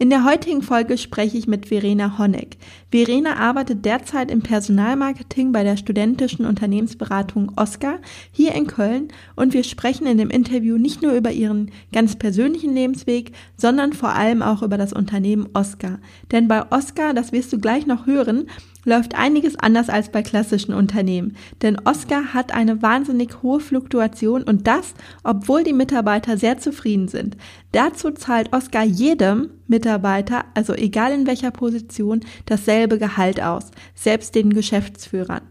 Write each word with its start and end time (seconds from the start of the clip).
In 0.00 0.10
der 0.10 0.24
heutigen 0.24 0.62
Folge 0.62 0.96
spreche 0.96 1.36
ich 1.36 1.48
mit 1.48 1.66
Verena 1.66 2.18
Honeck. 2.18 2.56
Verena 2.92 3.34
arbeitet 3.34 3.84
derzeit 3.84 4.30
im 4.30 4.42
Personalmarketing 4.42 5.50
bei 5.50 5.64
der 5.64 5.76
studentischen 5.76 6.46
Unternehmensberatung 6.46 7.50
Oscar 7.56 7.98
hier 8.30 8.54
in 8.54 8.68
Köln 8.68 9.08
und 9.34 9.54
wir 9.54 9.64
sprechen 9.64 10.06
in 10.06 10.16
dem 10.16 10.30
Interview 10.30 10.78
nicht 10.78 11.02
nur 11.02 11.14
über 11.14 11.32
ihren 11.32 11.72
ganz 11.92 12.14
persönlichen 12.14 12.76
Lebensweg, 12.76 13.32
sondern 13.56 13.92
vor 13.92 14.10
allem 14.10 14.40
auch 14.40 14.62
über 14.62 14.78
das 14.78 14.92
Unternehmen 14.92 15.48
Oscar. 15.52 15.98
Denn 16.30 16.46
bei 16.46 16.70
Oscar, 16.70 17.12
das 17.12 17.32
wirst 17.32 17.52
du 17.52 17.58
gleich 17.58 17.84
noch 17.84 18.06
hören, 18.06 18.46
läuft 18.88 19.14
einiges 19.14 19.56
anders 19.56 19.88
als 19.88 20.10
bei 20.10 20.22
klassischen 20.22 20.74
Unternehmen. 20.74 21.36
Denn 21.62 21.78
Oscar 21.84 22.34
hat 22.34 22.52
eine 22.52 22.82
wahnsinnig 22.82 23.42
hohe 23.42 23.60
Fluktuation 23.60 24.42
und 24.42 24.66
das, 24.66 24.94
obwohl 25.22 25.62
die 25.62 25.72
Mitarbeiter 25.72 26.36
sehr 26.36 26.58
zufrieden 26.58 27.06
sind. 27.06 27.36
Dazu 27.72 28.10
zahlt 28.10 28.52
Oscar 28.52 28.82
jedem 28.82 29.50
Mitarbeiter, 29.68 30.46
also 30.54 30.74
egal 30.74 31.12
in 31.12 31.26
welcher 31.26 31.50
Position, 31.50 32.20
dasselbe 32.46 32.98
Gehalt 32.98 33.40
aus, 33.40 33.70
selbst 33.94 34.34
den 34.34 34.52
Geschäftsführern. 34.52 35.42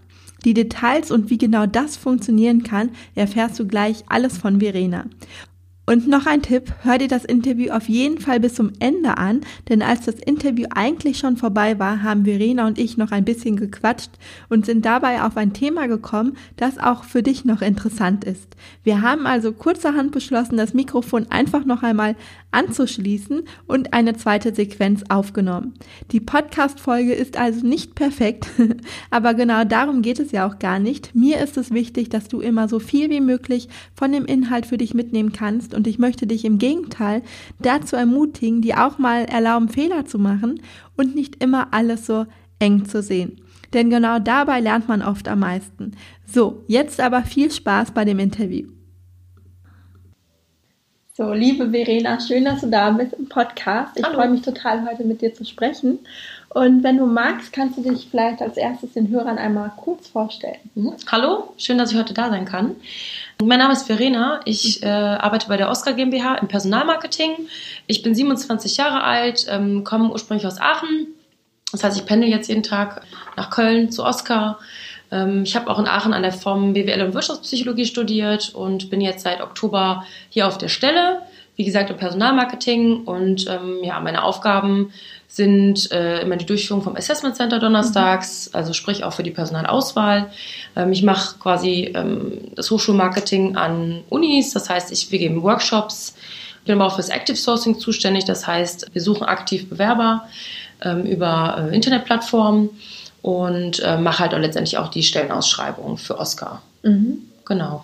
Die 0.44 0.54
Details 0.54 1.12
und 1.12 1.30
wie 1.30 1.38
genau 1.38 1.66
das 1.66 1.98
funktionieren 1.98 2.64
kann, 2.64 2.92
erfährst 3.16 3.60
du 3.60 3.68
gleich 3.68 4.04
alles 4.08 4.38
von 4.38 4.60
Verena. 4.60 5.06
Und 5.90 6.06
noch 6.06 6.26
ein 6.26 6.42
Tipp, 6.42 6.74
hör 6.84 6.98
dir 6.98 7.08
das 7.08 7.24
Interview 7.24 7.72
auf 7.72 7.88
jeden 7.88 8.20
Fall 8.20 8.42
bis 8.42 8.56
zum 8.56 8.74
Ende 8.80 9.18
an, 9.18 9.40
denn 9.70 9.82
als 9.82 10.02
das 10.02 10.16
Interview 10.16 10.66
eigentlich 10.76 11.18
schon 11.18 11.38
vorbei 11.38 11.80
war, 11.80 12.04
haben 12.04 12.26
Verena 12.26 12.68
und 12.68 12.78
ich 12.78 12.98
noch 12.98 13.12
ein 13.12 13.24
bisschen 13.24 13.56
gequatscht 13.56 14.12
und 14.50 14.66
sind 14.66 14.86
dabei 14.86 15.22
auf 15.22 15.38
ein 15.38 15.54
Thema 15.54 15.88
gekommen, 15.88 16.36
das 16.58 16.78
auch 16.78 17.06
für 17.06 17.24
dich 17.24 17.46
noch 17.46 17.62
interessant 17.62 18.26
ist. 18.26 18.58
Wir 18.84 19.02
haben 19.02 19.26
also 19.26 19.54
kurzerhand 19.54 20.12
beschlossen, 20.12 20.58
das 20.58 20.74
Mikrofon 20.74 21.28
einfach 21.30 21.64
noch 21.64 21.84
einmal 21.84 22.18
anzuschließen 22.52 23.44
und 23.68 23.94
eine 23.94 24.16
zweite 24.16 24.54
Sequenz 24.54 25.04
aufgenommen. 25.10 25.74
Die 26.12 26.20
Podcast-Folge 26.20 27.14
ist 27.14 27.38
also 27.38 27.66
nicht 27.66 27.96
perfekt, 27.96 28.48
aber 29.12 29.34
genau 29.34 29.64
darum 29.64 30.02
geht 30.02 30.20
es 30.20 30.32
ja 30.32 30.48
auch 30.48 30.60
gar 30.60 30.80
nicht. 30.80 31.14
Mir 31.14 31.40
ist 31.40 31.58
es 31.58 31.72
wichtig, 31.72 32.10
dass 32.10 32.28
du 32.28 32.40
immer 32.40 32.68
so 32.68 32.80
viel 32.80 33.10
wie 33.10 33.22
möglich 33.22 33.68
von 33.94 34.12
dem 34.12 34.26
Inhalt 34.26 34.66
für 34.66 34.78
dich 34.78 34.94
mitnehmen 34.94 35.34
kannst 35.34 35.74
und 35.74 35.88
ich 35.88 36.00
möchte 36.00 36.28
dich 36.28 36.46
im 36.46 36.58
Gegenteil 36.58 37.22
dazu 37.60 37.96
ermutigen, 37.96 38.62
dir 38.62 38.86
auch 38.86 38.98
mal 38.98 39.26
erlauben, 39.26 39.70
Fehler 39.70 40.06
zu 40.06 40.20
machen 40.20 40.62
und 40.96 41.16
nicht 41.16 41.44
immer 41.44 41.74
alles 41.74 42.06
so 42.06 42.26
eng 42.60 42.86
zu 42.86 43.02
sehen. 43.02 43.42
Denn 43.74 43.90
genau 43.90 44.20
dabei 44.20 44.62
lernt 44.62 44.88
man 44.88 45.02
oft 45.02 45.28
am 45.28 45.40
meisten. 45.40 45.92
So, 46.26 46.64
jetzt 46.68 47.00
aber 47.00 47.24
viel 47.24 47.52
Spaß 47.52 47.92
bei 47.92 48.06
dem 48.06 48.20
Interview. 48.20 48.77
So, 51.18 51.34
liebe 51.34 51.72
Verena, 51.72 52.20
schön, 52.20 52.46
dass 52.46 52.62
du 52.62 52.68
da 52.68 52.92
bist 52.92 53.14
im 53.14 53.28
Podcast. 53.28 53.98
Ich 53.98 54.06
freue 54.06 54.30
mich 54.30 54.44
total, 54.44 54.88
heute 54.88 55.04
mit 55.04 55.20
dir 55.20 55.34
zu 55.34 55.46
sprechen. 55.46 55.98
Und 56.50 56.84
wenn 56.84 57.00
du 57.00 57.08
magst, 57.08 57.52
kannst 57.52 57.76
du 57.76 57.82
dich 57.82 58.08
vielleicht 58.12 58.40
als 58.40 58.56
erstes 58.56 58.94
den 58.94 59.10
Hörern 59.10 59.40
einmal 59.40 59.72
kurz 59.78 60.10
vorstellen. 60.10 60.60
Mhm. 60.76 60.94
Hallo, 61.12 61.56
schön, 61.58 61.80
dass 61.80 61.92
ich 61.92 61.98
heute 61.98 62.14
da 62.14 62.30
sein 62.30 62.46
kann. 62.46 62.76
Mein 63.44 63.58
Name 63.58 63.74
ist 63.74 63.88
Verena. 63.88 64.42
Ich 64.46 64.84
äh, 64.84 64.86
arbeite 64.86 65.48
bei 65.48 65.58
der 65.58 65.72
Oscar 65.72 65.94
GmbH 65.94 66.36
im 66.36 66.50
Personalmarketing. 66.50 67.32
Ich 67.88 68.04
bin 68.04 68.14
27 68.14 68.78
Jahre 68.78 69.02
alt, 69.02 69.48
ähm, 69.50 69.84
komme 69.84 70.12
ursprünglich 70.12 70.46
aus 70.46 70.62
Aachen. 70.62 71.08
Das 71.72 71.84
heißt, 71.84 71.98
ich 71.98 72.06
pendel 72.06 72.30
jetzt 72.30 72.48
jeden 72.48 72.62
Tag 72.62 73.02
nach 73.36 73.50
Köln 73.50 73.92
zu 73.92 74.04
Oscar. 74.04 74.60
Ähm, 75.12 75.44
ich 75.44 75.56
habe 75.56 75.70
auch 75.70 75.80
in 75.80 75.88
Aachen 75.88 76.14
an 76.14 76.24
der 76.24 76.34
Form 76.34 76.74
BWL 76.74 77.02
und 77.04 77.14
Wirtschaftspsychologie 77.14 77.86
studiert 77.86 78.54
und 78.54 78.90
bin 78.90 79.02
jetzt 79.02 79.24
seit 79.24 79.42
Oktober 79.42 80.06
hier 80.30 80.48
auf 80.48 80.58
der 80.58 80.70
Stelle. 80.70 81.22
Wie 81.56 81.66
gesagt, 81.66 81.90
im 81.90 81.98
Personalmarketing 81.98 83.06
und 83.06 83.48
ähm, 83.50 83.80
ja, 83.82 84.00
meine 84.00 84.24
Aufgaben 84.24 84.92
sind 85.28 85.92
äh, 85.92 86.22
immer 86.22 86.36
die 86.36 86.46
Durchführung 86.46 86.84
vom 86.84 86.96
Assessment 86.96 87.36
Center 87.36 87.60
donnerstags, 87.60 88.50
mhm. 88.50 88.56
also 88.56 88.74
sprich 88.74 89.04
auch 89.04 89.14
für 89.14 89.24
die 89.24 89.32
Personalauswahl. 89.32 90.30
Ähm, 90.76 90.92
ich 90.92 91.04
mache 91.04 91.38
quasi 91.40 91.92
ähm, 91.96 92.52
das 92.56 92.70
Hochschulmarketing 92.70 93.56
an 93.56 94.04
Unis, 94.10 94.54
das 94.54 94.70
heißt, 94.70 94.92
ich, 94.92 95.12
wir 95.12 95.20
geben 95.20 95.42
Workshops. 95.42 96.16
Ich 96.60 96.66
bin 96.66 96.76
aber 96.76 96.86
auch 96.86 96.96
fürs 96.96 97.10
Active 97.10 97.38
Sourcing 97.38 97.80
zuständig, 97.80 98.26
das 98.26 98.46
heißt, 98.46 98.94
wir 98.94 99.02
suchen 99.02 99.24
aktiv 99.24 99.70
Bewerber 99.70 100.28
ähm, 100.82 101.04
über 101.06 101.70
äh, 101.72 101.76
Internetplattformen 101.76 102.70
und 103.28 103.82
äh, 103.84 103.98
mache 103.98 104.20
halt 104.20 104.34
auch 104.34 104.40
letztendlich 104.40 104.78
auch 104.78 104.88
die 104.88 105.04
Stellenausschreibung 105.04 105.98
für 105.98 106.18
Oscar. 106.18 106.62
Mhm. 106.84 107.24
Genau. 107.44 107.84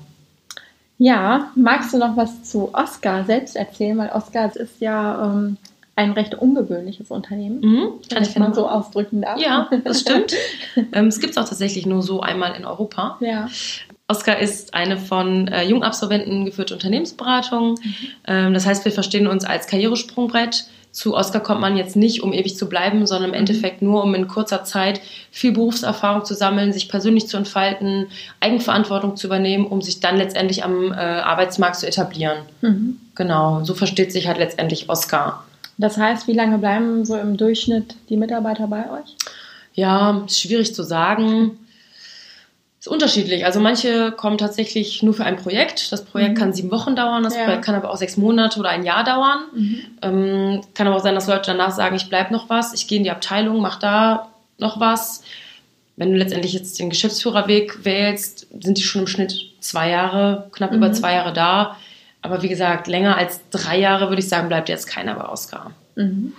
Ja, 0.97 1.51
magst 1.55 1.93
du 1.93 1.97
noch 1.97 2.15
was 2.15 2.43
zu 2.43 2.73
Oscar 2.73 3.25
selbst 3.25 3.57
erzählen? 3.57 3.97
Weil 3.97 4.11
Oscar 4.11 4.55
ist 4.55 4.79
ja 4.79 5.25
ähm, 5.25 5.57
ein 5.97 6.13
recht 6.13 6.35
ungewöhnliches 6.35 7.11
Unternehmen, 7.11 7.59
mhm, 7.59 7.89
kann 8.09 8.23
ich 8.23 8.37
mal 8.37 8.53
so 8.53 8.69
ausdrücken 8.69 9.21
darf. 9.21 9.37
Ja, 9.37 9.69
das 9.83 9.99
stimmt. 9.99 10.33
ähm, 10.93 11.07
es 11.07 11.19
gibt 11.19 11.31
es 11.31 11.37
auch 11.37 11.49
tatsächlich 11.49 11.85
nur 11.85 12.03
so 12.03 12.21
einmal 12.21 12.55
in 12.55 12.63
Europa. 12.63 13.17
Ja. 13.19 13.49
Oscar 14.07 14.39
ist 14.39 14.73
eine 14.73 14.95
von 14.95 15.49
äh, 15.49 15.65
Jungabsolventen 15.65 16.45
geführte 16.45 16.73
Unternehmensberatung. 16.73 17.71
Mhm. 17.71 17.95
Ähm, 18.27 18.53
das 18.53 18.65
heißt, 18.65 18.85
wir 18.85 18.93
verstehen 18.93 19.27
uns 19.27 19.43
als 19.43 19.67
Karrieresprungbrett. 19.67 20.67
Zu 20.93 21.15
Oscar 21.15 21.41
kommt 21.41 21.59
man 21.59 21.75
jetzt 21.75 21.95
nicht, 21.95 22.21
um 22.21 22.33
ewig 22.33 22.55
zu 22.55 22.69
bleiben, 22.69 23.07
sondern 23.07 23.31
im 23.31 23.35
mhm. 23.35 23.39
Endeffekt 23.39 23.81
nur, 23.81 24.03
um 24.03 24.13
in 24.13 24.27
kurzer 24.27 24.63
Zeit 24.63 25.01
viel 25.31 25.51
Berufserfahrung 25.51 26.23
zu 26.23 26.35
sammeln, 26.35 26.71
sich 26.71 26.87
persönlich 26.87 27.27
zu 27.27 27.35
entfalten, 27.35 28.05
Eigenverantwortung 28.39 29.17
zu 29.17 29.25
übernehmen, 29.25 29.65
um 29.65 29.81
sich 29.81 30.01
dann 30.01 30.17
letztendlich 30.17 30.63
am 30.63 30.91
äh, 30.91 30.95
Arbeitsmarkt 30.95 31.77
zu 31.77 31.87
etablieren. 31.87 32.37
Mhm. 32.61 32.99
Genau, 33.15 33.63
so 33.63 33.73
versteht 33.73 34.11
sich 34.11 34.27
halt 34.27 34.37
letztendlich 34.37 34.87
Oscar. 34.87 35.43
Das 35.79 35.97
heißt, 35.97 36.27
wie 36.27 36.33
lange 36.33 36.59
bleiben 36.59 37.03
so 37.05 37.17
im 37.17 37.37
Durchschnitt 37.37 37.95
die 38.09 38.17
Mitarbeiter 38.17 38.67
bei 38.67 38.91
euch? 38.91 39.15
Ja, 39.73 40.23
ist 40.27 40.39
schwierig 40.39 40.75
zu 40.75 40.83
sagen. 40.83 41.57
Ist 42.83 42.89
unterschiedlich. 42.89 43.45
Also 43.45 43.61
manche 43.61 44.11
kommen 44.11 44.37
tatsächlich 44.37 45.01
nur 45.03 45.13
für 45.13 45.23
ein 45.23 45.37
Projekt. 45.37 45.93
Das 45.93 46.03
Projekt 46.03 46.35
mhm. 46.35 46.37
kann 46.37 46.53
sieben 46.53 46.69
Wochen 46.69 46.97
dauern, 46.97 47.23
das 47.23 47.33
ja. 47.33 47.45
Projekt 47.45 47.63
kann 47.63 47.75
aber 47.75 47.89
auch 47.89 47.95
sechs 47.95 48.17
Monate 48.17 48.59
oder 48.59 48.67
ein 48.67 48.83
Jahr 48.83 49.05
dauern. 49.05 49.39
Mhm. 49.53 49.79
Ähm, 50.01 50.61
kann 50.73 50.87
aber 50.87 50.97
auch 50.97 51.01
sein, 51.01 51.15
dass 51.15 51.27
Leute 51.27 51.43
danach 51.45 51.71
sagen, 51.71 51.95
ich 51.95 52.09
bleibe 52.09 52.33
noch 52.33 52.49
was, 52.49 52.73
ich 52.73 52.89
gehe 52.89 52.97
in 52.97 53.05
die 53.05 53.11
Abteilung, 53.11 53.61
mache 53.61 53.79
da 53.79 54.27
noch 54.57 54.81
was. 54.81 55.23
Wenn 55.95 56.11
du 56.11 56.17
letztendlich 56.17 56.51
jetzt 56.51 56.77
den 56.77 56.89
Geschäftsführerweg 56.89 57.85
wählst, 57.85 58.47
sind 58.61 58.77
die 58.77 58.83
schon 58.83 59.03
im 59.03 59.07
Schnitt 59.07 59.33
zwei 59.61 59.89
Jahre, 59.89 60.49
knapp 60.51 60.71
mhm. 60.71 60.77
über 60.79 60.91
zwei 60.91 61.13
Jahre 61.13 61.31
da. 61.31 61.77
Aber 62.21 62.43
wie 62.43 62.49
gesagt, 62.49 62.87
länger 62.87 63.15
als 63.15 63.39
drei 63.49 63.79
Jahre 63.79 64.09
würde 64.09 64.21
ich 64.21 64.27
sagen, 64.27 64.49
bleibt 64.49 64.67
jetzt 64.67 64.87
keiner 64.87 65.15
bei 65.15 65.29
Oscar. 65.29 65.71
Mhm. 65.95 66.33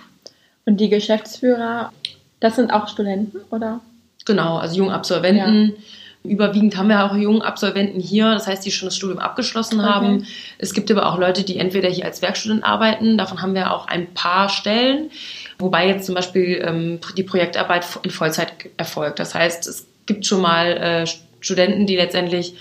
Und 0.65 0.77
die 0.77 0.89
Geschäftsführer, 0.89 1.91
das 2.39 2.55
sind 2.55 2.69
auch 2.69 2.87
Studenten, 2.87 3.39
oder? 3.49 3.79
Genau, 4.25 4.57
also 4.57 4.77
Jungabsolventen. 4.77 5.69
Ja. 5.69 5.83
Überwiegend 6.27 6.77
haben 6.77 6.89
wir 6.89 7.03
auch 7.05 7.15
Jungabsolventen 7.15 7.99
hier, 7.99 8.31
das 8.31 8.47
heißt, 8.47 8.65
die 8.65 8.71
schon 8.71 8.87
das 8.87 8.95
Studium 8.95 9.19
abgeschlossen 9.19 9.79
okay. 9.79 9.89
haben. 9.89 10.27
Es 10.57 10.73
gibt 10.73 10.91
aber 10.91 11.07
auch 11.11 11.17
Leute, 11.17 11.43
die 11.43 11.57
entweder 11.57 11.89
hier 11.89 12.05
als 12.05 12.21
Werkstudent 12.21 12.63
arbeiten. 12.63 13.17
Davon 13.17 13.41
haben 13.41 13.55
wir 13.55 13.71
auch 13.71 13.87
ein 13.87 14.13
paar 14.13 14.49
Stellen. 14.49 15.11
Wobei 15.59 15.87
jetzt 15.87 16.05
zum 16.05 16.15
Beispiel 16.15 16.61
ähm, 16.65 16.99
die 17.17 17.23
Projektarbeit 17.23 17.85
in 18.03 18.09
Vollzeit 18.09 18.53
erfolgt. 18.77 19.19
Das 19.19 19.33
heißt, 19.33 19.67
es 19.67 19.87
gibt 20.05 20.25
schon 20.25 20.41
mal 20.41 20.67
äh, 20.67 21.07
Studenten, 21.39 21.85
die 21.85 21.95
letztendlich 21.95 22.55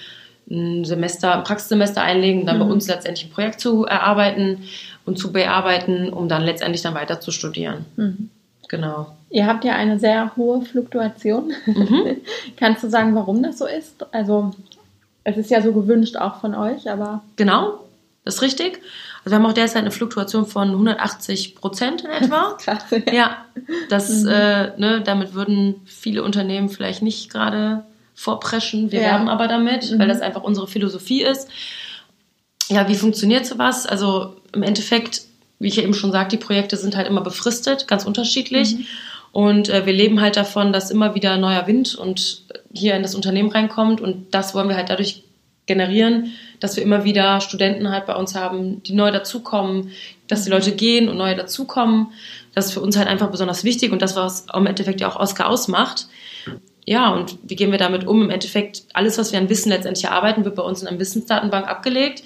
ein 0.51 0.85
Semester, 0.85 1.35
ein 1.35 1.45
Praxissemester 1.45 2.03
einlegen, 2.03 2.47
dann 2.47 2.57
mhm. 2.57 2.61
bei 2.61 2.67
uns 2.67 2.87
letztendlich 2.87 3.27
ein 3.27 3.33
Projekt 3.33 3.61
zu 3.61 3.85
erarbeiten 3.85 4.65
und 5.05 5.19
zu 5.19 5.33
bearbeiten, 5.33 6.11
um 6.11 6.29
dann 6.29 6.43
letztendlich 6.43 6.83
dann 6.83 6.95
weiter 6.95 7.21
zu 7.21 7.31
studieren. 7.31 7.87
Mhm. 7.97 8.31
Genau. 8.69 9.15
Ihr 9.31 9.47
habt 9.47 9.65
ja 9.65 9.75
eine 9.75 9.99
sehr 9.99 10.37
hohe 10.37 10.63
Fluktuation. 10.63 11.53
Mhm. 11.67 12.19
Kannst 12.57 12.83
du 12.85 12.89
sagen, 12.89 13.15
warum 13.15 13.43
das 13.43 13.59
so 13.59 13.67
ist? 13.67 14.07
Also 14.13 14.53
es 15.25 15.37
ist 15.37 15.51
ja 15.51 15.63
so 15.63 15.73
gewünscht 15.73 16.17
auch 16.17 16.41
von 16.41 16.55
euch, 16.55 16.89
aber. 16.89 17.23
Genau, 17.37 17.81
das 18.25 18.37
ist 18.37 18.43
richtig. 18.43 18.81
Also 19.25 19.35
wir 19.35 19.43
haben 19.43 19.47
auch 19.47 19.55
derzeit 19.55 19.83
eine 19.83 19.91
Fluktuation 19.91 20.47
von 20.47 20.71
180 20.71 21.55
Prozent 21.57 22.05
in 22.05 22.11
etwa. 22.11 22.53
Krass. 22.59 22.85
Ja, 22.91 23.13
ja 23.13 23.45
das, 23.89 24.23
mhm. 24.23 24.29
äh, 24.29 24.79
ne, 24.79 25.03
damit 25.03 25.35
würden 25.35 25.81
viele 25.87 26.23
Unternehmen 26.23 26.69
vielleicht 26.69 27.03
nicht 27.03 27.31
gerade 27.33 27.85
vorpreschen. 28.15 28.93
Wir 28.93 29.01
ja. 29.01 29.07
werben 29.07 29.29
aber 29.29 29.49
damit, 29.49 29.91
mhm. 29.91 29.99
weil 29.99 30.09
das 30.09 30.21
einfach 30.21 30.43
unsere 30.43 30.69
Philosophie 30.69 31.23
ist. 31.23 31.49
ja, 32.69 32.87
wie 32.89 32.95
funktioniert 32.95 33.47
sowas? 33.47 33.87
Also 33.87 34.37
im 34.53 34.63
Endeffekt, 34.63 35.23
wie 35.59 35.69
ich 35.69 35.77
ja 35.77 35.83
eben 35.83 35.95
schon 35.95 36.13
sagte, 36.13 36.37
die 36.37 36.45
Projekte 36.45 36.77
sind 36.77 36.97
halt 36.97 37.07
immer 37.07 37.21
befristet, 37.21 37.89
ganz 37.89 38.05
unterschiedlich. 38.05 38.77
Mhm. 38.77 38.87
Und 39.33 39.69
äh, 39.69 39.85
wir 39.85 39.93
leben 39.93 40.21
halt 40.21 40.37
davon, 40.37 40.73
dass 40.73 40.91
immer 40.91 41.15
wieder 41.15 41.37
neuer 41.37 41.67
Wind 41.67 41.95
und 41.97 42.43
hier 42.73 42.95
in 42.95 43.03
das 43.03 43.15
Unternehmen 43.15 43.51
reinkommt. 43.51 44.01
Und 44.01 44.33
das 44.33 44.55
wollen 44.55 44.69
wir 44.69 44.77
halt 44.77 44.91
dadurch 44.91 45.25
generieren, 45.67 46.33
dass 46.61 46.77
wir 46.77 46.83
immer 46.83 47.05
wieder 47.05 47.41
Studenten 47.41 47.91
halt 47.91 48.07
bei 48.07 48.15
uns 48.15 48.35
haben, 48.35 48.83
die 48.83 48.93
neu 48.93 49.11
dazukommen, 49.11 49.91
dass 50.29 50.45
die 50.45 50.51
Leute 50.51 50.73
gehen 50.73 51.09
und 51.09 51.17
neue 51.17 51.35
dazukommen. 51.35 52.13
Das 52.55 52.67
ist 52.67 52.73
für 52.73 52.81
uns 52.81 52.97
halt 52.97 53.09
einfach 53.09 53.31
besonders 53.31 53.65
wichtig 53.65 53.93
und 53.93 54.03
das, 54.03 54.15
was 54.15 54.47
im 54.55 54.67
Endeffekt 54.67 55.01
ja 55.01 55.09
auch 55.09 55.17
Oscar 55.17 55.49
ausmacht. 55.49 56.07
Ja, 56.87 57.13
und 57.15 57.39
wie 57.43 57.57
gehen 57.57 57.71
wir 57.71 57.79
damit 57.79 58.07
um? 58.07 58.23
Im 58.23 58.31
Endeffekt, 58.31 58.85
alles, 58.93 59.17
was 59.17 59.33
wir 59.33 59.39
an 59.39 59.49
Wissen 59.49 59.71
letztendlich 59.71 60.05
erarbeiten, 60.05 60.45
wird 60.45 60.55
bei 60.55 60.63
uns 60.63 60.83
in 60.83 60.89
einer 60.89 60.99
Wissensdatenbank 60.99 61.67
abgelegt. 61.67 62.23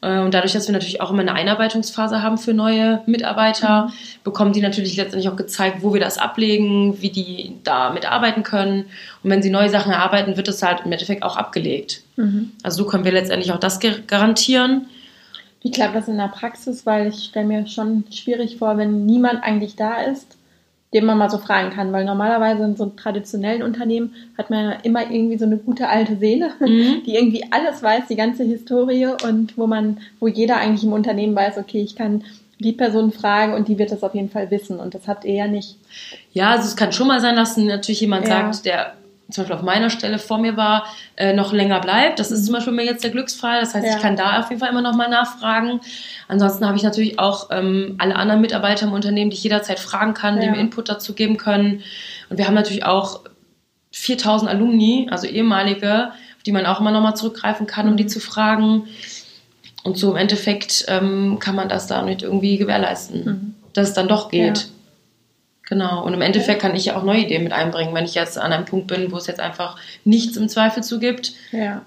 Äh, 0.00 0.20
und 0.20 0.32
dadurch, 0.34 0.52
dass 0.52 0.68
wir 0.68 0.72
natürlich 0.72 1.00
auch 1.00 1.10
immer 1.10 1.20
eine 1.20 1.34
Einarbeitungsphase 1.34 2.22
haben 2.22 2.38
für 2.38 2.54
neue 2.54 3.02
Mitarbeiter, 3.06 3.92
bekommen 4.24 4.52
die 4.52 4.60
natürlich 4.60 4.96
letztendlich 4.96 5.28
auch 5.28 5.36
gezeigt, 5.36 5.82
wo 5.82 5.92
wir 5.92 6.00
das 6.00 6.18
ablegen, 6.18 7.00
wie 7.02 7.10
die 7.10 7.56
da 7.64 7.90
mitarbeiten 7.90 8.42
können. 8.42 8.86
Und 9.22 9.30
wenn 9.30 9.42
sie 9.42 9.50
neue 9.50 9.70
Sachen 9.70 9.92
erarbeiten, 9.92 10.36
wird 10.36 10.48
das 10.48 10.62
halt 10.62 10.82
im 10.84 10.92
Endeffekt 10.92 11.22
auch 11.22 11.36
abgelegt. 11.36 12.02
Mhm. 12.16 12.52
Also 12.62 12.84
so 12.84 12.88
können 12.88 13.04
wir 13.04 13.12
letztendlich 13.12 13.52
auch 13.52 13.60
das 13.60 13.80
garantieren. 14.06 14.86
Wie 15.62 15.72
klappt 15.72 15.96
das 15.96 16.08
in 16.08 16.16
der 16.16 16.28
Praxis? 16.28 16.86
Weil 16.86 17.08
ich 17.08 17.24
stelle 17.24 17.46
mir 17.46 17.66
schon 17.66 18.04
schwierig 18.12 18.58
vor, 18.58 18.76
wenn 18.76 19.06
niemand 19.06 19.42
eigentlich 19.42 19.74
da 19.74 20.02
ist 20.02 20.37
den 20.94 21.04
man 21.04 21.18
mal 21.18 21.28
so 21.28 21.38
fragen 21.38 21.70
kann, 21.70 21.92
weil 21.92 22.04
normalerweise 22.04 22.64
in 22.64 22.76
so 22.76 22.86
traditionellen 22.86 23.62
Unternehmen 23.62 24.14
hat 24.38 24.50
man 24.50 24.64
ja 24.64 24.72
immer 24.82 25.10
irgendwie 25.10 25.36
so 25.36 25.44
eine 25.44 25.58
gute 25.58 25.88
alte 25.88 26.16
Seele, 26.16 26.50
mhm. 26.60 27.02
die 27.04 27.14
irgendwie 27.14 27.44
alles 27.50 27.82
weiß, 27.82 28.04
die 28.08 28.16
ganze 28.16 28.44
Historie 28.44 29.06
und 29.24 29.58
wo 29.58 29.66
man, 29.66 29.98
wo 30.20 30.28
jeder 30.28 30.56
eigentlich 30.56 30.84
im 30.84 30.92
Unternehmen 30.92 31.36
weiß, 31.36 31.58
okay, 31.58 31.82
ich 31.82 31.94
kann 31.94 32.24
die 32.58 32.72
Person 32.72 33.12
fragen 33.12 33.54
und 33.54 33.68
die 33.68 33.78
wird 33.78 33.92
das 33.92 34.02
auf 34.02 34.14
jeden 34.14 34.30
Fall 34.30 34.50
wissen 34.50 34.80
und 34.80 34.94
das 34.94 35.06
habt 35.06 35.24
ihr 35.24 35.34
ja 35.34 35.46
nicht. 35.46 35.76
Ja, 36.32 36.50
also 36.50 36.64
es 36.64 36.76
kann 36.76 36.92
schon 36.92 37.06
mal 37.06 37.20
sein, 37.20 37.36
dass 37.36 37.56
natürlich 37.56 38.00
jemand 38.00 38.26
ja. 38.26 38.52
sagt, 38.52 38.66
der 38.66 38.94
zum 39.30 39.42
Beispiel 39.42 39.56
auf 39.56 39.62
meiner 39.62 39.90
Stelle 39.90 40.18
vor 40.18 40.38
mir 40.38 40.56
war, 40.56 40.86
äh, 41.16 41.34
noch 41.34 41.52
länger 41.52 41.80
bleibt. 41.80 42.18
Das 42.18 42.30
ist 42.30 42.46
zum 42.46 42.54
Beispiel 42.54 42.72
mir 42.72 42.84
jetzt 42.84 43.04
der 43.04 43.10
Glücksfall. 43.10 43.60
Das 43.60 43.74
heißt, 43.74 43.86
ja. 43.86 43.96
ich 43.96 44.02
kann 44.02 44.16
da 44.16 44.40
auf 44.40 44.48
jeden 44.48 44.60
Fall 44.60 44.70
immer 44.70 44.80
noch 44.80 44.94
mal 44.94 45.08
nachfragen. 45.08 45.80
Ansonsten 46.28 46.66
habe 46.66 46.76
ich 46.78 46.82
natürlich 46.82 47.18
auch 47.18 47.50
ähm, 47.50 47.96
alle 47.98 48.16
anderen 48.16 48.40
Mitarbeiter 48.40 48.86
im 48.86 48.92
Unternehmen, 48.92 49.30
die 49.30 49.36
ich 49.36 49.42
jederzeit 49.42 49.80
fragen 49.80 50.14
kann, 50.14 50.36
ja. 50.36 50.44
die 50.44 50.50
mir 50.50 50.58
Input 50.58 50.88
dazu 50.88 51.12
geben 51.12 51.36
können. 51.36 51.82
Und 52.30 52.38
wir 52.38 52.46
haben 52.46 52.54
natürlich 52.54 52.84
auch 52.86 53.20
4000 53.92 54.50
Alumni, 54.50 55.08
also 55.10 55.26
ehemalige, 55.26 56.06
auf 56.08 56.42
die 56.46 56.52
man 56.52 56.64
auch 56.64 56.80
immer 56.80 56.90
noch 56.90 57.02
mal 57.02 57.14
zurückgreifen 57.14 57.66
kann, 57.66 57.86
um 57.88 57.98
die 57.98 58.04
mhm. 58.04 58.08
zu 58.08 58.20
fragen. 58.20 58.84
Und 59.84 59.98
so 59.98 60.10
im 60.10 60.16
Endeffekt 60.16 60.86
ähm, 60.88 61.38
kann 61.38 61.54
man 61.54 61.68
das 61.68 61.86
da 61.86 62.00
nicht 62.02 62.22
irgendwie 62.22 62.56
gewährleisten, 62.56 63.24
mhm. 63.24 63.54
dass 63.74 63.88
es 63.88 63.94
dann 63.94 64.08
doch 64.08 64.30
geht. 64.30 64.58
Ja. 64.58 64.64
Genau. 65.68 66.02
Und 66.04 66.14
im 66.14 66.22
Endeffekt 66.22 66.62
kann 66.62 66.74
ich 66.74 66.86
ja 66.86 66.96
auch 66.96 67.02
neue 67.02 67.20
Ideen 67.20 67.44
mit 67.44 67.52
einbringen. 67.52 67.94
Wenn 67.94 68.06
ich 68.06 68.14
jetzt 68.14 68.38
an 68.38 68.52
einem 68.52 68.64
Punkt 68.64 68.86
bin, 68.86 69.12
wo 69.12 69.16
es 69.16 69.26
jetzt 69.26 69.40
einfach 69.40 69.76
nichts 70.04 70.36
im 70.38 70.48
Zweifel 70.48 70.82
zu 70.82 70.98
gibt, 70.98 71.32
ja. 71.52 71.82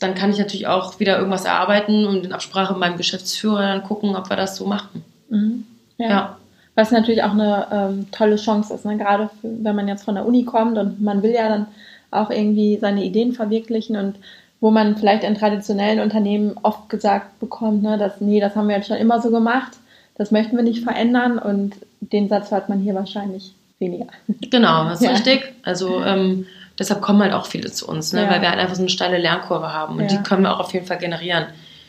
dann 0.00 0.14
kann 0.14 0.30
ich 0.30 0.38
natürlich 0.38 0.66
auch 0.66 0.98
wieder 1.00 1.18
irgendwas 1.18 1.44
erarbeiten 1.44 2.06
und 2.06 2.24
in 2.24 2.32
Absprache 2.32 2.72
mit 2.72 2.80
meinem 2.80 2.96
Geschäftsführer 2.96 3.60
dann 3.60 3.82
gucken, 3.82 4.16
ob 4.16 4.30
wir 4.30 4.36
das 4.36 4.56
so 4.56 4.64
machen. 4.64 5.04
Mhm. 5.28 5.64
Ja. 5.98 6.08
ja. 6.08 6.36
Was 6.76 6.90
natürlich 6.90 7.22
auch 7.22 7.32
eine 7.32 7.66
ähm, 7.70 8.06
tolle 8.10 8.36
Chance 8.36 8.72
ist, 8.72 8.86
ne? 8.86 8.96
gerade 8.96 9.28
für, 9.40 9.48
wenn 9.62 9.76
man 9.76 9.88
jetzt 9.88 10.04
von 10.04 10.14
der 10.14 10.26
Uni 10.26 10.44
kommt 10.44 10.78
und 10.78 11.00
man 11.02 11.22
will 11.22 11.32
ja 11.32 11.48
dann 11.48 11.66
auch 12.10 12.30
irgendwie 12.30 12.78
seine 12.78 13.04
Ideen 13.04 13.32
verwirklichen 13.32 13.96
und 13.96 14.16
wo 14.60 14.70
man 14.70 14.96
vielleicht 14.96 15.24
in 15.24 15.34
traditionellen 15.34 16.00
Unternehmen 16.00 16.56
oft 16.62 16.88
gesagt 16.88 17.38
bekommt, 17.40 17.82
ne, 17.82 17.98
dass 17.98 18.20
nee, 18.20 18.40
das 18.40 18.56
haben 18.56 18.68
wir 18.68 18.76
jetzt 18.76 18.88
schon 18.88 18.96
immer 18.96 19.20
so 19.20 19.30
gemacht 19.30 19.72
das 20.16 20.30
möchten 20.30 20.56
wir 20.56 20.64
nicht 20.64 20.82
verändern 20.82 21.38
und 21.38 21.76
den 22.12 22.28
Satz 22.28 22.50
hört 22.50 22.68
man 22.68 22.80
hier 22.80 22.94
wahrscheinlich 22.94 23.52
weniger. 23.78 24.06
Genau, 24.50 24.84
das 24.84 25.00
ist 25.00 25.06
ja. 25.06 25.10
richtig. 25.12 25.54
Also 25.62 26.02
ähm, 26.02 26.46
deshalb 26.78 27.00
kommen 27.02 27.20
halt 27.20 27.32
auch 27.32 27.46
viele 27.46 27.70
zu 27.70 27.86
uns, 27.86 28.12
ne? 28.12 28.22
Ja. 28.22 28.30
weil 28.30 28.40
wir 28.40 28.50
halt 28.50 28.58
einfach 28.58 28.74
so 28.74 28.82
eine 28.82 28.90
steile 28.90 29.18
Lernkurve 29.18 29.72
haben 29.72 29.96
und 29.96 30.02
ja. 30.02 30.08
die 30.08 30.22
können 30.22 30.42
wir 30.42 30.54
auch 30.54 30.60
auf 30.60 30.72
jeden 30.72 30.86
Fall 30.86 30.98
generieren. 30.98 31.46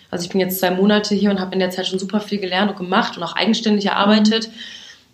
Also 0.10 0.24
ich 0.24 0.30
bin 0.30 0.40
jetzt 0.40 0.60
zwei 0.60 0.72
Monate 0.72 1.16
hier 1.16 1.32
und 1.32 1.40
habe 1.40 1.54
in 1.54 1.60
der 1.60 1.70
Zeit 1.70 1.88
schon 1.88 2.00
super 2.00 2.22
viel 2.22 2.40
gelernt 2.40 2.72
und 2.72 2.78
gemacht 2.78 3.18
und 3.18 3.24
auch 3.24 3.36
eigenständig 3.36 3.88
erarbeitet, 3.88 4.48
mhm. 4.48 4.52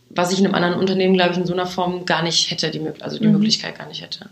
was 0.10 0.32
ich 0.32 0.40
in 0.40 0.46
einem 0.46 0.56
anderen 0.56 0.76
Unternehmen, 0.76 1.16
glaube 1.16 1.32
ich, 1.32 1.38
in 1.38 1.46
so 1.46 1.54
einer 1.54 1.66
Form 1.66 2.06
gar 2.06 2.24
nicht 2.24 2.52
hätte, 2.52 2.70
die, 2.70 2.82
also 3.02 3.18
die 3.18 3.28
mhm. 3.28 3.34
Möglichkeit 3.34 3.78
gar 3.78 3.88
nicht 3.88 4.02
hätte. 4.02 4.30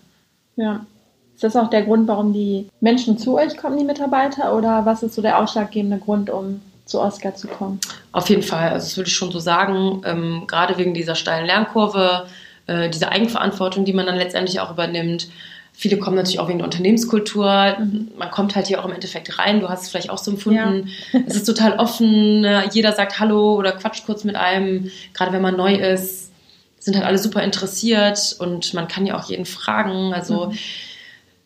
Ja. 0.56 0.86
Ist 1.34 1.44
das 1.44 1.56
auch 1.56 1.72
der 1.72 1.82
Grund, 1.82 2.08
warum 2.08 2.34
die 2.34 2.68
Menschen 2.82 3.18
zu 3.18 3.36
euch 3.36 3.58
kommen, 3.58 3.78
die 3.78 3.84
Mitarbeiter, 3.84 4.56
oder 4.56 4.86
was 4.86 5.02
ist 5.02 5.16
so 5.16 5.24
der 5.24 5.40
ausschlaggebende 5.40 5.98
Grund, 5.98 6.30
um 6.30 6.62
zu 6.92 7.00
Oscar 7.00 7.36
zu 7.36 7.48
kommen? 7.48 7.80
Auf 8.12 8.30
jeden 8.30 8.44
Fall, 8.44 8.70
also 8.70 8.86
das 8.86 8.98
würde 8.98 9.08
ich 9.08 9.16
schon 9.16 9.32
so 9.32 9.40
sagen, 9.40 10.02
ähm, 10.06 10.44
gerade 10.46 10.78
wegen 10.78 10.94
dieser 10.94 11.16
steilen 11.16 11.46
Lernkurve, 11.46 12.28
äh, 12.68 12.90
dieser 12.90 13.12
Eigenverantwortung, 13.12 13.86
die 13.86 13.94
man 13.94 14.06
dann 14.06 14.18
letztendlich 14.18 14.60
auch 14.60 14.72
übernimmt. 14.72 15.30
Viele 15.74 15.98
kommen 15.98 16.18
natürlich 16.18 16.40
auch 16.40 16.50
wegen 16.50 16.60
der 16.60 16.66
Unternehmenskultur. 16.66 17.78
Mhm. 17.80 18.10
Man 18.18 18.30
kommt 18.30 18.56
halt 18.56 18.68
hier 18.68 18.82
auch 18.82 18.86
im 18.86 18.92
Endeffekt 18.92 19.40
rein. 19.40 19.62
Du 19.62 19.70
hast 19.70 19.84
es 19.84 19.90
vielleicht 19.90 20.10
auch 20.10 20.18
so 20.18 20.32
empfunden. 20.32 20.90
Ja. 21.14 21.22
es 21.26 21.36
ist 21.36 21.46
total 21.46 21.80
offen. 21.80 22.42
Ne? 22.42 22.70
Jeder 22.74 22.92
sagt 22.92 23.20
Hallo 23.20 23.56
oder 23.56 23.72
quatscht 23.72 24.06
kurz 24.06 24.26
mit 24.26 24.36
einem. 24.36 24.92
Gerade 25.14 25.32
wenn 25.32 25.42
man 25.42 25.56
neu 25.56 25.74
ist, 25.74 26.32
sind 26.78 26.96
halt 26.96 27.06
alle 27.06 27.18
super 27.18 27.42
interessiert 27.42 28.36
und 28.40 28.74
man 28.74 28.90
kann 28.90 29.06
ja 29.06 29.18
auch 29.18 29.30
jeden 29.30 29.46
fragen. 29.46 30.14
Also 30.14 30.48
mhm. 30.48 30.58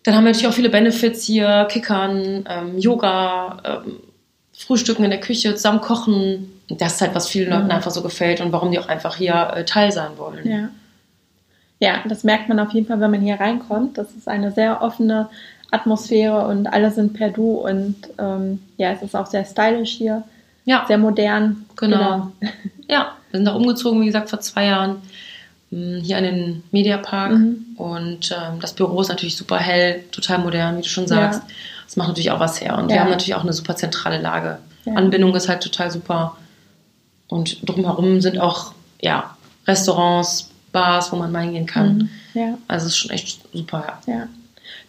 dann 0.03 0.15
haben 0.15 0.24
wir 0.24 0.31
natürlich 0.31 0.47
auch 0.47 0.56
viele 0.56 0.69
Benefits 0.69 1.24
hier: 1.24 1.68
Kickern, 1.69 2.45
ähm, 2.50 2.80
Yoga. 2.80 3.83
Ähm, 3.86 4.00
Frühstücken 4.57 5.04
in 5.04 5.12
der 5.12 5.19
Küche, 5.19 5.54
zusammen 5.56 5.81
kochen. 5.81 6.52
Das 6.69 6.96
ist 6.96 7.02
halt, 7.02 7.13
was 7.13 7.28
vielen 7.28 7.50
Leuten 7.50 7.66
mhm. 7.66 7.72
einfach 7.72 7.92
so 7.92 8.02
gefällt 8.02 8.42
und 8.42 8.52
warum 8.52 8.72
die 8.72 8.80
auch 8.80 8.88
einfach 8.88 9.18
hier 9.18 9.52
äh, 9.56 9.66
Teil 9.66 9.92
sein 9.92 10.12
wollen. 10.18 10.48
Ja. 10.50 10.69
ja, 11.80 12.04
das 12.07 12.24
merkt 12.24 12.50
man 12.50 12.60
auf 12.60 12.72
jeden 12.72 12.88
Fall, 12.88 13.00
wenn 13.00 13.12
man 13.12 13.22
hier 13.22 13.40
reinkommt. 13.40 13.98
Das 13.98 14.12
ist 14.12 14.28
eine 14.28 14.52
sehr 14.52 14.81
offene 14.81 15.30
Atmosphäre 15.72 16.48
und 16.48 16.68
alle 16.68 16.92
sind 16.92 17.13
per 17.13 17.30
Du 17.30 17.52
und 17.52 17.96
ähm, 18.18 18.62
ja, 18.78 18.92
es 18.92 19.02
ist 19.02 19.16
auch 19.16 19.28
sehr 19.28 19.46
stylisch 19.46 19.92
hier. 19.92 20.24
Ja. 20.63 20.86
Sehr 20.88 20.98
modern. 20.98 21.66
Genau. 21.75 22.31
genau. 22.40 22.52
Ja, 22.88 23.16
wir 23.31 23.40
sind 23.40 23.45
da 23.45 23.54
umgezogen, 23.54 24.02
wie 24.02 24.06
gesagt, 24.06 24.30
vor 24.30 24.42
zwei 24.42 24.66
Jahren 24.66 24.97
hm, 25.71 26.02
hier 26.04 26.18
an 26.18 26.24
den 26.24 26.64
Mediapark 26.71 27.31
mhm. 27.31 27.66
und 27.78 28.31
ähm, 28.31 28.59
das 28.62 28.74
Büro 28.74 29.02
ist 29.02 29.09
natürlich 29.09 29.35
super 29.35 29.57
hell, 29.57 30.04
total 30.12 30.38
modern, 30.38 30.78
wie 30.78 30.83
du 30.83 30.88
schon 30.88 31.07
sagst. 31.07 31.42
Ja. 31.47 31.56
Das 31.85 31.95
macht 31.95 32.09
natürlich 32.09 32.31
auch 32.31 32.39
was 32.39 32.61
her. 32.61 32.77
Und 32.77 32.89
ja. 32.89 32.95
wir 32.95 32.99
haben 33.01 33.09
natürlich 33.09 33.35
auch 33.35 33.44
eine 33.44 33.54
super 33.54 33.75
zentrale 33.75 34.19
Lage. 34.21 34.59
Ja. 34.85 34.94
Anbindung 34.94 35.33
ist 35.35 35.49
halt 35.49 35.63
total 35.63 35.92
super. 35.92 36.35
Und 37.27 37.68
drumherum 37.68 38.21
sind 38.21 38.39
auch 38.39 38.73
ja, 39.01 39.35
Restaurants, 39.68 40.49
Bars, 40.71 41.11
wo 41.11 41.15
man 41.15 41.31
mal 41.31 41.44
hingehen 41.44 41.65
kann. 41.65 41.97
Mhm. 41.97 42.09
Ja. 42.33 42.57
Also 42.68 42.87
es 42.87 42.94
ist 42.94 42.97
schon 42.97 43.11
echt 43.11 43.42
super. 43.54 43.99
Ja. 44.07 44.13
ja. 44.13 44.27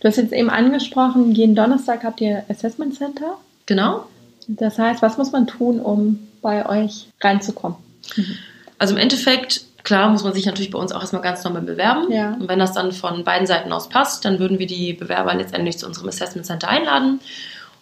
Du 0.01 0.09
hast 0.09 0.17
jetzt 0.17 0.33
eben 0.33 0.51
angesprochen, 0.51 1.33
jeden 1.33 1.55
Donnerstag 1.55 2.05
habt 2.05 2.21
ihr 2.21 2.45
Assessment 2.49 2.95
Center. 2.97 3.37
Genau. 3.67 4.07
Das 4.49 4.79
heißt, 4.79 5.03
was 5.03 5.17
muss 5.17 5.33
man 5.33 5.47
tun, 5.47 5.81
um 5.81 6.29
bei 6.43 6.69
euch 6.69 7.09
reinzukommen? 7.21 7.79
Mhm. 8.17 8.37
Also 8.79 8.95
im 8.95 9.01
Endeffekt 9.01 9.65
Klar 9.87 10.09
muss 10.09 10.25
man 10.25 10.33
sich 10.33 10.45
natürlich 10.47 10.73
bei 10.73 10.81
uns 10.81 10.91
auch 10.91 11.01
erstmal 11.01 11.23
ganz 11.23 11.45
normal 11.45 11.63
bewerben. 11.63 12.11
Ja. 12.11 12.33
Und 12.33 12.49
wenn 12.49 12.59
das 12.59 12.73
dann 12.73 12.91
von 12.91 13.23
beiden 13.23 13.47
Seiten 13.47 13.71
aus 13.71 13.89
passt, 13.89 14.25
dann 14.25 14.41
würden 14.41 14.59
wir 14.59 14.67
die 14.67 14.93
Bewerber 14.93 15.33
letztendlich 15.33 15.79
zu 15.79 15.87
unserem 15.87 16.09
Assessment 16.09 16.45
Center 16.45 16.69
einladen. 16.69 17.21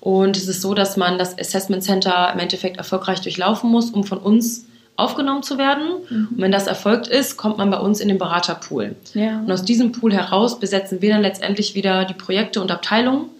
Und 0.00 0.37
es 0.37 0.46
ist 0.46 0.61
so, 0.61 0.75
dass 0.75 0.99
man 0.99 1.16
das 1.16 1.38
Assessment 1.38 1.82
Center 1.82 2.30
im 2.30 2.38
Endeffekt 2.40 2.76
erfolgreich 2.76 3.23
durchlaufen 3.23 3.70
muss, 3.70 3.88
um 3.88 4.04
von 4.04 4.18
uns 4.18 4.66
aufgenommen 4.96 5.42
zu 5.42 5.56
werden. 5.56 6.02
Mhm. 6.11 6.28
Und 6.32 6.42
wenn 6.42 6.52
das 6.52 6.66
erfolgt 6.66 7.06
ist, 7.06 7.38
kommt 7.38 7.56
man 7.56 7.70
bei 7.70 7.78
uns 7.78 8.00
in 8.00 8.08
den 8.08 8.18
Beraterpool. 8.18 8.96
Ja. 9.14 9.38
Und 9.38 9.50
aus 9.50 9.64
diesem 9.64 9.92
Pool 9.92 10.12
heraus 10.12 10.61
besetzen 10.61 11.00
wir 11.00 11.08
dann 11.08 11.23
letztendlich 11.23 11.75
wieder 11.75 12.04
die 12.04 12.12
Projekte 12.12 12.61
und 12.61 12.70
Abteilungen. 12.70 13.30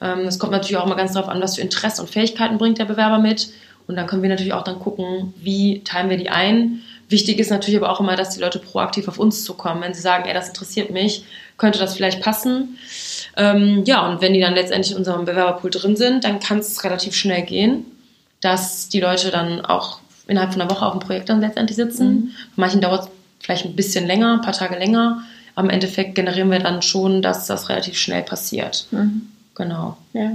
Ähm, 0.00 0.20
es 0.20 0.38
kommt 0.38 0.52
natürlich 0.52 0.78
auch 0.78 0.86
immer 0.86 0.96
ganz 0.96 1.12
darauf 1.12 1.28
an, 1.28 1.42
was 1.42 1.56
für 1.56 1.60
Interesse 1.60 2.00
und 2.00 2.08
Fähigkeiten 2.08 2.56
bringt 2.56 2.78
der 2.78 2.86
Bewerber 2.86 3.18
mit. 3.18 3.50
Und 3.86 3.96
dann 3.96 4.06
können 4.06 4.22
wir 4.22 4.30
natürlich 4.30 4.54
auch 4.54 4.64
dann 4.64 4.78
gucken, 4.78 5.34
wie 5.36 5.84
teilen 5.84 6.08
wir 6.08 6.16
die 6.16 6.30
ein 6.30 6.80
Wichtig 7.08 7.38
ist 7.38 7.50
natürlich 7.50 7.80
aber 7.80 7.90
auch 7.90 8.00
immer, 8.00 8.16
dass 8.16 8.34
die 8.34 8.40
Leute 8.40 8.58
proaktiv 8.58 9.08
auf 9.08 9.18
uns 9.18 9.44
zukommen. 9.44 9.80
Wenn 9.80 9.94
sie 9.94 10.00
sagen, 10.00 10.26
ey, 10.26 10.34
das 10.34 10.48
interessiert 10.48 10.90
mich, 10.90 11.24
könnte 11.56 11.78
das 11.78 11.94
vielleicht 11.94 12.20
passen. 12.20 12.78
Ähm, 13.36 13.84
ja, 13.86 14.06
und 14.06 14.20
wenn 14.20 14.34
die 14.34 14.40
dann 14.40 14.54
letztendlich 14.54 14.92
in 14.92 14.98
unserem 14.98 15.24
Bewerberpool 15.24 15.70
drin 15.70 15.96
sind, 15.96 16.24
dann 16.24 16.40
kann 16.40 16.58
es 16.58 16.84
relativ 16.84 17.14
schnell 17.14 17.42
gehen, 17.42 17.86
dass 18.40 18.88
die 18.88 19.00
Leute 19.00 19.30
dann 19.30 19.64
auch 19.64 20.00
innerhalb 20.26 20.52
von 20.52 20.60
einer 20.60 20.70
Woche 20.70 20.84
auf 20.84 20.92
dem 20.92 21.00
Projekt 21.00 21.30
dann 21.30 21.40
letztendlich 21.40 21.76
sitzen. 21.76 22.08
Mhm. 22.08 22.30
Bei 22.56 22.62
manchen 22.62 22.80
dauert 22.80 23.04
es 23.04 23.10
vielleicht 23.40 23.64
ein 23.64 23.76
bisschen 23.76 24.06
länger, 24.06 24.34
ein 24.34 24.42
paar 24.42 24.52
Tage 24.52 24.78
länger. 24.78 25.22
Im 25.56 25.70
Endeffekt 25.70 26.14
generieren 26.14 26.50
wir 26.50 26.60
dann 26.60 26.82
schon, 26.82 27.22
dass 27.22 27.46
das 27.46 27.68
relativ 27.68 27.96
schnell 27.96 28.22
passiert. 28.22 28.86
Mhm. 28.90 29.28
Genau. 29.54 29.96
Ja. 30.12 30.30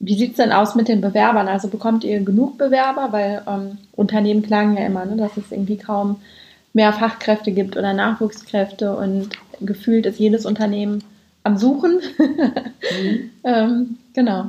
Wie 0.00 0.16
sieht 0.16 0.32
es 0.32 0.36
denn 0.36 0.52
aus 0.52 0.74
mit 0.74 0.88
den 0.88 1.00
Bewerbern? 1.00 1.48
Also 1.48 1.68
bekommt 1.68 2.04
ihr 2.04 2.20
genug 2.20 2.56
Bewerber? 2.58 3.08
Weil 3.10 3.42
ähm, 3.48 3.78
Unternehmen 3.92 4.42
klagen 4.42 4.76
ja 4.76 4.86
immer, 4.86 5.04
ne, 5.04 5.16
dass 5.16 5.36
es 5.36 5.50
irgendwie 5.50 5.76
kaum 5.76 6.20
mehr 6.72 6.92
Fachkräfte 6.92 7.50
gibt 7.50 7.76
oder 7.76 7.92
Nachwuchskräfte 7.92 8.96
und 8.96 9.30
gefühlt 9.60 10.06
ist 10.06 10.20
jedes 10.20 10.46
Unternehmen 10.46 11.02
am 11.42 11.56
Suchen. 11.56 12.00
mhm. 12.18 13.30
ähm, 13.44 13.98
genau. 14.14 14.46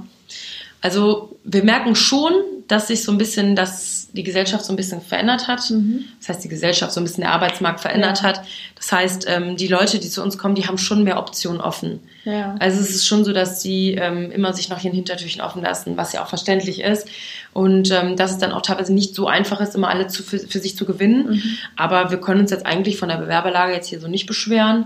Also 0.81 1.35
wir 1.43 1.63
merken 1.63 1.95
schon, 1.95 2.33
dass 2.69 2.87
sich 2.87 3.03
so 3.03 3.11
ein 3.11 3.17
bisschen 3.17 3.55
das, 3.55 4.09
die 4.13 4.23
Gesellschaft 4.23 4.63
so 4.63 4.71
ein 4.71 4.75
bisschen 4.75 5.01
verändert 5.01 5.47
hat. 5.47 5.67
Mhm. 5.71 6.05
Das 6.19 6.29
heißt, 6.29 6.43
die 6.43 6.49
Gesellschaft 6.49 6.93
so 6.93 7.01
ein 7.01 7.03
bisschen 7.03 7.21
der 7.21 7.31
Arbeitsmarkt 7.31 7.79
verändert 7.79 8.19
ja. 8.19 8.23
hat. 8.25 8.41
Das 8.75 8.91
heißt, 8.91 9.25
ähm, 9.27 9.57
die 9.57 9.67
Leute, 9.67 9.97
die 9.97 10.07
zu 10.07 10.21
uns 10.21 10.37
kommen, 10.37 10.53
die 10.53 10.67
haben 10.67 10.77
schon 10.77 11.03
mehr 11.03 11.17
Optionen 11.17 11.61
offen. 11.61 11.99
Ja. 12.25 12.55
Also 12.59 12.79
es 12.79 12.91
ist 12.91 13.07
schon 13.07 13.25
so, 13.25 13.33
dass 13.33 13.59
die 13.59 13.95
ähm, 13.95 14.29
immer 14.29 14.53
sich 14.53 14.69
noch 14.69 14.83
in 14.83 14.93
Hintertürchen 14.93 15.41
offen 15.41 15.63
lassen, 15.63 15.97
was 15.97 16.13
ja 16.13 16.23
auch 16.23 16.29
verständlich 16.29 16.81
ist. 16.81 17.07
Und 17.53 17.89
ähm, 17.89 18.15
dass 18.15 18.31
es 18.31 18.37
dann 18.37 18.51
auch 18.51 18.61
teilweise 18.61 18.93
nicht 18.93 19.15
so 19.15 19.27
einfach 19.27 19.59
ist, 19.61 19.73
immer 19.73 19.89
alle 19.89 20.05
zu, 20.05 20.21
für, 20.21 20.37
für 20.37 20.59
sich 20.59 20.77
zu 20.77 20.85
gewinnen. 20.85 21.31
Mhm. 21.31 21.43
Aber 21.75 22.11
wir 22.11 22.21
können 22.21 22.41
uns 22.41 22.51
jetzt 22.51 22.67
eigentlich 22.67 22.97
von 22.97 23.09
der 23.09 23.17
Bewerberlage 23.17 23.73
jetzt 23.73 23.87
hier 23.87 23.99
so 23.99 24.07
nicht 24.07 24.27
beschweren 24.27 24.85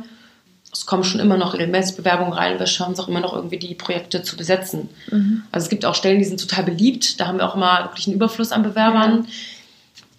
es 0.74 0.86
kommen 0.88 1.04
schon 1.04 1.20
immer 1.20 1.38
noch 1.38 1.54
regelmäßig 1.54 1.96
Bewerbungen 1.96 2.34
rein. 2.34 2.60
Wir 2.60 2.66
schauen 2.66 2.90
uns 2.90 3.00
auch 3.00 3.08
immer 3.08 3.20
noch 3.20 3.34
irgendwie 3.34 3.60
die 3.60 3.76
Projekte 3.76 4.24
zu 4.24 4.36
besetzen. 4.36 4.90
Mhm. 5.12 5.44
Also 5.52 5.66
es 5.66 5.70
gibt 5.70 5.86
auch 5.86 5.96
Stellen, 5.96 6.18
die 6.20 6.26
sind 6.26 6.40
total 6.40 6.64
beliebt. 6.64 7.20
Da 7.20 7.28
haben 7.28 7.38
wir 7.38 7.48
auch 7.48 7.56
immer 7.56 7.86
wirklich 7.86 8.08
einen 8.08 8.16
Überfluss 8.16 8.52
an 8.52 8.64
Bewerbern. 8.64 9.26
Ja. 9.26 9.34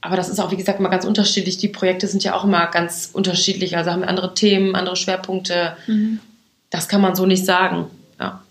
Aber 0.01 0.17
das 0.17 0.29
ist 0.29 0.39
auch, 0.39 0.53
wie 0.53 0.57
gesagt, 0.57 0.79
immer 0.79 0.91
ganz 0.91 1.05
unterschiedlich. 1.05 1.57
Die 1.57 1.69
Projekte 1.69 2.07
sind 2.07 2.23
ja 2.23 2.35
auch 2.35 2.45
immer 2.45 2.67
ganz 2.67 3.11
unterschiedlich. 3.13 3.77
Also 3.77 3.91
haben 3.91 4.03
wir 4.03 4.09
andere 4.09 4.35
Themen, 4.35 4.77
andere 4.77 4.97
Schwerpunkte. 4.97 5.77
Mhm. 5.87 6.21
Das 6.71 6.89
kann 6.89 7.01
man 7.01 7.17
so 7.17 7.27
nicht 7.27 7.45
sagen. 7.45 7.87
Ja. 8.21 8.43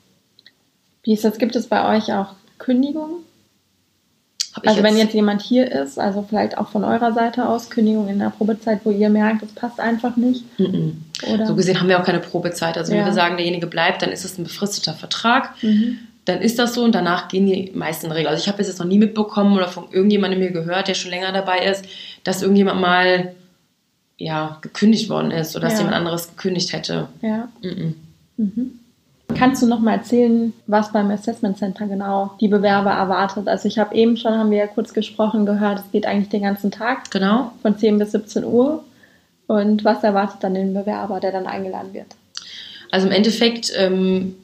Wie 1.04 1.14
ist 1.14 1.24
das? 1.24 1.38
Gibt 1.38 1.56
es 1.56 1.68
bei 1.68 1.96
euch 1.96 2.12
auch 2.12 2.34
Kündigungen? 2.58 3.18
Also 4.62 4.84
wenn 4.84 4.98
jetzt 4.98 5.14
jemand 5.14 5.42
hier 5.42 5.72
ist, 5.72 5.98
also 6.00 6.26
vielleicht 6.28 6.58
auch 6.58 6.70
von 6.70 6.84
eurer 6.84 7.14
Seite 7.14 7.48
aus, 7.48 7.70
Kündigung 7.70 8.08
in 8.08 8.20
der 8.20 8.30
Probezeit, 8.30 8.82
wo 8.84 8.92
ihr 8.92 9.10
merkt, 9.10 9.42
das 9.42 9.52
passt 9.52 9.80
einfach 9.80 10.16
nicht? 10.16 10.46
Mm 10.60 10.64
-mm. 10.64 11.46
So 11.46 11.56
gesehen 11.56 11.80
haben 11.80 11.90
wir 11.90 12.00
auch 12.00 12.06
keine 12.06 12.20
Probezeit. 12.20 12.78
Also 12.78 12.92
ja. 12.92 13.00
wenn 13.00 13.06
wir 13.06 13.14
sagen, 13.14 13.38
derjenige 13.38 13.68
bleibt, 13.68 14.02
dann 14.02 14.12
ist 14.12 14.26
es 14.26 14.38
ein 14.38 14.44
befristeter 14.44 14.94
Vertrag. 14.94 15.52
Mhm. 15.64 16.00
Dann 16.26 16.42
ist 16.42 16.60
das 16.60 16.74
so 16.74 16.84
und 16.84 16.96
danach 16.96 17.28
gehen 17.28 17.46
die 17.46 17.72
meisten 17.74 18.12
Regeln. 18.12 18.28
Also 18.28 18.42
ich 18.42 18.48
habe 18.48 18.62
jetzt 18.62 18.80
noch 18.80 18.86
nie 18.86 18.98
mitbekommen 18.98 19.58
oder 19.58 19.68
von 19.68 19.86
irgendjemandem 19.92 20.40
mir 20.40 20.52
gehört, 20.52 20.88
der 20.88 20.94
schon 20.94 21.12
länger 21.12 21.32
dabei 21.32 21.66
ist, 21.66 21.86
dass 22.24 22.42
irgendjemand 22.42 22.80
mal 22.80 23.34
ja, 24.18 24.58
gekündigt 24.62 25.10
worden 25.10 25.32
ist 25.32 25.56
oder 25.56 25.66
dass 25.66 25.74
ja. 25.74 25.80
jemand 25.80 25.98
anderes 25.98 26.30
gekündigt 26.30 26.72
hätte. 26.74 27.08
Ja. 27.22 27.50
Mm 27.62 27.96
mhm. 28.38 28.80
Kannst 29.34 29.62
du 29.62 29.68
noch 29.68 29.80
mal 29.80 29.94
erzählen, 29.94 30.54
was 30.68 30.92
beim 30.92 31.12
Assessment 31.12 31.58
Center 31.58 31.88
genau 31.88 32.32
die 32.40 32.48
Bewerber 32.48 32.92
erwartet? 32.92 33.48
Also 33.48 33.68
ich 33.68 33.78
habe 33.78 33.96
eben 33.96 34.18
schon, 34.18 34.34
haben 34.34 34.52
wir 34.52 34.60
ja 34.60 34.68
kurz 34.68 34.94
gesprochen, 34.94 35.46
gehört, 35.46 35.80
es 35.80 35.92
geht 35.92 36.06
eigentlich 36.06 36.30
den 36.30 36.44
ganzen 36.44 36.72
Tag. 36.72 37.12
Genau. 37.12 37.52
Von 37.62 37.78
10 37.78 38.00
bis 38.00 38.12
17 38.12 38.44
Uhr. 38.44 38.84
Und 39.48 39.84
was 39.84 40.04
erwartet 40.04 40.38
dann 40.42 40.54
den 40.54 40.74
Bewerber, 40.74 41.20
der 41.20 41.32
dann 41.32 41.48
eingeladen 41.48 41.94
wird? 41.94 42.08
Also 42.92 43.08
im 43.08 43.14
Endeffekt 43.14 43.72
ähm, 43.76 44.36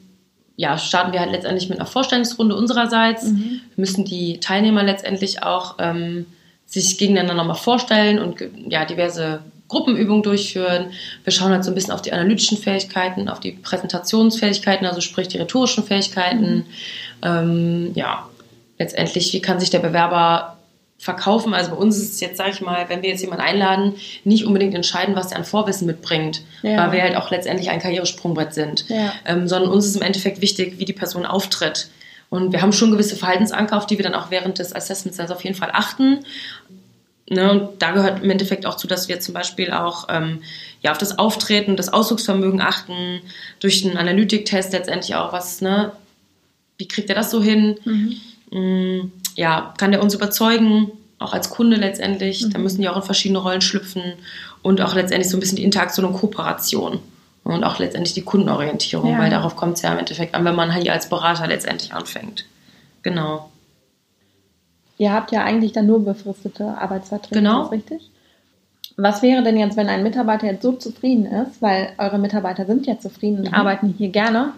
ja, 0.56 0.76
starten 0.76 1.12
wir 1.12 1.20
halt 1.20 1.32
letztendlich 1.32 1.70
mit 1.70 1.78
einer 1.78 1.86
Vorstellungsrunde 1.86 2.54
unsererseits. 2.54 3.28
Mhm. 3.28 3.60
Müssen 3.76 4.04
die 4.04 4.40
Teilnehmer 4.40 4.82
letztendlich 4.82 5.42
auch 5.42 5.76
ähm, 5.78 6.26
sich 6.66 6.98
gegeneinander 6.98 7.34
nochmal 7.34 7.56
vorstellen 7.56 8.18
und 8.18 8.42
ja, 8.68 8.84
diverse 8.84 9.40
Gruppenübungen 9.70 10.22
durchführen. 10.22 10.90
Wir 11.24 11.32
schauen 11.32 11.52
halt 11.52 11.64
so 11.64 11.70
ein 11.70 11.74
bisschen 11.74 11.94
auf 11.94 12.02
die 12.02 12.12
analytischen 12.12 12.58
Fähigkeiten, 12.58 13.28
auf 13.28 13.40
die 13.40 13.52
Präsentationsfähigkeiten, 13.52 14.86
also 14.86 15.00
sprich 15.00 15.28
die 15.28 15.38
rhetorischen 15.38 15.84
Fähigkeiten. 15.84 16.56
Mhm. 16.56 16.64
Ähm, 17.22 17.90
ja, 17.94 18.28
letztendlich, 18.78 19.32
wie 19.32 19.40
kann 19.40 19.60
sich 19.60 19.70
der 19.70 19.78
Bewerber 19.78 20.58
verkaufen? 20.98 21.54
Also 21.54 21.70
bei 21.70 21.76
uns 21.76 21.96
ist 21.96 22.14
es 22.14 22.20
jetzt, 22.20 22.36
sage 22.36 22.50
ich 22.50 22.60
mal, 22.60 22.88
wenn 22.88 23.02
wir 23.02 23.08
jetzt 23.08 23.22
jemanden 23.22 23.44
einladen, 23.44 23.94
nicht 24.24 24.44
unbedingt 24.44 24.74
entscheiden, 24.74 25.14
was 25.14 25.32
er 25.32 25.38
an 25.38 25.44
Vorwissen 25.44 25.86
mitbringt, 25.86 26.42
ja. 26.62 26.76
weil 26.76 26.92
wir 26.92 27.02
halt 27.02 27.16
auch 27.16 27.30
letztendlich 27.30 27.70
ein 27.70 27.80
Karrieresprungbrett 27.80 28.52
sind, 28.52 28.88
ja. 28.88 29.12
ähm, 29.24 29.48
sondern 29.48 29.70
uns 29.70 29.86
ist 29.86 29.96
im 29.96 30.02
Endeffekt 30.02 30.42
wichtig, 30.42 30.78
wie 30.78 30.84
die 30.84 30.92
Person 30.92 31.24
auftritt. 31.24 31.88
Und 32.28 32.52
wir 32.52 32.62
haben 32.62 32.72
schon 32.72 32.92
gewisse 32.92 33.16
Verhaltensanker, 33.16 33.76
auf 33.76 33.86
die 33.86 33.98
wir 33.98 34.04
dann 34.04 34.14
auch 34.14 34.30
während 34.30 34.58
des 34.60 34.74
Assessments 34.74 35.18
also 35.18 35.34
auf 35.34 35.42
jeden 35.42 35.56
Fall 35.56 35.70
achten. 35.72 36.20
Ne, 37.32 37.48
und 37.48 37.80
da 37.80 37.92
gehört 37.92 38.24
im 38.24 38.30
Endeffekt 38.30 38.66
auch 38.66 38.74
zu, 38.74 38.88
dass 38.88 39.08
wir 39.08 39.20
zum 39.20 39.34
Beispiel 39.34 39.70
auch 39.70 40.08
ähm, 40.08 40.42
ja, 40.82 40.90
auf 40.90 40.98
das 40.98 41.16
Auftreten, 41.16 41.76
das 41.76 41.88
Ausdrucksvermögen 41.88 42.60
achten, 42.60 43.20
durch 43.60 43.86
einen 43.86 43.96
Analytiktest 43.96 44.72
letztendlich 44.72 45.14
auch, 45.14 45.32
was, 45.32 45.60
ne, 45.60 45.92
wie 46.76 46.88
kriegt 46.88 47.08
er 47.08 47.14
das 47.14 47.30
so 47.30 47.40
hin? 47.40 47.76
Mhm. 47.84 48.16
Mm, 48.50 49.12
ja, 49.36 49.72
kann 49.78 49.92
der 49.92 50.02
uns 50.02 50.12
überzeugen, 50.12 50.90
auch 51.20 51.32
als 51.32 51.50
Kunde 51.50 51.76
letztendlich. 51.76 52.42
Mhm. 52.42 52.50
Da 52.50 52.58
müssen 52.58 52.80
die 52.80 52.88
auch 52.88 52.96
in 52.96 53.02
verschiedene 53.02 53.38
Rollen 53.38 53.60
schlüpfen 53.60 54.14
und 54.62 54.80
auch 54.80 54.96
letztendlich 54.96 55.30
so 55.30 55.36
ein 55.36 55.40
bisschen 55.40 55.56
die 55.56 55.64
Interaktion 55.64 56.06
und 56.06 56.14
Kooperation 56.14 56.98
und 57.44 57.62
auch 57.62 57.78
letztendlich 57.78 58.14
die 58.14 58.22
Kundenorientierung, 58.22 59.12
ja. 59.12 59.18
weil 59.20 59.30
darauf 59.30 59.54
kommt 59.54 59.76
es 59.76 59.82
ja 59.82 59.92
im 59.92 59.98
Endeffekt 59.98 60.34
an, 60.34 60.44
wenn 60.44 60.56
man 60.56 60.74
hier 60.74 60.92
als 60.92 61.08
Berater 61.08 61.46
letztendlich 61.46 61.92
anfängt. 61.92 62.44
Genau. 63.02 63.50
Ihr 65.00 65.14
habt 65.14 65.32
ja 65.32 65.42
eigentlich 65.44 65.72
dann 65.72 65.86
nur 65.86 66.04
befristete 66.04 66.76
Arbeitsverträge, 66.76 67.40
genau. 67.40 67.62
ist 67.62 67.70
das 67.70 67.72
richtig? 67.72 68.10
Was 68.98 69.22
wäre 69.22 69.42
denn 69.42 69.56
jetzt, 69.56 69.78
wenn 69.78 69.88
ein 69.88 70.02
Mitarbeiter 70.02 70.46
jetzt 70.46 70.60
so 70.62 70.72
zufrieden 70.72 71.24
ist, 71.24 71.62
weil 71.62 71.92
eure 71.96 72.18
Mitarbeiter 72.18 72.66
sind 72.66 72.86
ja 72.86 72.98
zufrieden 72.98 73.38
und 73.38 73.48
mhm. 73.48 73.54
arbeiten 73.54 73.94
hier 73.96 74.10
gerne, 74.10 74.52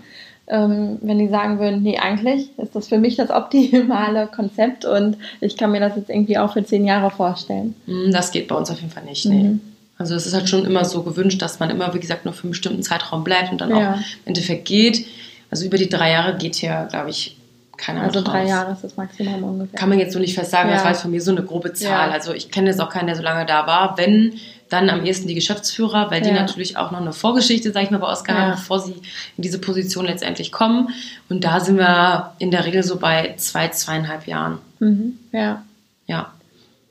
ähm, 0.49 0.99
wenn 1.00 1.20
die 1.20 1.28
sagen 1.28 1.61
würden, 1.61 1.84
nee, 1.84 1.96
eigentlich 1.96 2.49
ist 2.58 2.75
das 2.75 2.88
für 2.88 2.99
mich 2.99 3.14
das 3.14 3.30
optimale 3.30 4.26
Konzept 4.26 4.84
und 4.84 5.16
ich 5.40 5.56
kann 5.56 5.70
mir 5.70 5.78
das 5.78 5.94
jetzt 5.94 6.11
irgendwie 6.11 6.38
auch 6.38 6.54
für 6.54 6.64
zehn 6.64 6.84
Jahre 6.84 7.12
vorstellen. 7.12 7.76
Mhm, 7.87 8.11
das 8.11 8.32
geht 8.32 8.49
bei 8.49 8.56
uns 8.56 8.68
auf 8.68 8.80
jeden 8.80 8.90
Fall 8.90 9.04
nicht, 9.04 9.25
nee. 9.26 9.44
Mhm. 9.44 9.61
Also 9.96 10.16
es 10.16 10.26
ist 10.26 10.34
halt 10.34 10.49
schon 10.49 10.64
immer 10.64 10.84
so 10.84 11.04
gewünscht, 11.04 11.40
dass 11.40 11.61
man 11.61 11.70
immer, 11.70 11.94
wie 11.94 12.00
gesagt, 12.00 12.25
nur 12.25 12.34
für 12.34 12.42
einen 12.42 12.50
bestimmten 12.50 12.82
Zeitraum 12.82 13.22
bleibt 13.22 13.52
und 13.52 13.61
dann 13.61 13.70
ja. 13.70 13.92
auch 13.92 13.96
im 13.96 14.02
Endeffekt 14.25 14.64
geht. 14.64 15.06
Also 15.52 15.66
über 15.66 15.78
die 15.78 15.88
drei 15.88 16.11
Jahre 16.11 16.37
geht 16.37 16.56
hier, 16.56 16.88
glaube 16.90 17.11
ich, 17.11 17.37
keine 17.82 18.00
Ahnung. 18.00 18.14
Also 18.14 18.30
drei. 18.30 18.46
Jahre 18.46 18.72
ist 18.72 18.84
das 18.84 18.96
Maximum 18.96 19.42
ungefähr. 19.42 19.78
Kann 19.78 19.88
man 19.88 19.98
jetzt 19.98 20.12
so 20.12 20.20
nicht 20.20 20.34
fest 20.34 20.52
sagen, 20.52 20.68
ja. 20.68 20.76
das 20.76 20.84
war 20.84 20.92
jetzt 20.92 21.02
von 21.02 21.10
mir 21.10 21.20
so 21.20 21.32
eine 21.32 21.42
grobe 21.42 21.72
Zahl. 21.72 22.08
Ja. 22.08 22.12
Also 22.12 22.32
ich 22.32 22.50
kenne 22.50 22.70
jetzt 22.70 22.80
auch 22.80 22.88
keinen, 22.88 23.08
der 23.08 23.16
so 23.16 23.22
lange 23.22 23.44
da 23.44 23.66
war. 23.66 23.98
Wenn, 23.98 24.34
dann 24.68 24.88
am 24.88 25.04
ehesten 25.04 25.26
die 25.26 25.34
Geschäftsführer, 25.34 26.10
weil 26.10 26.22
ja. 26.22 26.28
die 26.28 26.34
natürlich 26.34 26.76
auch 26.76 26.92
noch 26.92 27.00
eine 27.00 27.12
Vorgeschichte, 27.12 27.72
sag 27.72 27.82
ich 27.82 27.90
mal, 27.90 27.98
bei 27.98 28.06
Oscar 28.06 28.38
haben, 28.38 28.50
bevor 28.52 28.78
sie 28.78 28.92
in 29.36 29.42
diese 29.42 29.58
Position 29.58 30.06
letztendlich 30.06 30.52
kommen. 30.52 30.90
Und 31.28 31.44
da 31.44 31.58
sind 31.60 31.76
wir 31.76 32.32
in 32.38 32.52
der 32.52 32.64
Regel 32.64 32.84
so 32.84 32.96
bei 32.96 33.34
zwei, 33.36 33.68
zweieinhalb 33.68 34.26
Jahren. 34.28 34.58
Mhm. 34.78 35.18
Ja. 35.32 35.62
Ja. 36.06 36.32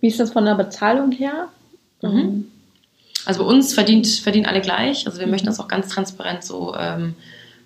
Wie 0.02 0.08
ist 0.08 0.20
das 0.20 0.34
von 0.34 0.46
der 0.46 0.56
Bezahlung 0.56 1.12
her? 1.12 1.48
Mhm. 2.02 2.10
Ähm, 2.10 2.52
also 3.26 3.46
bei 3.46 3.50
uns 3.50 3.74
verdient, 3.74 4.08
verdienen 4.08 4.46
alle 4.46 4.62
gleich. 4.62 5.08
Also 5.08 5.20
wir 5.20 5.28
möchten 5.28 5.48
das 5.48 5.60
auch 5.60 5.68
ganz 5.68 5.88
transparent 5.88 6.44
so 6.44 6.76
ähm, 6.76 7.16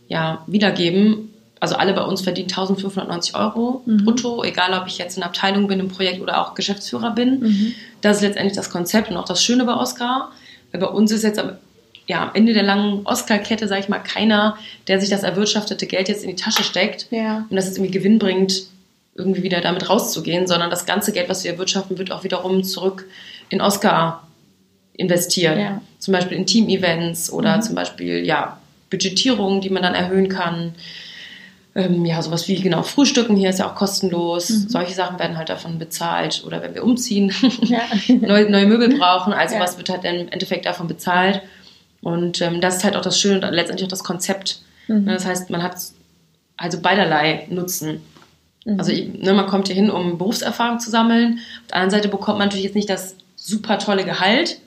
ja, 0.07 0.43
wiedergeben 0.45 1.31
also 1.59 1.75
alle 1.75 1.93
bei 1.93 2.03
uns 2.03 2.21
verdienen 2.21 2.49
1590 2.49 3.35
Euro 3.35 3.81
mhm. 3.85 4.03
brutto, 4.03 4.43
egal 4.43 4.73
ob 4.79 4.87
ich 4.87 4.97
jetzt 4.97 5.17
in 5.17 5.23
Abteilung 5.23 5.67
bin 5.67 5.79
im 5.79 5.87
Projekt 5.87 6.21
oder 6.21 6.41
auch 6.41 6.53
Geschäftsführer 6.53 7.11
bin. 7.11 7.39
Mhm. 7.39 7.75
Das 8.01 8.17
ist 8.17 8.23
letztendlich 8.23 8.55
das 8.55 8.69
Konzept 8.69 9.09
und 9.09 9.17
auch 9.17 9.25
das 9.25 9.43
Schöne 9.43 9.65
bei 9.65 9.73
Oscar. 9.73 10.31
Weil 10.71 10.81
bei 10.81 10.87
uns 10.87 11.11
ist 11.11 11.23
jetzt 11.23 11.39
am, 11.39 11.53
ja, 12.07 12.23
am 12.23 12.31
Ende 12.33 12.53
der 12.53 12.63
langen 12.63 13.05
Oscar-Kette, 13.05 13.67
sage 13.67 13.81
ich 13.81 13.89
mal, 13.89 13.99
keiner, 13.99 14.57
der 14.87 14.99
sich 14.99 15.09
das 15.09 15.23
erwirtschaftete 15.23 15.87
Geld 15.87 16.09
jetzt 16.09 16.23
in 16.23 16.29
die 16.29 16.35
Tasche 16.35 16.63
steckt 16.63 17.07
ja. 17.11 17.45
und 17.49 17.55
das 17.55 17.65
jetzt 17.65 17.77
irgendwie 17.77 17.97
Gewinn 17.97 18.19
bringt, 18.19 18.63
irgendwie 19.15 19.43
wieder 19.43 19.61
damit 19.61 19.89
rauszugehen, 19.89 20.45
sondern 20.45 20.69
das 20.69 20.85
ganze 20.85 21.13
Geld, 21.13 21.29
was 21.29 21.43
wir 21.45 21.51
erwirtschaften, 21.51 21.97
wird 21.97 22.11
auch 22.11 22.23
wiederum 22.25 22.63
zurück 22.63 23.05
in 23.49 23.61
Oscar 23.61 24.27
investiert. 24.93 25.57
Ja. 25.57 25.81
Zum 25.99 26.11
Beispiel 26.11 26.37
in 26.37 26.45
Team-Events 26.45 27.31
oder 27.31 27.57
mhm. 27.57 27.61
zum 27.61 27.75
Beispiel 27.75 28.25
ja, 28.25 28.59
Budgetierungen, 28.89 29.61
die 29.61 29.69
man 29.69 29.83
dann 29.83 29.95
erhöhen 29.95 30.27
kann 30.27 30.75
ähm, 31.75 32.05
ja, 32.05 32.21
sowas 32.21 32.47
wie 32.47 32.55
genau 32.55 32.83
Frühstücken 32.83 33.35
hier 33.35 33.49
ist 33.49 33.59
ja 33.59 33.69
auch 33.69 33.75
kostenlos. 33.75 34.49
Mhm. 34.49 34.69
Solche 34.69 34.93
Sachen 34.93 35.19
werden 35.19 35.37
halt 35.37 35.49
davon 35.49 35.77
bezahlt. 35.77 36.43
Oder 36.47 36.61
wenn 36.61 36.73
wir 36.73 36.83
umziehen, 36.83 37.33
ja. 37.61 37.81
neue, 38.07 38.49
neue 38.49 38.65
Möbel 38.65 38.97
brauchen, 38.97 39.33
also 39.33 39.55
ja. 39.55 39.61
was 39.61 39.77
wird 39.77 39.89
halt 39.89 40.05
im 40.05 40.29
Endeffekt 40.29 40.65
davon 40.65 40.87
bezahlt. 40.87 41.41
Und 42.01 42.41
ähm, 42.41 42.61
das 42.61 42.77
ist 42.77 42.83
halt 42.85 42.95
auch 42.95 43.01
das 43.01 43.19
Schöne 43.19 43.45
und 43.45 43.53
letztendlich 43.53 43.85
auch 43.85 43.91
das 43.91 44.05
Konzept. 44.05 44.61
Mhm. 44.87 45.05
Das 45.05 45.25
heißt, 45.25 45.49
man 45.49 45.63
hat 45.63 45.75
also 46.55 46.79
beiderlei 46.79 47.45
Nutzen. 47.49 48.01
Mhm. 48.63 48.79
Also 48.79 48.93
ne, 48.93 49.33
man 49.33 49.47
kommt 49.47 49.67
hier 49.67 49.75
hin, 49.75 49.89
um 49.89 50.17
Berufserfahrung 50.17 50.79
zu 50.79 50.89
sammeln. 50.89 51.39
Auf 51.63 51.67
der 51.67 51.75
anderen 51.75 51.91
Seite 51.91 52.07
bekommt 52.07 52.37
man 52.37 52.47
natürlich 52.47 52.65
jetzt 52.65 52.75
nicht 52.75 52.89
das 52.89 53.15
super 53.35 53.79
tolle 53.79 54.05
Gehalt, 54.05 54.59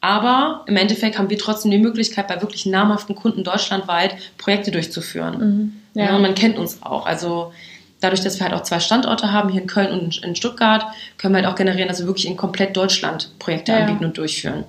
aber 0.00 0.64
im 0.66 0.76
Endeffekt 0.76 1.18
haben 1.18 1.30
wir 1.30 1.38
trotzdem 1.38 1.70
die 1.70 1.78
Möglichkeit, 1.78 2.28
bei 2.28 2.40
wirklich 2.40 2.66
namhaften 2.66 3.14
Kunden 3.14 3.44
deutschlandweit 3.44 4.16
Projekte 4.38 4.70
durchzuführen. 4.70 5.38
Mhm. 5.38 5.72
Ja. 5.94 6.06
ja. 6.06 6.18
man 6.18 6.34
kennt 6.34 6.58
uns 6.58 6.82
auch. 6.82 7.06
Also 7.06 7.52
dadurch, 8.00 8.20
dass 8.20 8.38
wir 8.38 8.46
halt 8.46 8.54
auch 8.54 8.62
zwei 8.62 8.80
Standorte 8.80 9.32
haben, 9.32 9.48
hier 9.48 9.62
in 9.62 9.66
Köln 9.66 9.90
und 9.90 10.22
in 10.22 10.36
Stuttgart, 10.36 10.84
können 11.18 11.34
wir 11.34 11.42
halt 11.42 11.50
auch 11.50 11.56
generieren, 11.56 11.88
dass 11.88 12.00
wir 12.00 12.06
wirklich 12.06 12.26
in 12.26 12.36
komplett 12.36 12.76
Deutschland 12.76 13.30
Projekte 13.38 13.72
ja. 13.72 13.78
anbieten 13.78 14.04
und 14.04 14.18
durchführen. 14.18 14.64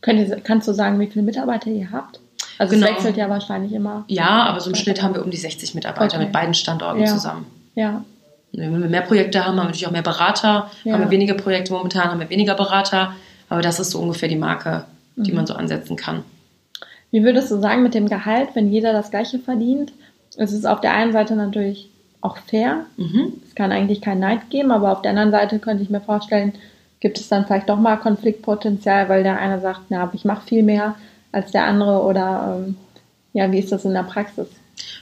Könnt 0.00 0.44
kannst 0.44 0.68
du 0.68 0.72
sagen, 0.72 0.98
wie 1.00 1.06
viele 1.06 1.24
Mitarbeiter 1.24 1.70
ihr 1.70 1.90
habt? 1.90 2.20
Also 2.58 2.74
genau. 2.74 2.86
es 2.86 2.92
wechselt 2.92 3.16
ja 3.16 3.28
wahrscheinlich 3.30 3.72
immer. 3.72 4.04
Ja, 4.08 4.44
aber 4.44 4.60
so 4.60 4.70
im 4.70 4.76
Schnitt 4.76 5.02
haben 5.02 5.14
wir 5.14 5.24
um 5.24 5.30
die 5.30 5.36
60 5.36 5.74
Mitarbeiter 5.74 6.16
okay. 6.16 6.24
mit 6.24 6.32
beiden 6.32 6.54
Standorten 6.54 7.00
ja. 7.00 7.06
zusammen. 7.06 7.46
Ja. 7.74 8.04
Wenn 8.52 8.82
wir 8.82 8.88
mehr 8.88 9.02
Projekte 9.02 9.40
haben, 9.40 9.52
haben 9.52 9.56
wir 9.56 9.64
natürlich 9.64 9.86
auch 9.86 9.92
mehr 9.92 10.02
Berater. 10.02 10.70
Ja. 10.84 10.92
Haben 10.92 11.04
wir 11.04 11.10
weniger 11.10 11.34
Projekte 11.34 11.72
momentan, 11.72 12.10
haben 12.10 12.20
wir 12.20 12.28
weniger 12.28 12.54
Berater. 12.54 13.14
Aber 13.52 13.60
das 13.60 13.78
ist 13.78 13.90
so 13.90 13.98
ungefähr 13.98 14.30
die 14.30 14.36
Marke, 14.36 14.86
die 15.14 15.30
mhm. 15.30 15.36
man 15.36 15.46
so 15.46 15.52
ansetzen 15.52 15.94
kann. 15.94 16.24
Wie 17.10 17.22
würdest 17.22 17.50
du 17.50 17.60
sagen 17.60 17.82
mit 17.82 17.92
dem 17.92 18.08
Gehalt, 18.08 18.48
wenn 18.54 18.72
jeder 18.72 18.94
das 18.94 19.10
Gleiche 19.10 19.38
verdient? 19.38 19.92
Es 20.38 20.52
ist 20.52 20.64
auf 20.64 20.80
der 20.80 20.94
einen 20.94 21.12
Seite 21.12 21.36
natürlich 21.36 21.90
auch 22.22 22.38
fair. 22.38 22.86
Mhm. 22.96 23.34
Es 23.46 23.54
kann 23.54 23.70
eigentlich 23.70 24.00
keinen 24.00 24.20
Neid 24.20 24.48
geben, 24.48 24.70
aber 24.70 24.90
auf 24.90 25.02
der 25.02 25.10
anderen 25.10 25.32
Seite 25.32 25.58
könnte 25.58 25.82
ich 25.82 25.90
mir 25.90 26.00
vorstellen, 26.00 26.54
gibt 27.00 27.20
es 27.20 27.28
dann 27.28 27.44
vielleicht 27.44 27.68
doch 27.68 27.78
mal 27.78 27.98
Konfliktpotenzial, 27.98 29.10
weil 29.10 29.22
der 29.22 29.38
eine 29.38 29.60
sagt, 29.60 29.82
na, 29.90 30.10
ich 30.14 30.24
mache 30.24 30.46
viel 30.46 30.62
mehr 30.62 30.94
als 31.30 31.50
der 31.50 31.66
andere 31.66 32.04
oder 32.04 32.56
ähm, 32.56 32.76
ja, 33.34 33.52
wie 33.52 33.58
ist 33.58 33.70
das 33.70 33.84
in 33.84 33.92
der 33.92 34.04
Praxis? 34.04 34.48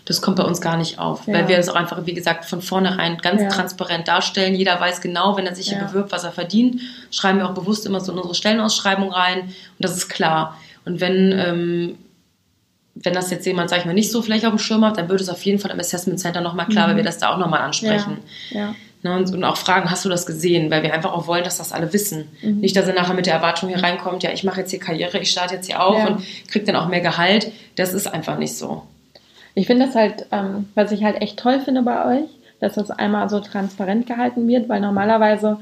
Das 0.04 0.22
kommt 0.22 0.36
bei 0.36 0.42
uns 0.44 0.60
gar 0.60 0.76
nicht 0.76 0.98
auf, 0.98 1.26
Ja. 1.26 1.34
weil 1.34 1.48
wir 1.48 1.56
das 1.56 1.68
auch 1.68 1.74
einfach, 1.76 2.04
wie 2.06 2.14
gesagt, 2.14 2.44
von 2.46 2.62
vornherein 2.62 3.18
ganz 3.18 3.42
Ja. 3.42 3.48
transparent 3.48 4.08
darstellen. 4.08 4.54
Jeder 4.54 4.80
weiß 4.80 5.00
genau, 5.00 5.36
wenn 5.36 5.46
er 5.46 5.54
sich 5.54 5.68
hier 5.68 5.78
bewirbt, 5.78 6.10
was 6.12 6.24
er 6.24 6.32
verdient. 6.32 6.80
Schreiben 7.10 7.38
wir 7.38 7.48
auch 7.48 7.54
bewusst 7.54 7.86
immer 7.86 8.00
so 8.00 8.12
in 8.12 8.18
unsere 8.18 8.34
Stellenausschreibung 8.34 9.12
rein 9.12 9.40
und 9.42 9.52
das 9.78 9.96
ist 9.96 10.08
klar. 10.08 10.56
Und 10.84 11.00
wenn, 11.00 11.32
ähm, 11.32 11.98
wenn 12.94 13.12
das 13.14 13.30
jetzt 13.30 13.46
jemand, 13.46 13.70
sag 13.70 13.78
ich 13.80 13.84
mal, 13.84 13.94
nicht 13.94 14.10
so 14.10 14.20
vielleicht 14.22 14.44
auf 14.44 14.50
dem 14.52 14.58
Schirm 14.58 14.84
hat, 14.84 14.96
dann 14.98 15.08
würde 15.08 15.22
es 15.22 15.28
auf 15.28 15.42
jeden 15.44 15.58
Fall 15.58 15.70
im 15.70 15.80
Assessment 15.80 16.18
Center 16.18 16.40
nochmal 16.40 16.66
klar, 16.66 16.86
Mhm. 16.86 16.90
weil 16.90 16.96
wir 16.98 17.04
das 17.04 17.18
da 17.18 17.32
auch 17.32 17.38
nochmal 17.38 17.60
ansprechen. 17.60 18.18
Ja. 18.50 18.74
Ne, 19.02 19.16
und, 19.16 19.32
und 19.32 19.44
auch 19.44 19.56
fragen, 19.56 19.90
hast 19.90 20.04
du 20.04 20.10
das 20.10 20.26
gesehen? 20.26 20.70
Weil 20.70 20.82
wir 20.82 20.92
einfach 20.92 21.12
auch 21.14 21.26
wollen, 21.26 21.42
dass 21.44 21.56
das 21.56 21.72
alle 21.72 21.90
wissen. 21.94 22.28
Mhm. 22.42 22.58
Nicht, 22.60 22.76
dass 22.76 22.86
er 22.86 22.92
nachher 22.94 23.14
mit 23.14 23.24
der 23.24 23.32
Erwartung 23.34 23.70
hier 23.70 23.82
reinkommt, 23.82 24.22
ja, 24.22 24.30
ich 24.30 24.44
mache 24.44 24.60
jetzt 24.60 24.70
hier 24.70 24.80
Karriere, 24.80 25.18
ich 25.18 25.30
starte 25.30 25.54
jetzt 25.54 25.66
hier 25.66 25.82
auf 25.82 25.96
Ja. 25.96 26.06
und 26.08 26.22
kriege 26.48 26.66
dann 26.66 26.76
auch 26.76 26.86
mehr 26.88 27.00
Gehalt. 27.00 27.50
Das 27.76 27.94
ist 27.94 28.06
einfach 28.06 28.36
nicht 28.36 28.54
so. 28.56 28.82
Ich 29.54 29.66
finde 29.66 29.86
das 29.86 29.94
halt, 29.94 30.26
ähm, 30.32 30.68
was 30.74 30.92
ich 30.92 31.04
halt 31.04 31.20
echt 31.20 31.38
toll 31.38 31.60
finde 31.60 31.82
bei 31.82 32.20
euch, 32.20 32.28
dass 32.60 32.74
das 32.74 32.90
einmal 32.90 33.28
so 33.28 33.40
transparent 33.40 34.06
gehalten 34.06 34.46
wird, 34.46 34.68
weil 34.68 34.80
normalerweise 34.80 35.58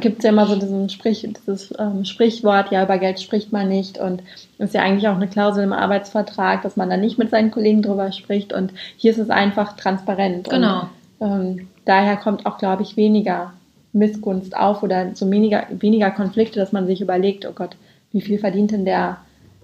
gibt 0.00 0.18
es 0.18 0.24
ja 0.24 0.30
immer 0.30 0.46
so 0.46 0.56
diesen 0.56 0.88
Sprich, 0.88 1.26
dieses 1.38 1.72
ähm, 1.78 2.04
Sprichwort, 2.04 2.72
ja, 2.72 2.82
über 2.82 2.98
Geld 2.98 3.20
spricht 3.20 3.52
man 3.52 3.68
nicht 3.68 3.98
und 3.98 4.20
ist 4.58 4.74
ja 4.74 4.82
eigentlich 4.82 5.06
auch 5.06 5.14
eine 5.14 5.28
Klausel 5.28 5.62
im 5.62 5.72
Arbeitsvertrag, 5.72 6.62
dass 6.62 6.76
man 6.76 6.90
da 6.90 6.96
nicht 6.96 7.18
mit 7.18 7.30
seinen 7.30 7.52
Kollegen 7.52 7.80
drüber 7.80 8.10
spricht 8.10 8.52
und 8.52 8.72
hier 8.96 9.12
ist 9.12 9.18
es 9.18 9.30
einfach 9.30 9.76
transparent. 9.76 10.50
Genau. 10.50 10.88
Und, 11.20 11.30
ähm, 11.30 11.68
daher 11.84 12.16
kommt 12.16 12.46
auch, 12.46 12.58
glaube 12.58 12.82
ich, 12.82 12.96
weniger 12.96 13.52
Missgunst 13.92 14.56
auf 14.56 14.82
oder 14.82 15.14
so 15.14 15.30
weniger, 15.30 15.66
weniger 15.70 16.10
Konflikte, 16.10 16.58
dass 16.58 16.72
man 16.72 16.88
sich 16.88 17.00
überlegt, 17.00 17.46
oh 17.46 17.52
Gott, 17.52 17.76
wie 18.10 18.20
viel 18.20 18.38
verdient 18.38 18.72
denn 18.72 18.84
der 18.84 19.18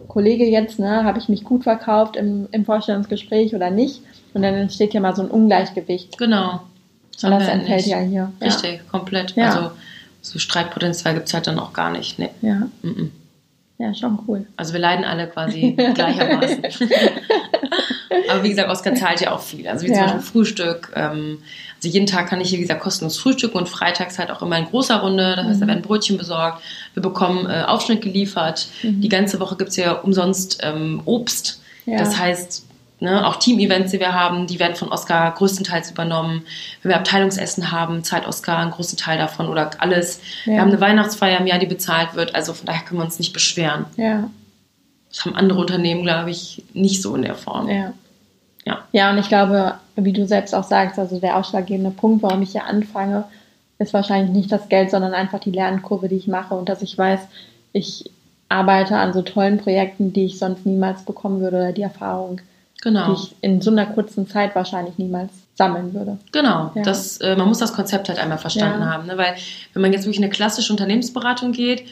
Kollege 0.08 0.44
jetzt, 0.44 0.78
ne? 0.78 1.04
Habe 1.04 1.18
ich 1.18 1.28
mich 1.28 1.44
gut 1.44 1.64
verkauft 1.64 2.16
im, 2.16 2.48
im 2.52 2.64
Vorstellungsgespräch 2.64 3.54
oder 3.54 3.70
nicht? 3.70 4.02
Und 4.34 4.42
dann 4.42 4.54
entsteht 4.54 4.92
ja 4.94 5.00
mal 5.00 5.16
so 5.16 5.22
ein 5.22 5.28
Ungleichgewicht. 5.28 6.18
Genau. 6.18 6.60
Und 7.22 7.30
das 7.30 7.48
entfällt 7.48 7.86
nicht. 7.86 7.88
ja 7.88 7.98
hier. 7.98 8.32
Richtig, 8.40 8.86
komplett. 8.90 9.34
Ja. 9.36 9.46
Also 9.46 9.70
so 10.20 10.38
Streitpotenzial 10.38 11.14
gibt 11.14 11.28
es 11.28 11.34
halt 11.34 11.46
dann 11.46 11.58
auch 11.58 11.72
gar 11.72 11.90
nicht. 11.90 12.18
Nee. 12.18 12.30
Ja. 12.42 12.48
ja. 12.48 12.68
Mhm. 12.82 13.12
Ja, 13.78 13.94
schon 13.94 14.18
cool. 14.26 14.46
Also 14.56 14.72
wir 14.72 14.80
leiden 14.80 15.04
alle 15.04 15.26
quasi 15.28 15.72
gleichermaßen. 15.94 16.62
Aber 18.30 18.42
wie 18.44 18.50
gesagt, 18.50 18.68
Oskar 18.70 18.94
zahlt 18.94 19.20
ja 19.20 19.32
auch 19.32 19.40
viel. 19.40 19.66
Also 19.68 19.84
wie 19.84 19.88
zum 19.88 19.96
Ja. 19.96 20.02
Beispiel 20.04 20.20
Frühstück. 20.22 20.92
Ähm, 20.94 21.38
also 21.76 21.88
jeden 21.88 22.06
Tag 22.06 22.28
kann 22.28 22.40
ich 22.40 22.48
hier, 22.48 22.58
wie 22.58 22.62
gesagt, 22.62 22.80
kostenlos 22.80 23.18
frühstücken 23.18 23.56
und 23.58 23.68
freitags 23.68 24.18
halt 24.18 24.30
auch 24.30 24.42
immer 24.42 24.56
in 24.58 24.64
großer 24.66 24.96
Runde. 25.00 25.34
Das 25.36 25.46
heißt, 25.46 25.60
da 25.60 25.64
Mhm. 25.66 25.68
werden 25.70 25.82
Brötchen 25.82 26.16
besorgt. 26.18 26.62
Wir 26.94 27.02
bekommen 27.02 27.46
äh, 27.50 27.62
Aufschnitt 27.66 28.00
geliefert. 28.02 28.68
Mhm. 28.82 29.00
Die 29.00 29.08
ganze 29.08 29.40
Woche 29.40 29.56
gibt 29.56 29.70
es 29.70 29.76
ja 29.76 29.92
umsonst 29.92 30.58
ähm, 30.62 31.02
Obst. 31.04 31.60
Ja. 31.84 31.98
Das 31.98 32.18
heißt, 32.18 32.64
ne, 33.00 33.26
auch 33.26 33.36
Team-Events, 33.36 33.92
die 33.92 34.00
wir 34.00 34.14
haben, 34.14 34.46
die 34.46 34.58
werden 34.58 34.74
von 34.74 34.88
Oskar 34.88 35.34
größtenteils 35.34 35.90
übernommen. 35.90 36.42
Wenn 36.82 36.90
wir 36.90 36.96
Abteilungsessen 36.96 37.70
haben, 37.70 38.02
zahlt 38.04 38.26
Oskar 38.26 38.58
einen 38.58 38.70
großen 38.70 38.96
Teil 38.96 39.18
davon 39.18 39.48
oder 39.48 39.70
alles. 39.78 40.20
Ja. 40.46 40.52
Wir 40.54 40.60
haben 40.62 40.70
eine 40.70 40.80
Weihnachtsfeier 40.80 41.38
im 41.40 41.46
Jahr, 41.46 41.58
die 41.58 41.66
bezahlt 41.66 42.14
wird. 42.14 42.34
Also 42.34 42.54
von 42.54 42.64
daher 42.66 42.82
können 42.84 43.00
wir 43.00 43.04
uns 43.04 43.18
nicht 43.18 43.32
beschweren. 43.34 43.84
Ja, 43.96 44.30
Das 45.16 45.24
haben 45.24 45.34
andere 45.36 45.60
Unternehmen, 45.60 46.02
glaube 46.02 46.30
ich, 46.30 46.62
nicht 46.74 47.00
so 47.02 47.14
in 47.16 47.22
der 47.22 47.34
Form. 47.34 47.68
ja. 47.68 47.92
Ja. 48.66 48.78
Ja, 48.90 49.10
und 49.12 49.18
ich 49.18 49.28
glaube, 49.28 49.74
wie 49.94 50.12
du 50.12 50.26
selbst 50.26 50.52
auch 50.52 50.64
sagst, 50.64 50.98
also 50.98 51.20
der 51.20 51.36
ausschlaggebende 51.36 51.92
Punkt, 51.92 52.24
warum 52.24 52.42
ich 52.42 52.50
hier 52.50 52.64
anfange, 52.64 53.22
ist 53.78 53.94
wahrscheinlich 53.94 54.32
nicht 54.34 54.50
das 54.50 54.68
Geld, 54.68 54.90
sondern 54.90 55.14
einfach 55.14 55.38
die 55.38 55.52
Lernkurve, 55.52 56.08
die 56.08 56.16
ich 56.16 56.26
mache 56.26 56.54
und 56.54 56.68
dass 56.68 56.82
ich 56.82 56.98
weiß, 56.98 57.20
ich 57.72 58.10
arbeite 58.48 58.96
an 58.96 59.12
so 59.12 59.22
tollen 59.22 59.58
Projekten, 59.58 60.12
die 60.12 60.24
ich 60.24 60.38
sonst 60.40 60.66
niemals 60.66 61.04
bekommen 61.04 61.40
würde 61.40 61.58
oder 61.58 61.72
die 61.72 61.82
Erfahrung, 61.82 62.38
die 62.38 62.82
Genau. 62.82 63.12
ich 63.12 63.36
in 63.40 63.60
so 63.60 63.70
einer 63.70 63.86
kurzen 63.86 64.28
Zeit 64.28 64.56
wahrscheinlich 64.56 64.98
niemals 64.98 65.30
sammeln 65.54 65.94
würde. 65.94 66.18
Genau, 66.32 66.72
Ja. 66.74 66.82
das, 66.82 67.18
äh, 67.18 67.36
man 67.36 67.46
muss 67.46 67.58
das 67.58 67.72
Konzept 67.72 68.08
halt 68.08 68.18
einmal 68.18 68.38
verstanden 68.38 68.80
Ja. 68.82 68.92
haben. 68.94 69.06
Ne? 69.06 69.16
Weil 69.16 69.36
wenn 69.74 69.82
man 69.82 69.92
jetzt 69.92 70.02
wirklich 70.06 70.18
in 70.18 70.24
eine 70.24 70.32
klassische 70.32 70.72
Unternehmensberatung 70.72 71.52
geht, 71.52 71.84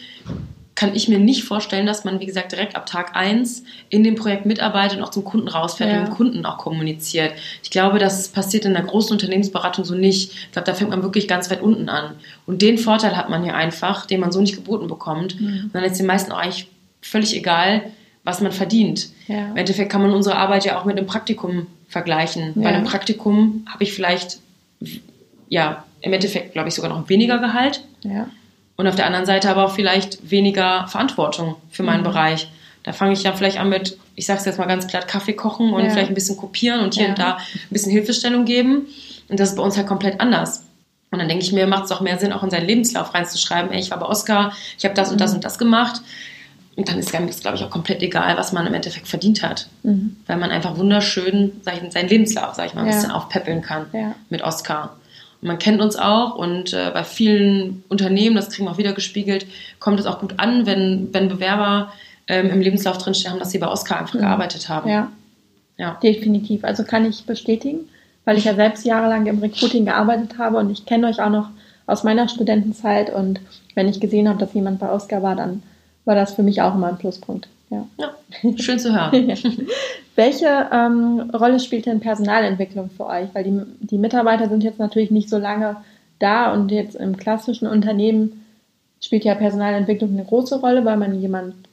kann 0.75 0.95
ich 0.95 1.09
mir 1.09 1.19
nicht 1.21 1.45
vorstellen, 1.45 1.87
dass 1.87 2.05
man, 2.05 2.19
wie 2.19 2.27
gesagt, 2.27 2.51
direkt 2.53 2.75
ab 2.75 2.87
Tag 2.87 3.15
1 3.15 3.63
in 3.91 4.03
dem 4.03 4.17
Projekt 4.17 4.45
mitarbeitet 4.45 4.99
und 4.99 5.05
auch 5.05 5.11
zum 5.11 5.23
Kunden 5.23 5.47
rausfährt 5.47 5.91
Ja. 5.91 6.01
und 6.01 6.07
dem 6.09 6.15
Kunden 6.15 6.45
auch 6.47 6.59
kommuniziert. 6.59 7.33
Ich 7.63 7.71
glaube, 7.71 7.99
das 8.01 8.29
passiert 8.29 8.65
in 8.65 8.75
einer 8.75 8.85
großen 8.85 9.13
Unternehmensberatung 9.13 9.85
so 9.85 9.95
nicht. 9.95 10.33
Ich 10.33 10.53
glaube, 10.53 10.67
da 10.67 10.75
fängt 10.75 10.91
man 10.91 11.03
wirklich 11.03 11.29
ganz 11.29 11.49
weit 11.51 11.63
unten 11.63 11.89
an. 11.89 12.15
Und 12.47 12.61
den 12.61 12.79
Vorteil 12.79 13.17
hat 13.17 13.31
man 13.31 13.45
hier 13.45 13.55
einfach, 13.55 14.07
den 14.07 14.19
man 14.21 14.33
so 14.33 14.41
nicht 14.41 14.57
geboten 14.57 14.89
bekommt. 14.89 15.41
Mhm. 15.41 15.61
Und 15.65 15.71
dann 15.75 15.85
ist 15.85 15.99
den 15.99 16.07
meisten 16.07 16.33
auch 16.33 16.39
eigentlich 16.39 16.67
völlig 17.03 17.37
egal, 17.37 17.83
was 18.25 18.41
man 18.41 18.51
verdient. 18.51 19.11
Ja. 19.29 19.51
Im 19.51 19.57
Endeffekt 19.57 19.93
kann 19.93 20.03
man 20.03 20.13
unsere 20.13 20.37
Arbeit 20.37 20.65
ja 20.65 20.81
auch 20.81 20.85
mit 20.87 20.97
einem 20.99 21.07
Praktikum 21.07 21.67
vergleichen. 21.89 22.53
Ja. 22.57 22.63
Bei 22.63 22.69
einem 22.71 22.85
Praktikum 22.85 23.65
habe 23.71 23.85
ich 23.85 23.93
vielleicht, 23.93 24.39
ja, 25.49 25.85
im 26.01 26.13
Endeffekt, 26.13 26.53
glaube 26.53 26.69
ich, 26.69 26.75
sogar 26.75 26.91
noch 26.91 27.09
weniger 27.09 27.39
Gehalt. 27.39 27.83
Ja. 28.03 28.29
Und 28.77 28.87
auf 28.89 28.97
der 28.97 29.07
anderen 29.07 29.27
Seite 29.27 29.49
aber 29.51 29.65
auch 29.67 29.75
vielleicht 29.75 30.31
weniger 30.31 30.87
Verantwortung 30.89 31.57
für 31.71 31.83
meinen 31.85 32.01
Mhm. 32.01 32.05
Bereich. 32.05 32.51
Da 32.83 32.93
fange 32.93 33.13
ich 33.13 33.23
ja 33.23 33.33
vielleicht 33.33 33.59
an 33.59 33.69
mit, 33.69 33.97
ich 34.17 34.27
sage 34.27 34.41
es 34.41 34.45
jetzt 34.47 34.59
mal 34.59 34.67
ganz 34.67 34.87
glatt, 34.87 35.07
Kaffee 35.09 35.33
kochen 35.33 35.73
und 35.73 35.85
Ja. 35.85 35.91
vielleicht 35.91 36.09
ein 36.11 36.15
bisschen 36.15 36.37
kopieren 36.37 36.81
und 36.81 36.95
hier 36.95 37.05
Ja. 37.05 37.09
und 37.11 37.19
da 37.19 37.37
ein 37.37 37.69
bisschen 37.71 37.93
Hilfestellung 37.93 38.45
geben. 38.45 38.87
Und 39.29 39.41
das 39.41 39.51
ist 39.51 39.57
bei 39.57 39.63
uns 39.63 39.77
halt 39.77 39.87
komplett 39.87 40.21
anders. 40.21 40.65
Und 41.11 41.21
dann 41.21 41.29
denke 41.29 41.45
ich 41.45 41.53
mir, 41.53 41.67
macht 41.69 41.85
es 41.85 41.93
auch 41.93 42.01
mehr 42.01 42.19
Sinn, 42.19 42.33
auch 42.33 42.43
in 42.43 42.51
seinen 42.51 42.67
Lebenslauf 42.67 43.15
reinzuschreiben, 43.15 43.71
ey, 43.73 43.79
ich 43.79 43.91
war 43.93 43.99
bei 44.01 44.07
Oscar, 44.07 44.53
ich 44.77 44.85
habe 44.85 44.95
das 44.95 45.11
und 45.13 45.21
das 45.21 45.31
Mhm. 45.31 45.37
und 45.37 45.45
das 45.45 45.59
gemacht. 45.59 46.03
Und 46.77 46.89
dann 46.89 46.99
ist 46.99 47.15
das, 47.15 47.41
glaube 47.41 47.57
ich, 47.57 47.63
auch 47.63 47.71
komplett 47.71 48.03
egal, 48.03 48.37
was 48.37 48.53
man 48.53 48.67
im 48.67 48.75
Endeffekt 48.75 49.07
verdient 49.07 49.45
hat. 49.45 49.69
Mhm. 49.85 50.17
Weil 50.27 50.39
man 50.39 50.51
einfach 50.51 50.77
wunderschön 50.77 51.53
sag 51.63 51.81
ich, 51.81 51.93
seinen 51.93 52.09
Lebenslauf, 52.09 52.55
sag 52.57 52.67
ich 52.67 52.75
mal, 52.75 52.81
ein 52.81 52.89
Ja. 52.89 52.93
bisschen 52.95 53.13
aufpäppeln 53.13 53.63
kann 53.63 53.87
mit 54.29 54.43
Oscar. 54.43 54.97
Man 55.45 55.59
kennt 55.59 55.81
uns 55.83 55.97
auch 55.97 56.37
und 56.37 56.73
äh, 56.73 56.91
bei 56.93 57.05
vielen 57.05 57.85
Unternehmen, 57.89 58.35
das 58.35 58.49
kriegen 58.51 58.67
wir 58.67 58.73
auch 58.73 58.79
wieder 58.79 58.95
gespiegelt, 58.95 59.47
kommt 59.79 60.01
es 60.01 60.07
auch 60.07 60.19
gut 60.21 60.35
an, 60.39 60.65
wenn, 60.65 61.09
wenn 61.13 61.29
Bewerber 61.29 61.93
ähm, 62.29 62.51
im 62.51 62.61
Lebenslauf 62.61 62.97
drinstehen 62.99 63.33
haben, 63.33 63.39
dass 63.39 63.51
sie 63.51 63.59
bei 63.59 63.69
Oscar 63.69 63.99
einfach 64.01 64.15
Mhm. 64.15 64.21
gearbeitet 64.21 64.69
haben. 64.71 64.89
Ja. 64.89 65.13
Ja. 65.77 65.99
Definitiv. 66.03 66.65
Also 66.65 66.85
kann 66.85 67.05
ich 67.05 67.27
bestätigen, 67.27 67.81
weil 68.25 68.39
ich 68.39 68.45
ja 68.45 68.55
selbst 68.55 68.87
jahrelang 68.87 69.27
im 69.27 69.41
Recruiting 69.41 69.85
gearbeitet 69.85 70.39
habe 70.39 70.57
und 70.57 70.71
ich 70.71 70.87
kenne 70.87 71.09
euch 71.09 71.21
auch 71.21 71.31
noch 71.31 71.49
aus 71.87 72.05
meiner 72.05 72.29
Studentenzeit 72.29 73.13
und 73.13 73.41
wenn 73.75 73.89
ich 73.89 74.01
gesehen 74.01 74.29
habe, 74.29 74.39
dass 74.39 74.55
jemand 74.55 74.79
bei 74.79 74.91
Oscar 74.91 75.23
war, 75.23 75.37
dann 75.37 75.63
war 76.07 76.15
das 76.15 76.33
für 76.33 76.43
mich 76.43 76.63
auch 76.63 76.75
immer 76.75 76.89
ein 76.89 76.97
Pluspunkt. 76.99 77.49
Ja. 77.75 77.87
Ja, 78.43 78.53
schön 78.59 78.79
zu 78.79 78.95
hören. 78.95 79.33
Welche 80.17 80.69
ähm, 80.73 81.31
Rolle 81.33 81.59
spielt 81.59 81.87
denn 81.87 82.01
Personalentwicklung 82.01 82.91
für 82.91 83.07
euch? 83.07 83.29
Weil 83.33 83.45
die, 83.45 83.61
die 83.81 83.99
Mitarbeiter 83.99 84.49
sind 84.49 84.63
jetzt 84.63 84.79
natürlich 84.79 85.11
nicht 85.11 85.29
so 85.29 85.39
lange 85.39 85.77
da 86.19 86.53
und 86.53 86.71
jetzt 86.71 86.95
im 86.95 87.17
klassischen 87.17 87.67
Unternehmen 87.67 88.45
spielt 89.01 89.25
ja 89.25 89.35
Personalentwicklung 89.35 90.13
eine 90.13 90.25
große 90.25 90.61
Rolle, 90.61 90.85
weil 90.85 90.97
man 90.97 91.21
jemanden 91.21 91.65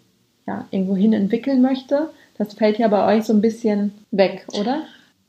ja, 0.47 0.65
irgendwo 0.71 0.95
hin 0.95 1.13
entwickeln 1.13 1.61
möchte. 1.61 2.09
Das 2.37 2.53
fällt 2.55 2.79
ja 2.79 2.87
bei 2.87 3.15
euch 3.15 3.25
so 3.25 3.33
ein 3.33 3.41
bisschen 3.41 3.93
weg, 4.09 4.45
oder? 4.59 4.81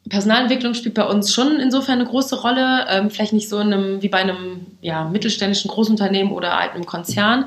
Personalentwicklung 0.09 0.75
spielt 0.75 0.95
bei 0.95 1.05
uns 1.05 1.33
schon 1.33 1.61
insofern 1.61 2.01
eine 2.01 2.09
große 2.09 2.41
Rolle, 2.41 2.87
ähm, 2.89 3.11
vielleicht 3.11 3.33
nicht 3.33 3.49
so 3.49 3.61
in 3.61 3.73
einem, 3.73 4.03
wie 4.03 4.09
bei 4.09 4.19
einem 4.19 4.67
ja, 4.81 5.05
mittelständischen 5.05 5.71
Großunternehmen 5.71 6.33
oder 6.33 6.57
einem 6.57 6.87
Konzern, 6.87 7.45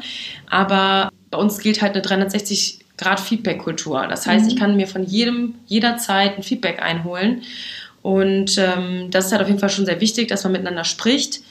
aber 0.50 1.10
bei 1.32 1.38
uns 1.38 1.60
gilt 1.60 1.82
halt 1.82 1.94
eine 1.94 2.02
360 2.02 2.85
Grad 2.98 3.20
Feedback-Kultur. 3.20 4.08
Das 4.08 4.26
heißt, 4.26 4.46
Mhm. 4.46 4.52
ich 4.52 4.56
kann 4.58 4.76
mir 4.78 4.88
von 4.88 5.04
jedem 5.04 5.56
jederzeit 5.68 6.38
ein 6.38 6.44
Feedback 6.44 6.82
einholen 6.82 7.42
und 8.02 8.58
ähm, 8.58 9.10
das 9.12 9.26
ist 9.28 9.32
halt 9.32 9.42
auf 9.42 9.48
jeden 9.48 9.60
Fall 9.60 9.70
schon 9.70 9.86
sehr 9.86 10.00
wichtig, 10.02 10.28
dass 10.28 10.44
man 10.44 10.54
miteinander 10.54 10.84
spricht. 10.84 11.42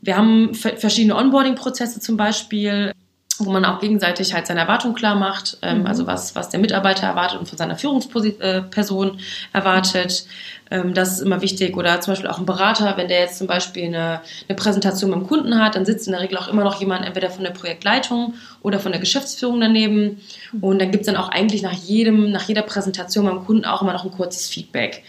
Wir 0.00 0.16
haben 0.16 0.54
ver- 0.54 0.76
verschiedene 0.76 1.16
Onboarding-Prozesse 1.16 2.00
zum 2.00 2.16
Beispiel, 2.16 2.92
wo 3.38 3.50
man 3.50 3.64
auch 3.64 3.80
gegenseitig 3.80 4.34
halt 4.34 4.46
seine 4.46 4.60
Erwartungen 4.60 4.94
klar 4.94 5.14
macht, 5.14 5.58
ähm, 5.62 5.80
Mhm. 5.80 5.86
also 5.86 6.06
was, 6.06 6.34
was 6.34 6.48
der 6.48 6.60
Mitarbeiter 6.60 7.06
erwartet 7.06 7.38
und 7.38 7.48
von 7.48 7.58
seiner 7.58 7.76
Führungsperson 7.76 9.18
erwartet. 9.52 10.24
Ähm, 10.70 10.94
das 10.94 11.12
ist 11.12 11.20
immer 11.20 11.40
wichtig. 11.40 11.76
Oder 11.76 12.00
zum 12.00 12.12
Beispiel 12.12 12.28
auch 12.30 12.38
ein 12.38 12.46
Berater, 12.46 12.96
wenn 12.96 13.08
der 13.08 13.20
jetzt 13.20 13.38
zum 13.38 13.46
Beispiel 13.46 13.84
eine, 13.86 14.20
eine 14.48 14.56
Präsentation 14.56 15.10
mit 15.10 15.20
dem 15.20 15.26
Kunden 15.26 15.58
hat, 15.62 15.76
dann 15.76 15.84
sitzt 15.86 16.06
in 16.06 16.12
der 16.12 16.20
Regel 16.20 16.36
auch 16.36 16.48
immer 16.48 16.64
noch 16.64 16.80
jemand 16.80 17.06
entweder 17.06 17.30
von 17.30 17.44
der 17.44 17.52
Projektleitung 17.52 18.34
oder 18.62 18.78
von 18.78 18.92
der 18.92 19.00
Geschäftsführung 19.00 19.60
daneben. 19.60 20.20
Und 20.60 20.80
dann 20.80 20.90
gibt 20.90 21.02
es 21.02 21.06
dann 21.06 21.16
auch 21.16 21.28
eigentlich 21.30 21.62
nach 21.62 21.72
jedem, 21.72 22.30
nach 22.30 22.42
jeder 22.42 22.62
Präsentation 22.62 23.24
beim 23.24 23.44
Kunden 23.44 23.64
auch 23.64 23.82
immer 23.82 23.92
noch 23.92 24.04
ein 24.04 24.10
kurzes 24.10 24.48
Feedback. 24.48 25.04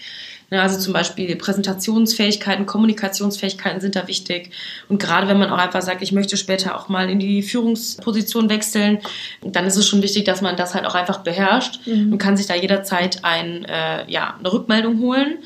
Ne, 0.52 0.62
Also 0.62 0.80
zum 0.80 0.94
Beispiel 0.94 1.36
Präsentationsfähigkeiten, 1.36 2.66
Kommunikationsfähigkeiten 2.66 3.82
sind 3.82 3.96
da 3.96 4.08
wichtig. 4.08 4.52
Und 4.88 5.00
gerade 5.02 5.28
wenn 5.28 5.38
man 5.38 5.50
auch 5.52 5.58
einfach 5.58 5.82
sagt, 5.82 6.02
ich 6.02 6.12
möchte 6.12 6.38
später 6.38 6.76
auch 6.76 6.90
mal 6.90 7.10
in 7.10 7.20
die 7.20 7.42
Führungsposition 7.44 8.50
wechseln, 8.50 9.00
dann 9.44 9.66
ist 9.66 9.76
es 9.78 9.88
schon 9.88 10.02
wichtig, 10.02 10.26
dass 10.26 10.42
man 10.42 10.56
das 10.56 10.74
halt 10.74 10.86
auch 10.86 10.96
einfach 10.96 11.20
beherrscht 11.20 11.86
Mhm. 11.86 12.14
und 12.14 12.18
kann 12.18 12.36
sich 12.38 12.48
da 12.48 12.56
jederzeit 12.56 13.24
ein, 13.24 13.66
äh, 13.66 14.10
ja, 14.10 14.36
eine 14.40 14.52
Rückmeldung 14.52 15.00
holen. 15.00 15.38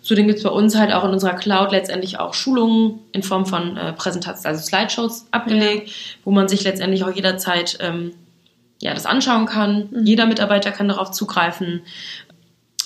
Zudem 0.00 0.26
gibt 0.26 0.38
es 0.38 0.44
bei 0.44 0.50
uns 0.50 0.74
halt 0.74 0.92
auch 0.92 1.04
in 1.04 1.10
unserer 1.10 1.34
Cloud 1.34 1.72
letztendlich 1.72 2.18
auch 2.18 2.32
Schulungen 2.32 3.00
in 3.12 3.22
Form 3.22 3.44
von 3.44 3.76
äh, 3.76 3.92
Präsentationen, 3.92 4.56
also 4.56 4.66
Slideshows 4.66 5.26
abgelegt, 5.32 5.88
ja. 5.88 5.94
wo 6.24 6.30
man 6.30 6.48
sich 6.48 6.64
letztendlich 6.64 7.04
auch 7.04 7.14
jederzeit 7.14 7.76
ähm, 7.80 8.12
ja, 8.80 8.94
das 8.94 9.04
anschauen 9.06 9.44
kann. 9.44 9.88
Mhm. 9.90 10.06
Jeder 10.06 10.24
Mitarbeiter 10.26 10.70
kann 10.70 10.88
darauf 10.88 11.10
zugreifen 11.10 11.82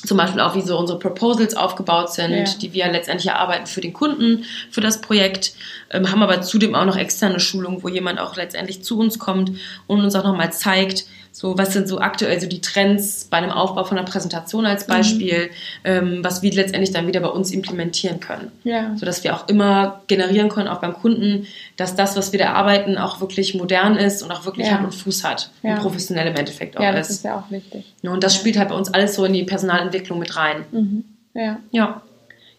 zum 0.04 0.16
Beispiel 0.16 0.40
auch, 0.40 0.54
wie 0.54 0.62
so 0.62 0.78
unsere 0.78 0.98
Proposals 0.98 1.54
aufgebaut 1.54 2.12
sind, 2.12 2.32
ja. 2.32 2.44
die 2.60 2.72
wir 2.72 2.90
letztendlich 2.90 3.28
erarbeiten 3.28 3.66
für 3.66 3.80
den 3.80 3.92
Kunden, 3.92 4.44
für 4.70 4.80
das 4.80 5.00
Projekt, 5.00 5.54
haben 5.92 6.22
aber 6.22 6.42
zudem 6.42 6.74
auch 6.74 6.84
noch 6.84 6.96
externe 6.96 7.40
Schulungen, 7.40 7.82
wo 7.82 7.88
jemand 7.88 8.18
auch 8.18 8.36
letztendlich 8.36 8.82
zu 8.82 8.98
uns 8.98 9.18
kommt 9.18 9.52
und 9.86 10.00
uns 10.00 10.14
auch 10.14 10.24
nochmal 10.24 10.52
zeigt, 10.52 11.04
so, 11.34 11.56
was 11.56 11.72
sind 11.72 11.88
so 11.88 11.98
aktuell 11.98 12.38
so 12.38 12.46
die 12.46 12.60
Trends 12.60 13.26
bei 13.30 13.38
einem 13.38 13.50
Aufbau 13.50 13.84
von 13.84 13.96
einer 13.96 14.06
Präsentation 14.06 14.66
als 14.66 14.86
Beispiel, 14.86 15.46
mhm. 15.46 15.50
ähm, 15.84 16.18
was 16.22 16.42
wir 16.42 16.52
letztendlich 16.52 16.92
dann 16.92 17.06
wieder 17.06 17.20
bei 17.20 17.28
uns 17.28 17.50
implementieren 17.50 18.20
können. 18.20 18.52
Ja. 18.64 18.94
Sodass 18.96 19.24
wir 19.24 19.34
auch 19.34 19.48
immer 19.48 20.02
generieren 20.08 20.50
können, 20.50 20.68
auch 20.68 20.80
beim 20.80 20.92
Kunden, 20.92 21.46
dass 21.78 21.96
das, 21.96 22.16
was 22.16 22.32
wir 22.32 22.38
da 22.38 22.52
arbeiten, 22.52 22.98
auch 22.98 23.22
wirklich 23.22 23.54
modern 23.54 23.96
ist 23.96 24.22
und 24.22 24.30
auch 24.30 24.44
wirklich 24.44 24.66
ja. 24.66 24.74
Hand 24.74 24.84
und 24.84 24.94
Fuß 24.94 25.24
hat 25.24 25.50
ja. 25.62 25.74
und 25.74 25.80
professionell 25.80 26.26
im 26.26 26.36
Endeffekt 26.36 26.76
auch 26.76 26.82
ja, 26.82 26.92
das 26.92 27.08
ist. 27.08 27.16
ist 27.16 27.24
ja 27.24 27.38
auch 27.38 27.50
wichtig. 27.50 27.94
Und 28.02 28.22
das 28.22 28.36
spielt 28.36 28.58
halt 28.58 28.68
bei 28.68 28.74
uns 28.74 28.92
alles 28.92 29.14
so 29.14 29.24
in 29.24 29.32
die 29.32 29.44
Personalentwicklung 29.44 30.18
mit 30.18 30.36
rein. 30.36 30.66
Mhm. 30.70 31.04
Ja. 31.32 31.58
ja. 31.70 32.02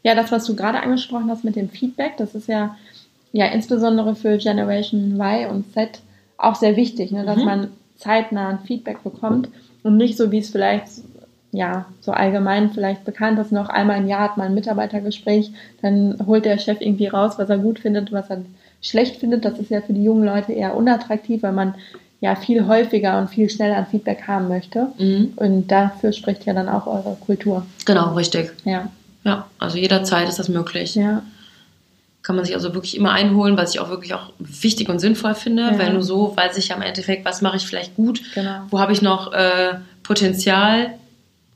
Ja, 0.01 0.15
das, 0.15 0.31
was 0.31 0.45
du 0.45 0.55
gerade 0.55 0.81
angesprochen 0.81 1.29
hast 1.29 1.45
mit 1.45 1.55
dem 1.55 1.69
Feedback, 1.69 2.17
das 2.17 2.35
ist 2.35 2.49
ja, 2.49 2.75
ja 3.33 3.47
insbesondere 3.47 4.15
für 4.15 4.37
Generation 4.37 5.19
Y 5.19 5.49
und 5.49 5.73
Z 5.73 5.99
auch 6.37 6.55
sehr 6.55 6.77
wichtig, 6.77 7.11
ne, 7.11 7.25
dass 7.25 7.37
mhm. 7.37 7.45
man 7.45 7.67
zeitnah 7.97 8.49
ein 8.49 8.59
Feedback 8.59 9.03
bekommt 9.03 9.49
und 9.83 9.97
nicht 9.97 10.17
so, 10.17 10.31
wie 10.31 10.39
es 10.39 10.49
vielleicht 10.49 10.87
ja, 11.51 11.85
so 12.01 12.11
allgemein 12.11 12.71
vielleicht 12.71 13.05
bekannt 13.05 13.37
ist, 13.37 13.51
noch 13.51 13.69
einmal 13.69 13.99
im 13.99 14.07
Jahr 14.07 14.21
hat 14.21 14.37
man 14.37 14.47
ein 14.47 14.53
Mitarbeitergespräch, 14.55 15.51
dann 15.83 16.17
holt 16.25 16.45
der 16.45 16.57
Chef 16.57 16.81
irgendwie 16.81 17.05
raus, 17.05 17.33
was 17.37 17.47
er 17.47 17.59
gut 17.59 17.77
findet, 17.77 18.11
was 18.11 18.29
er 18.31 18.43
schlecht 18.81 19.17
findet. 19.17 19.45
Das 19.45 19.59
ist 19.59 19.69
ja 19.69 19.81
für 19.81 19.93
die 19.93 20.03
jungen 20.03 20.25
Leute 20.25 20.51
eher 20.51 20.75
unattraktiv, 20.75 21.43
weil 21.43 21.51
man 21.51 21.75
ja 22.21 22.35
viel 22.35 22.65
häufiger 22.65 23.19
und 23.19 23.29
viel 23.29 23.51
schneller 23.51 23.77
ein 23.77 23.85
Feedback 23.85 24.27
haben 24.27 24.47
möchte. 24.47 24.87
Mhm. 24.97 25.33
Und 25.35 25.67
dafür 25.67 26.11
spricht 26.11 26.43
ja 26.45 26.53
dann 26.53 26.69
auch 26.69 26.87
eure 26.87 27.17
Kultur. 27.23 27.63
Genau, 27.85 28.15
richtig. 28.15 28.51
Ja. 28.65 28.89
Ja, 29.23 29.45
also 29.59 29.77
jederzeit 29.77 30.27
ist 30.27 30.39
das 30.39 30.49
möglich. 30.49 30.95
Ja 30.95 31.21
kann 32.23 32.35
man 32.35 32.45
sich 32.45 32.55
also 32.55 32.73
wirklich 32.73 32.97
immer 32.97 33.11
einholen, 33.11 33.57
was 33.57 33.73
ich 33.73 33.79
auch 33.79 33.89
wirklich 33.89 34.13
auch 34.13 34.31
wichtig 34.39 34.89
und 34.89 34.99
sinnvoll 34.99 35.35
finde, 35.35 35.63
ja. 35.63 35.77
weil 35.77 35.93
nur 35.93 36.03
so 36.03 36.35
weiß 36.35 36.57
ich 36.57 36.69
ja 36.69 36.75
im 36.75 36.81
Endeffekt, 36.81 37.25
was 37.25 37.41
mache 37.41 37.57
ich 37.57 37.65
vielleicht 37.65 37.95
gut, 37.95 38.21
genau. 38.33 38.61
wo 38.69 38.79
habe 38.79 38.93
ich 38.93 39.01
noch 39.01 39.33
äh, 39.33 39.75
Potenzial 40.03 40.93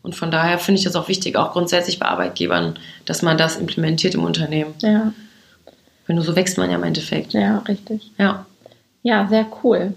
und 0.04 0.16
von 0.16 0.30
daher 0.30 0.60
finde 0.60 0.80
ich 0.80 0.84
das 0.84 0.96
auch 0.96 1.08
wichtig, 1.08 1.38
auch 1.38 1.54
grundsätzlich 1.54 2.00
bei 2.00 2.06
Arbeitgebern, 2.06 2.78
dass 3.06 3.22
man 3.22 3.38
das 3.38 3.56
implementiert 3.58 4.14
im 4.14 4.24
Unternehmen. 4.24 4.74
Ja. 4.82 5.14
Wenn 6.06 6.16
nur 6.16 6.26
so 6.26 6.36
wächst 6.36 6.58
man 6.58 6.70
ja 6.70 6.78
im 6.78 6.84
Endeffekt. 6.84 7.34
Ja, 7.34 7.60
richtig. 7.60 8.12
Ja. 8.18 8.46
Ja, 9.04 9.28
sehr 9.28 9.46
cool. 9.64 9.94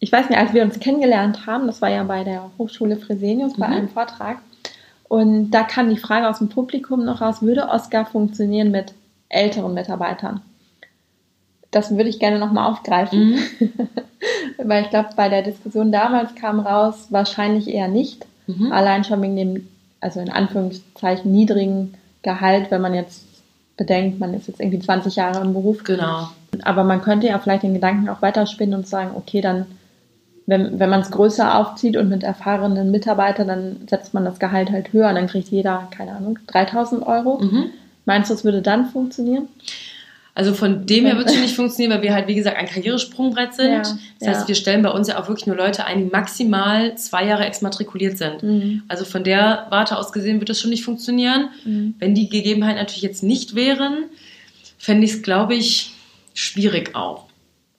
Ich 0.00 0.12
weiß 0.12 0.28
nicht, 0.28 0.38
als 0.38 0.54
wir 0.54 0.62
uns 0.62 0.80
kennengelernt 0.80 1.46
haben, 1.46 1.66
das 1.66 1.82
war 1.82 1.90
ja 1.90 2.02
bei 2.04 2.24
der 2.24 2.50
Hochschule 2.58 2.96
Fresenius 2.96 3.54
bei 3.56 3.68
mhm. 3.68 3.74
einem 3.74 3.88
Vortrag, 3.88 4.38
und 5.10 5.50
da 5.50 5.64
kam 5.64 5.90
die 5.90 5.96
Frage 5.96 6.28
aus 6.28 6.38
dem 6.38 6.48
Publikum 6.48 7.04
noch 7.04 7.20
raus, 7.20 7.42
würde 7.42 7.68
Oscar 7.68 8.06
funktionieren 8.06 8.70
mit 8.70 8.94
älteren 9.30 9.72
Mitarbeitern. 9.72 10.42
Das 11.70 11.90
würde 11.96 12.10
ich 12.10 12.18
gerne 12.18 12.38
nochmal 12.38 12.70
aufgreifen, 12.70 13.30
mhm. 13.30 13.38
weil 14.68 14.84
ich 14.84 14.90
glaube, 14.90 15.10
bei 15.16 15.28
der 15.28 15.42
Diskussion 15.42 15.92
damals 15.92 16.34
kam 16.34 16.60
raus, 16.60 17.06
wahrscheinlich 17.10 17.68
eher 17.68 17.88
nicht. 17.88 18.26
Mhm. 18.46 18.72
Allein 18.72 19.04
schon 19.04 19.22
wegen 19.22 19.36
dem, 19.36 19.68
also 20.00 20.20
in 20.20 20.30
Anführungszeichen, 20.30 21.30
niedrigen 21.30 21.94
Gehalt, 22.22 22.70
wenn 22.70 22.82
man 22.82 22.94
jetzt 22.94 23.24
bedenkt, 23.76 24.20
man 24.20 24.34
ist 24.34 24.48
jetzt 24.48 24.60
irgendwie 24.60 24.80
20 24.80 25.16
Jahre 25.16 25.40
im 25.42 25.54
Beruf. 25.54 25.84
Genau. 25.84 26.28
Aber 26.62 26.84
man 26.84 27.00
könnte 27.00 27.28
ja 27.28 27.38
vielleicht 27.38 27.62
den 27.62 27.74
Gedanken 27.74 28.08
auch 28.08 28.20
weiterspinnen 28.20 28.74
und 28.74 28.86
sagen, 28.86 29.12
okay, 29.14 29.40
dann, 29.40 29.64
wenn, 30.46 30.78
wenn 30.78 30.90
man 30.90 31.00
es 31.00 31.10
größer 31.10 31.56
aufzieht 31.56 31.96
und 31.96 32.08
mit 32.08 32.22
erfahrenen 32.22 32.90
Mitarbeitern, 32.90 33.48
dann 33.48 33.88
setzt 33.88 34.12
man 34.12 34.24
das 34.24 34.38
Gehalt 34.38 34.70
halt 34.70 34.92
höher 34.92 35.08
und 35.08 35.14
dann 35.14 35.28
kriegt 35.28 35.48
jeder, 35.48 35.88
keine 35.90 36.12
Ahnung, 36.12 36.38
3000 36.48 37.06
Euro. 37.06 37.38
Mhm. 37.38 37.70
Meinst 38.04 38.30
du, 38.30 38.34
es 38.34 38.44
würde 38.44 38.62
dann 38.62 38.90
funktionieren? 38.90 39.48
Also 40.34 40.54
von 40.54 40.86
dem 40.86 41.06
her 41.06 41.18
wird 41.18 41.28
es 41.28 41.38
nicht 41.38 41.54
funktionieren, 41.54 41.92
weil 41.92 42.02
wir 42.02 42.14
halt, 42.14 42.28
wie 42.28 42.34
gesagt, 42.34 42.56
ein 42.56 42.66
Karrieresprungbrett 42.66 43.52
sind. 43.52 43.72
Ja, 43.72 43.98
das 44.20 44.28
heißt, 44.28 44.40
ja. 44.42 44.48
wir 44.48 44.54
stellen 44.54 44.82
bei 44.82 44.90
uns 44.90 45.08
ja 45.08 45.20
auch 45.20 45.28
wirklich 45.28 45.46
nur 45.46 45.56
Leute 45.56 45.84
ein, 45.84 45.98
die 45.98 46.10
maximal 46.10 46.94
zwei 46.96 47.26
Jahre 47.26 47.44
exmatrikuliert 47.44 48.16
sind. 48.16 48.42
Mhm. 48.42 48.82
Also 48.88 49.04
von 49.04 49.24
der 49.24 49.66
Warte 49.70 49.98
aus 49.98 50.12
gesehen 50.12 50.38
wird 50.38 50.48
das 50.48 50.60
schon 50.60 50.70
nicht 50.70 50.84
funktionieren. 50.84 51.50
Mhm. 51.64 51.94
Wenn 51.98 52.14
die 52.14 52.28
Gegebenheiten 52.28 52.78
natürlich 52.78 53.02
jetzt 53.02 53.22
nicht 53.22 53.54
wären, 53.54 54.04
fände 54.78 55.04
ich 55.04 55.14
es, 55.14 55.22
glaube 55.22 55.54
ich, 55.54 55.92
schwierig 56.32 56.94
auch. 56.94 57.26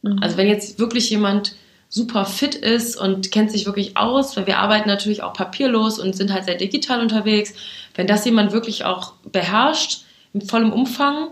Mhm. 0.02 0.20
Also 0.22 0.38
wenn 0.38 0.48
jetzt 0.48 0.78
wirklich 0.78 1.10
jemand 1.10 1.56
super 1.88 2.26
fit 2.26 2.56
ist 2.56 2.96
und 2.96 3.32
kennt 3.32 3.52
sich 3.52 3.66
wirklich 3.66 3.98
aus, 3.98 4.38
weil 4.38 4.48
wir 4.48 4.60
arbeiten 4.60 4.88
natürlich 4.88 5.24
auch 5.24 5.34
papierlos 5.34 6.00
und 6.00 6.16
sind 6.16 6.32
halt 6.32 6.46
sehr 6.46 6.56
digital 6.56 7.02
unterwegs. 7.02 7.54
Wenn 7.96 8.08
das 8.08 8.24
jemand 8.24 8.54
wirklich 8.54 8.86
auch 8.86 9.14
beherrscht, 9.32 10.06
in 10.34 10.42
vollem 10.42 10.72
Umfang 10.72 11.30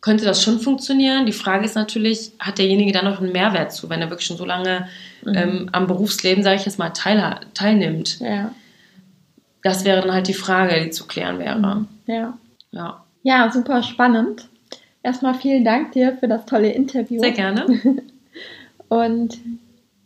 könnte 0.00 0.24
das 0.24 0.42
schon 0.42 0.58
funktionieren. 0.58 1.26
Die 1.26 1.32
Frage 1.32 1.64
ist 1.64 1.76
natürlich, 1.76 2.32
hat 2.38 2.58
derjenige 2.58 2.92
dann 2.92 3.04
noch 3.04 3.20
einen 3.20 3.32
Mehrwert 3.32 3.72
zu, 3.72 3.88
wenn 3.88 4.00
er 4.00 4.10
wirklich 4.10 4.26
schon 4.26 4.36
so 4.36 4.44
lange 4.44 4.88
mhm. 5.24 5.34
ähm, 5.34 5.68
am 5.72 5.86
Berufsleben, 5.86 6.42
sage 6.42 6.56
ich 6.56 6.66
jetzt 6.66 6.78
mal, 6.78 6.90
teil, 6.90 7.40
teilnimmt? 7.54 8.18
Ja. 8.20 8.52
Das 9.62 9.84
wäre 9.84 10.02
dann 10.02 10.12
halt 10.12 10.26
die 10.26 10.34
Frage, 10.34 10.82
die 10.82 10.90
zu 10.90 11.06
klären 11.06 11.38
wäre. 11.38 11.86
Ja. 12.06 12.36
Ja. 12.72 13.04
Ja, 13.22 13.50
super 13.52 13.82
spannend. 13.84 14.48
Erstmal 15.04 15.34
vielen 15.34 15.64
Dank 15.64 15.92
dir 15.92 16.16
für 16.18 16.26
das 16.26 16.46
tolle 16.46 16.72
Interview. 16.72 17.20
Sehr 17.20 17.30
gerne. 17.30 17.66
Und 18.88 19.38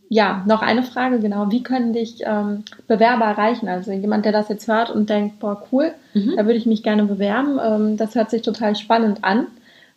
ja, 0.09 0.45
noch 0.47 0.63
eine 0.63 0.83
Frage, 0.83 1.19
genau. 1.19 1.51
Wie 1.51 1.63
können 1.63 1.93
dich 1.93 2.19
ähm, 2.25 2.65
Bewerber 2.87 3.25
erreichen? 3.25 3.69
Also 3.69 3.93
jemand, 3.93 4.25
der 4.25 4.33
das 4.33 4.49
jetzt 4.49 4.69
hört 4.69 4.91
und 4.91 5.11
denkt, 5.11 5.41
boah, 5.41 5.63
cool, 5.73 5.93
mhm. 6.15 6.35
da 6.37 6.45
würde 6.45 6.59
ich 6.59 6.67
mich 6.67 6.83
gerne 6.83 7.05
bewerben. 7.05 7.59
Ähm, 7.63 7.97
das 7.97 8.15
hört 8.15 8.31
sich 8.31 8.43
total 8.43 8.77
spannend 8.77 9.25
an. 9.25 9.47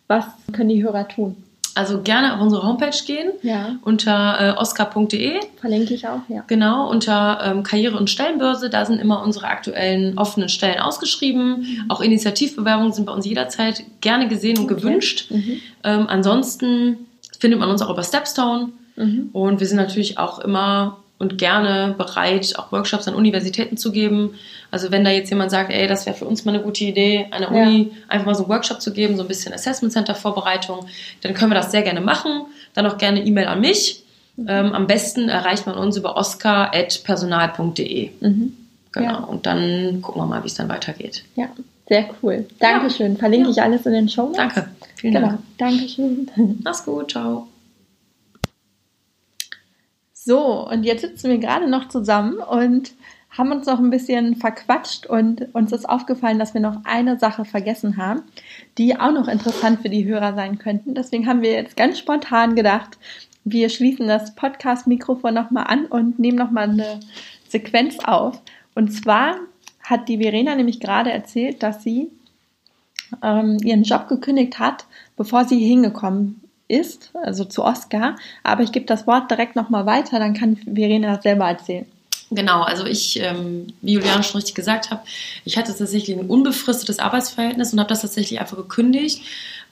Was 0.08 0.24
können 0.52 0.70
die 0.70 0.82
Hörer 0.82 1.06
tun? 1.06 1.36
Also 1.76 2.02
gerne 2.02 2.34
auf 2.34 2.40
unsere 2.40 2.64
Homepage 2.64 2.96
gehen, 3.06 3.30
ja. 3.42 3.76
unter 3.82 4.40
äh, 4.40 4.58
oscar.de. 4.58 5.38
Verlinke 5.60 5.94
ich 5.94 6.08
auch, 6.08 6.20
ja. 6.28 6.42
Genau, 6.48 6.90
unter 6.90 7.40
ähm, 7.44 7.62
Karriere- 7.62 7.96
und 7.96 8.10
Stellenbörse, 8.10 8.70
da 8.70 8.84
sind 8.84 9.00
immer 9.00 9.22
unsere 9.22 9.46
aktuellen 9.46 10.18
offenen 10.18 10.48
Stellen 10.48 10.80
ausgeschrieben. 10.80 11.60
Mhm. 11.60 11.84
Auch 11.88 12.00
Initiativbewerbungen 12.00 12.92
sind 12.92 13.04
bei 13.04 13.12
uns 13.12 13.24
jederzeit 13.24 13.84
gerne 14.00 14.26
gesehen 14.26 14.58
und 14.58 14.64
okay. 14.64 14.74
gewünscht. 14.74 15.30
Mhm. 15.30 15.60
Ähm, 15.84 16.06
ansonsten 16.08 17.06
findet 17.38 17.60
man 17.60 17.70
uns 17.70 17.82
auch 17.82 17.90
über 17.90 18.02
Stepstone. 18.02 18.70
Mhm. 19.00 19.30
Und 19.32 19.60
wir 19.60 19.66
sind 19.66 19.76
natürlich 19.76 20.18
auch 20.18 20.38
immer 20.38 20.98
und 21.18 21.36
gerne 21.36 21.94
bereit, 21.98 22.54
auch 22.58 22.72
Workshops 22.72 23.06
an 23.06 23.14
Universitäten 23.14 23.76
zu 23.76 23.92
geben. 23.92 24.34
Also 24.70 24.90
wenn 24.90 25.04
da 25.04 25.10
jetzt 25.10 25.28
jemand 25.28 25.50
sagt, 25.50 25.70
ey, 25.70 25.86
das 25.86 26.06
wäre 26.06 26.16
für 26.16 26.24
uns 26.24 26.46
mal 26.46 26.54
eine 26.54 26.64
gute 26.64 26.84
Idee, 26.84 27.26
an 27.30 27.42
der 27.42 27.50
Uni 27.50 27.90
ja. 27.90 27.96
einfach 28.08 28.26
mal 28.26 28.34
so 28.34 28.44
einen 28.44 28.50
Workshop 28.50 28.80
zu 28.80 28.92
geben, 28.92 29.16
so 29.16 29.22
ein 29.22 29.28
bisschen 29.28 29.52
Assessment 29.52 29.92
Center 29.92 30.14
Vorbereitung, 30.14 30.86
dann 31.20 31.34
können 31.34 31.50
wir 31.50 31.56
das 31.56 31.70
sehr 31.72 31.82
gerne 31.82 32.00
machen. 32.00 32.46
Dann 32.72 32.86
auch 32.86 32.96
gerne 32.96 33.22
E-Mail 33.22 33.48
an 33.48 33.60
mich. 33.60 34.02
Mhm. 34.36 34.46
Ähm, 34.48 34.72
am 34.72 34.86
besten 34.86 35.28
erreicht 35.28 35.66
man 35.66 35.76
uns 35.76 35.98
über 35.98 36.16
oscar.personal.de. 36.16 38.10
Mhm. 38.20 38.56
Genau. 38.92 39.06
Ja. 39.06 39.18
Und 39.18 39.44
dann 39.44 40.00
gucken 40.00 40.22
wir 40.22 40.26
mal, 40.26 40.42
wie 40.42 40.48
es 40.48 40.54
dann 40.54 40.70
weitergeht. 40.70 41.22
Ja, 41.36 41.48
sehr 41.86 42.06
cool. 42.22 42.46
Dankeschön. 42.60 43.18
Verlinke 43.18 43.48
ja. 43.48 43.52
ich 43.52 43.62
alles 43.62 43.84
in 43.84 43.92
den 43.92 44.08
Show. 44.08 44.22
Notes. 44.22 44.36
Danke. 44.38 44.68
Vielen 44.96 45.12
genau. 45.12 45.26
Dank. 45.28 45.40
Dankeschön. 45.58 46.30
Mach's 46.62 46.84
gut. 46.84 47.10
Ciao. 47.10 47.49
So, 50.22 50.68
und 50.68 50.84
jetzt 50.84 51.00
sitzen 51.00 51.30
wir 51.30 51.38
gerade 51.38 51.66
noch 51.66 51.88
zusammen 51.88 52.40
und 52.40 52.92
haben 53.30 53.52
uns 53.52 53.66
noch 53.66 53.78
ein 53.78 53.88
bisschen 53.88 54.36
verquatscht 54.36 55.06
und 55.06 55.54
uns 55.54 55.72
ist 55.72 55.88
aufgefallen, 55.88 56.38
dass 56.38 56.52
wir 56.52 56.60
noch 56.60 56.84
eine 56.84 57.18
Sache 57.18 57.46
vergessen 57.46 57.96
haben, 57.96 58.24
die 58.76 59.00
auch 59.00 59.12
noch 59.12 59.28
interessant 59.28 59.80
für 59.80 59.88
die 59.88 60.04
Hörer 60.04 60.34
sein 60.34 60.58
könnten. 60.58 60.94
Deswegen 60.94 61.26
haben 61.26 61.40
wir 61.40 61.52
jetzt 61.52 61.74
ganz 61.74 61.98
spontan 61.98 62.54
gedacht, 62.54 62.98
wir 63.44 63.70
schließen 63.70 64.08
das 64.08 64.34
Podcast-Mikrofon 64.34 65.32
nochmal 65.32 65.64
an 65.68 65.86
und 65.86 66.18
nehmen 66.18 66.36
nochmal 66.36 66.68
eine 66.68 67.00
Sequenz 67.48 67.98
auf. 68.00 68.42
Und 68.74 68.92
zwar 68.92 69.36
hat 69.82 70.06
die 70.10 70.18
Verena 70.18 70.54
nämlich 70.54 70.80
gerade 70.80 71.10
erzählt, 71.10 71.62
dass 71.62 71.82
sie 71.82 72.10
ähm, 73.22 73.56
ihren 73.64 73.84
Job 73.84 74.06
gekündigt 74.08 74.58
hat, 74.58 74.84
bevor 75.16 75.46
sie 75.46 75.60
hingekommen 75.60 76.39
ist, 76.70 77.10
also 77.22 77.44
zu 77.44 77.64
Oscar. 77.64 78.16
Aber 78.42 78.62
ich 78.62 78.72
gebe 78.72 78.86
das 78.86 79.06
Wort 79.06 79.30
direkt 79.30 79.56
nochmal 79.56 79.86
weiter, 79.86 80.18
dann 80.18 80.34
kann 80.34 80.56
Verena 80.56 81.14
das 81.14 81.22
selber 81.22 81.46
erzählen. 81.48 81.86
Genau, 82.32 82.62
also 82.62 82.86
ich, 82.86 83.20
ähm, 83.20 83.72
wie 83.82 83.94
Julian 83.94 84.22
schon 84.22 84.36
richtig 84.36 84.54
gesagt 84.54 84.92
hat, 84.92 85.02
ich 85.44 85.56
hatte 85.56 85.76
tatsächlich 85.76 86.16
ein 86.16 86.26
unbefristetes 86.26 87.00
Arbeitsverhältnis 87.00 87.72
und 87.72 87.80
habe 87.80 87.88
das 87.88 88.02
tatsächlich 88.02 88.38
einfach 88.38 88.56
gekündigt, 88.56 89.22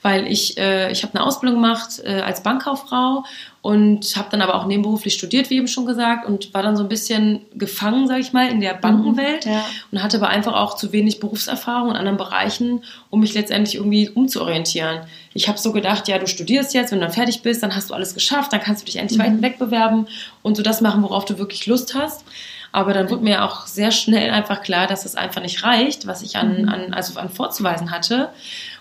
weil 0.01 0.27
ich, 0.27 0.57
äh, 0.57 0.91
ich 0.91 1.03
habe 1.03 1.15
eine 1.15 1.25
Ausbildung 1.25 1.61
gemacht 1.61 2.01
äh, 2.03 2.19
als 2.19 2.43
Bankkauffrau 2.43 3.23
und 3.61 4.15
habe 4.17 4.27
dann 4.29 4.41
aber 4.41 4.55
auch 4.55 4.65
nebenberuflich 4.65 5.13
studiert, 5.13 5.49
wie 5.49 5.57
eben 5.57 5.69
schon 5.69 5.85
gesagt, 5.85 6.27
und 6.27 6.53
war 6.53 6.61
dann 6.61 6.75
so 6.75 6.83
ein 6.83 6.89
bisschen 6.89 7.41
gefangen, 7.55 8.07
sage 8.07 8.19
ich 8.19 8.33
mal, 8.33 8.49
in 8.49 8.59
der 8.59 8.73
Bankenwelt 8.73 9.45
Mhm, 9.45 9.51
ja. 9.51 9.65
und 9.93 10.03
hatte 10.03 10.17
aber 10.17 10.27
einfach 10.27 10.53
auch 10.53 10.75
zu 10.75 10.91
wenig 10.91 11.21
Berufserfahrung 11.21 11.91
in 11.91 11.95
anderen 11.95 12.17
Bereichen, 12.17 12.83
um 13.09 13.21
mich 13.21 13.33
letztendlich 13.35 13.75
irgendwie 13.75 14.09
umzuorientieren. 14.09 14.99
Ich 15.33 15.47
habe 15.47 15.59
so 15.59 15.71
gedacht, 15.71 16.07
ja, 16.07 16.17
du 16.17 16.27
studierst 16.27 16.73
jetzt, 16.73 16.91
wenn 16.91 16.99
du 16.99 17.05
dann 17.05 17.13
fertig 17.13 17.41
bist, 17.41 17.61
dann 17.61 17.75
hast 17.75 17.89
du 17.89 17.93
alles 17.93 18.13
geschafft, 18.13 18.51
dann 18.51 18.61
kannst 18.61 18.81
du 18.81 18.85
dich 18.85 18.95
endlich 18.95 19.19
weit 19.19 19.41
wegbewerben 19.41 20.07
und 20.41 20.57
so 20.57 20.63
das 20.63 20.81
machen, 20.81 21.03
worauf 21.03 21.25
du 21.25 21.37
wirklich 21.37 21.65
Lust 21.67 21.93
hast. 21.93 22.25
Aber 22.71 22.93
dann 22.93 23.09
wurde 23.09 23.23
mir 23.23 23.43
auch 23.43 23.65
sehr 23.65 23.91
schnell 23.91 24.29
einfach 24.31 24.61
klar, 24.61 24.87
dass 24.87 25.05
es 25.05 25.15
einfach 25.15 25.41
nicht 25.41 25.63
reicht, 25.63 26.05
was 26.07 26.21
ich 26.21 26.35
an, 26.35 26.69
an, 26.69 26.93
also 26.93 27.19
an 27.19 27.29
vorzuweisen 27.29 27.91
hatte. 27.91 28.29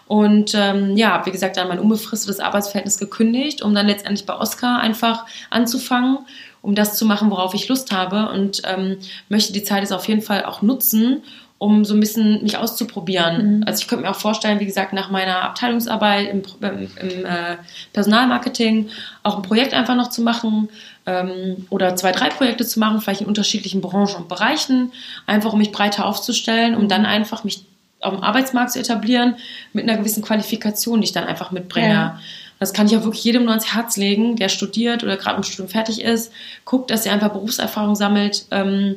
Und 0.07 0.55
ähm, 0.55 0.97
ja, 0.97 1.25
wie 1.27 1.31
gesagt, 1.31 1.57
dann 1.57 1.69
mein 1.69 1.79
unbefristetes 1.79 2.41
Arbeitsverhältnis 2.41 2.99
gekündigt, 2.99 3.63
um 3.63 3.75
dann 3.75 3.87
letztendlich 3.87 4.27
bei 4.27 4.37
Oscar 4.37 4.81
einfach 4.81 5.27
anzufangen, 5.51 6.19
um 6.63 6.75
das 6.75 6.97
zu 6.97 7.05
machen, 7.05 7.31
worauf 7.31 7.55
ich 7.55 7.69
Lust 7.69 7.93
habe. 7.93 8.31
Und 8.31 8.63
ähm, 8.65 8.99
möchte 9.29 9.53
die 9.53 9.63
Zeit 9.63 9.83
jetzt 9.83 9.93
auf 9.93 10.09
jeden 10.09 10.23
Fall 10.23 10.45
auch 10.45 10.63
nutzen, 10.63 11.23
um 11.59 11.85
so 11.85 11.95
ein 11.95 12.01
bisschen 12.01 12.43
mich 12.43 12.57
auszuprobieren. 12.57 13.65
Also 13.67 13.83
ich 13.83 13.89
könnte 13.89 14.05
mir 14.05 14.11
auch 14.11 14.17
vorstellen, 14.17 14.61
wie 14.61 14.67
gesagt, 14.67 14.93
nach 14.93 15.11
meiner 15.11 15.43
Abteilungsarbeit 15.43 16.31
im, 16.31 16.43
im, 16.61 16.89
im 17.01 17.27
äh, 17.27 17.57
Personalmarketing 17.93 18.89
auch 19.25 19.37
ein 19.37 19.43
Projekt 19.43 19.75
einfach 19.75 19.97
noch 19.97 20.11
zu 20.11 20.23
machen 20.23 20.69
ähm, 21.05 21.67
oder 21.69 21.97
zwei, 21.97 22.13
drei 22.13 22.29
Projekte 22.29 22.65
zu 22.65 22.79
machen, 22.79 23.01
vielleicht 23.01 23.23
in 23.23 23.27
unterschiedlichen 23.27 23.81
Branchen 23.81 24.17
und 24.17 24.29
Bereichen, 24.29 24.93
einfach 25.27 25.53
um 25.53 25.59
mich 25.59 25.73
breiter 25.73 26.07
aufzustellen, 26.07 26.77
um 26.77 26.89
dann 26.89 27.05
einfach 27.05 27.43
mich 27.43 27.65
auf 28.01 28.15
dem 28.15 28.23
Arbeitsmarkt 28.23 28.71
zu 28.71 28.79
etablieren 28.79 29.35
mit 29.73 29.89
einer 29.89 29.99
gewissen 29.99 30.23
Qualifikation, 30.23 31.01
die 31.01 31.07
ich 31.07 31.13
dann 31.13 31.25
einfach 31.25 31.51
mitbringe. 31.51 31.89
Ja. 31.89 32.21
Das 32.61 32.73
kann 32.73 32.87
ich 32.87 32.97
auch 32.97 33.03
wirklich 33.05 33.25
jedem 33.25 33.43
nur 33.43 33.53
ans 33.53 33.75
Herz 33.75 33.97
legen, 33.97 34.37
der 34.37 34.49
studiert 34.49 35.03
oder 35.03 35.17
gerade 35.17 35.37
im 35.37 35.43
Studium 35.43 35.69
fertig 35.69 36.03
ist. 36.03 36.33
Guckt, 36.65 36.91
dass 36.91 37.07
ihr 37.07 37.13
einfach 37.13 37.31
Berufserfahrung 37.31 37.97
sammelt, 37.97 38.47
ähm, 38.51 38.97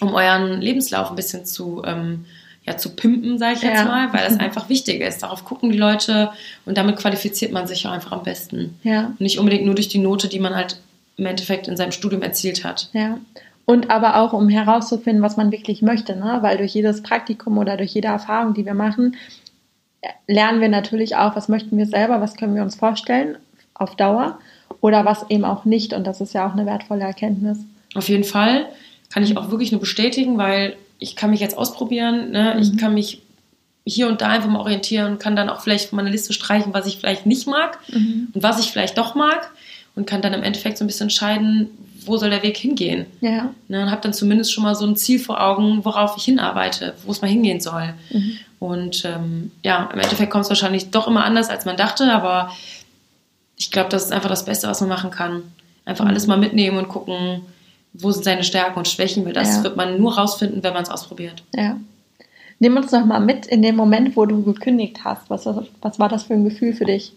um 0.00 0.14
euren 0.14 0.60
Lebenslauf 0.60 1.10
ein 1.10 1.16
bisschen 1.16 1.44
zu, 1.44 1.82
ähm, 1.86 2.24
ja, 2.64 2.76
zu 2.76 2.96
pimpen, 2.96 3.38
sage 3.38 3.54
ich 3.56 3.62
jetzt 3.62 3.76
Ja. 3.80 3.84
mal, 3.84 4.12
weil 4.12 4.24
das 4.28 4.38
einfach 4.40 4.68
wichtig 4.68 5.00
ist. 5.00 5.22
Darauf 5.22 5.44
gucken 5.44 5.70
die 5.70 5.78
Leute 5.78 6.30
und 6.64 6.76
damit 6.76 6.96
qualifiziert 6.96 7.52
man 7.52 7.66
sich 7.66 7.86
auch 7.86 7.92
einfach 7.92 8.12
am 8.12 8.22
besten. 8.24 8.78
Ja. 8.82 9.06
Und 9.06 9.20
nicht 9.20 9.38
unbedingt 9.38 9.64
nur 9.64 9.74
durch 9.74 9.88
die 9.88 9.98
Note, 9.98 10.28
die 10.28 10.40
man 10.40 10.54
halt 10.54 10.80
im 11.16 11.26
Endeffekt 11.26 11.68
in 11.68 11.76
seinem 11.76 11.92
Studium 11.92 12.22
erzielt 12.22 12.64
hat. 12.64 12.90
Ja. 12.92 13.18
Und 13.64 13.90
aber 13.90 14.16
auch, 14.20 14.32
um 14.32 14.48
herauszufinden, 14.48 15.22
was 15.22 15.36
man 15.36 15.50
wirklich 15.50 15.82
möchte, 15.82 16.14
ne? 16.14 16.38
weil 16.42 16.56
durch 16.56 16.74
jedes 16.74 17.02
Praktikum 17.02 17.58
oder 17.58 17.76
durch 17.76 17.92
jede 17.94 18.08
Erfahrung, 18.08 18.54
die 18.54 18.64
wir 18.64 18.74
machen, 18.74 19.16
lernen 20.28 20.60
wir 20.60 20.68
natürlich 20.68 21.16
auch, 21.16 21.34
was 21.34 21.48
möchten 21.48 21.76
wir 21.76 21.86
selber, 21.86 22.20
was 22.20 22.36
können 22.36 22.54
wir 22.54 22.62
uns 22.62 22.76
vorstellen 22.76 23.36
auf 23.74 23.96
Dauer 23.96 24.38
oder 24.80 25.04
was 25.04 25.28
eben 25.30 25.44
auch 25.44 25.64
nicht. 25.64 25.92
Und 25.92 26.06
das 26.06 26.20
ist 26.20 26.32
ja 26.34 26.46
auch 26.46 26.52
eine 26.52 26.66
wertvolle 26.66 27.04
Erkenntnis. 27.04 27.58
Auf 27.94 28.08
jeden 28.08 28.24
Fall 28.24 28.66
kann 29.16 29.22
ich 29.22 29.38
auch 29.38 29.50
wirklich 29.50 29.72
nur 29.72 29.80
bestätigen, 29.80 30.36
weil 30.36 30.76
ich 30.98 31.16
kann 31.16 31.30
mich 31.30 31.40
jetzt 31.40 31.56
ausprobieren. 31.56 32.32
Ne? 32.32 32.60
Ich 32.60 32.76
kann 32.76 32.92
mich 32.92 33.22
hier 33.82 34.08
und 34.08 34.20
da 34.20 34.28
einfach 34.28 34.50
mal 34.50 34.58
orientieren 34.58 35.12
und 35.12 35.18
kann 35.18 35.34
dann 35.34 35.48
auch 35.48 35.62
vielleicht 35.62 35.88
von 35.88 35.96
meiner 35.96 36.10
Liste 36.10 36.34
streichen, 36.34 36.74
was 36.74 36.86
ich 36.86 36.98
vielleicht 36.98 37.24
nicht 37.24 37.46
mag 37.46 37.78
und 37.94 38.42
was 38.42 38.60
ich 38.60 38.70
vielleicht 38.70 38.98
doch 38.98 39.14
mag 39.14 39.50
und 39.94 40.06
kann 40.06 40.20
dann 40.20 40.34
im 40.34 40.42
Endeffekt 40.42 40.76
so 40.76 40.84
ein 40.84 40.86
bisschen 40.86 41.04
entscheiden, 41.04 41.70
wo 42.04 42.18
soll 42.18 42.28
der 42.28 42.42
Weg 42.42 42.58
hingehen. 42.58 43.06
Ja. 43.22 43.54
Ne, 43.68 43.84
und 43.84 43.90
habe 43.90 44.02
dann 44.02 44.12
zumindest 44.12 44.52
schon 44.52 44.64
mal 44.64 44.74
so 44.74 44.84
ein 44.84 44.96
Ziel 44.96 45.18
vor 45.18 45.42
Augen, 45.42 45.82
worauf 45.86 46.18
ich 46.18 46.24
hinarbeite, 46.24 46.92
wo 47.06 47.10
es 47.10 47.22
mal 47.22 47.28
hingehen 47.28 47.60
soll. 47.60 47.94
Und 48.58 49.02
ähm, 49.06 49.50
ja, 49.64 49.88
im 49.94 49.98
Endeffekt 49.98 50.30
kommt 50.30 50.44
es 50.44 50.50
wahrscheinlich 50.50 50.90
doch 50.90 51.08
immer 51.08 51.24
anders, 51.24 51.48
als 51.48 51.64
man 51.64 51.78
dachte, 51.78 52.12
aber 52.12 52.52
ich 53.56 53.70
glaube, 53.70 53.88
das 53.88 54.04
ist 54.04 54.12
einfach 54.12 54.28
das 54.28 54.44
Beste, 54.44 54.68
was 54.68 54.82
man 54.82 54.90
machen 54.90 55.10
kann. 55.10 55.42
Einfach 55.86 56.04
alles 56.04 56.26
mal 56.26 56.36
mitnehmen 56.36 56.76
und 56.76 56.88
gucken, 56.88 57.40
wo 58.00 58.10
sind 58.10 58.24
seine 58.24 58.44
Stärken 58.44 58.78
und 58.78 58.88
Schwächen, 58.88 59.24
weil 59.24 59.32
das 59.32 59.56
Ja. 59.58 59.64
wird 59.64 59.76
man 59.76 59.98
nur 59.98 60.16
rausfinden, 60.16 60.62
wenn 60.62 60.72
man 60.74 60.82
es 60.82 60.90
ausprobiert. 60.90 61.42
Ja. 61.54 61.76
Nimm 62.58 62.76
uns 62.76 62.90
noch 62.92 63.04
mal 63.04 63.20
mit 63.20 63.46
in 63.46 63.60
den 63.62 63.76
Moment, 63.76 64.16
wo 64.16 64.24
du 64.24 64.42
gekündigt 64.42 64.98
hast. 65.04 65.28
Was, 65.28 65.46
was 65.82 65.98
war 65.98 66.08
das 66.08 66.24
für 66.24 66.34
ein 66.34 66.44
Gefühl 66.44 66.72
für 66.72 66.86
dich? 66.86 67.12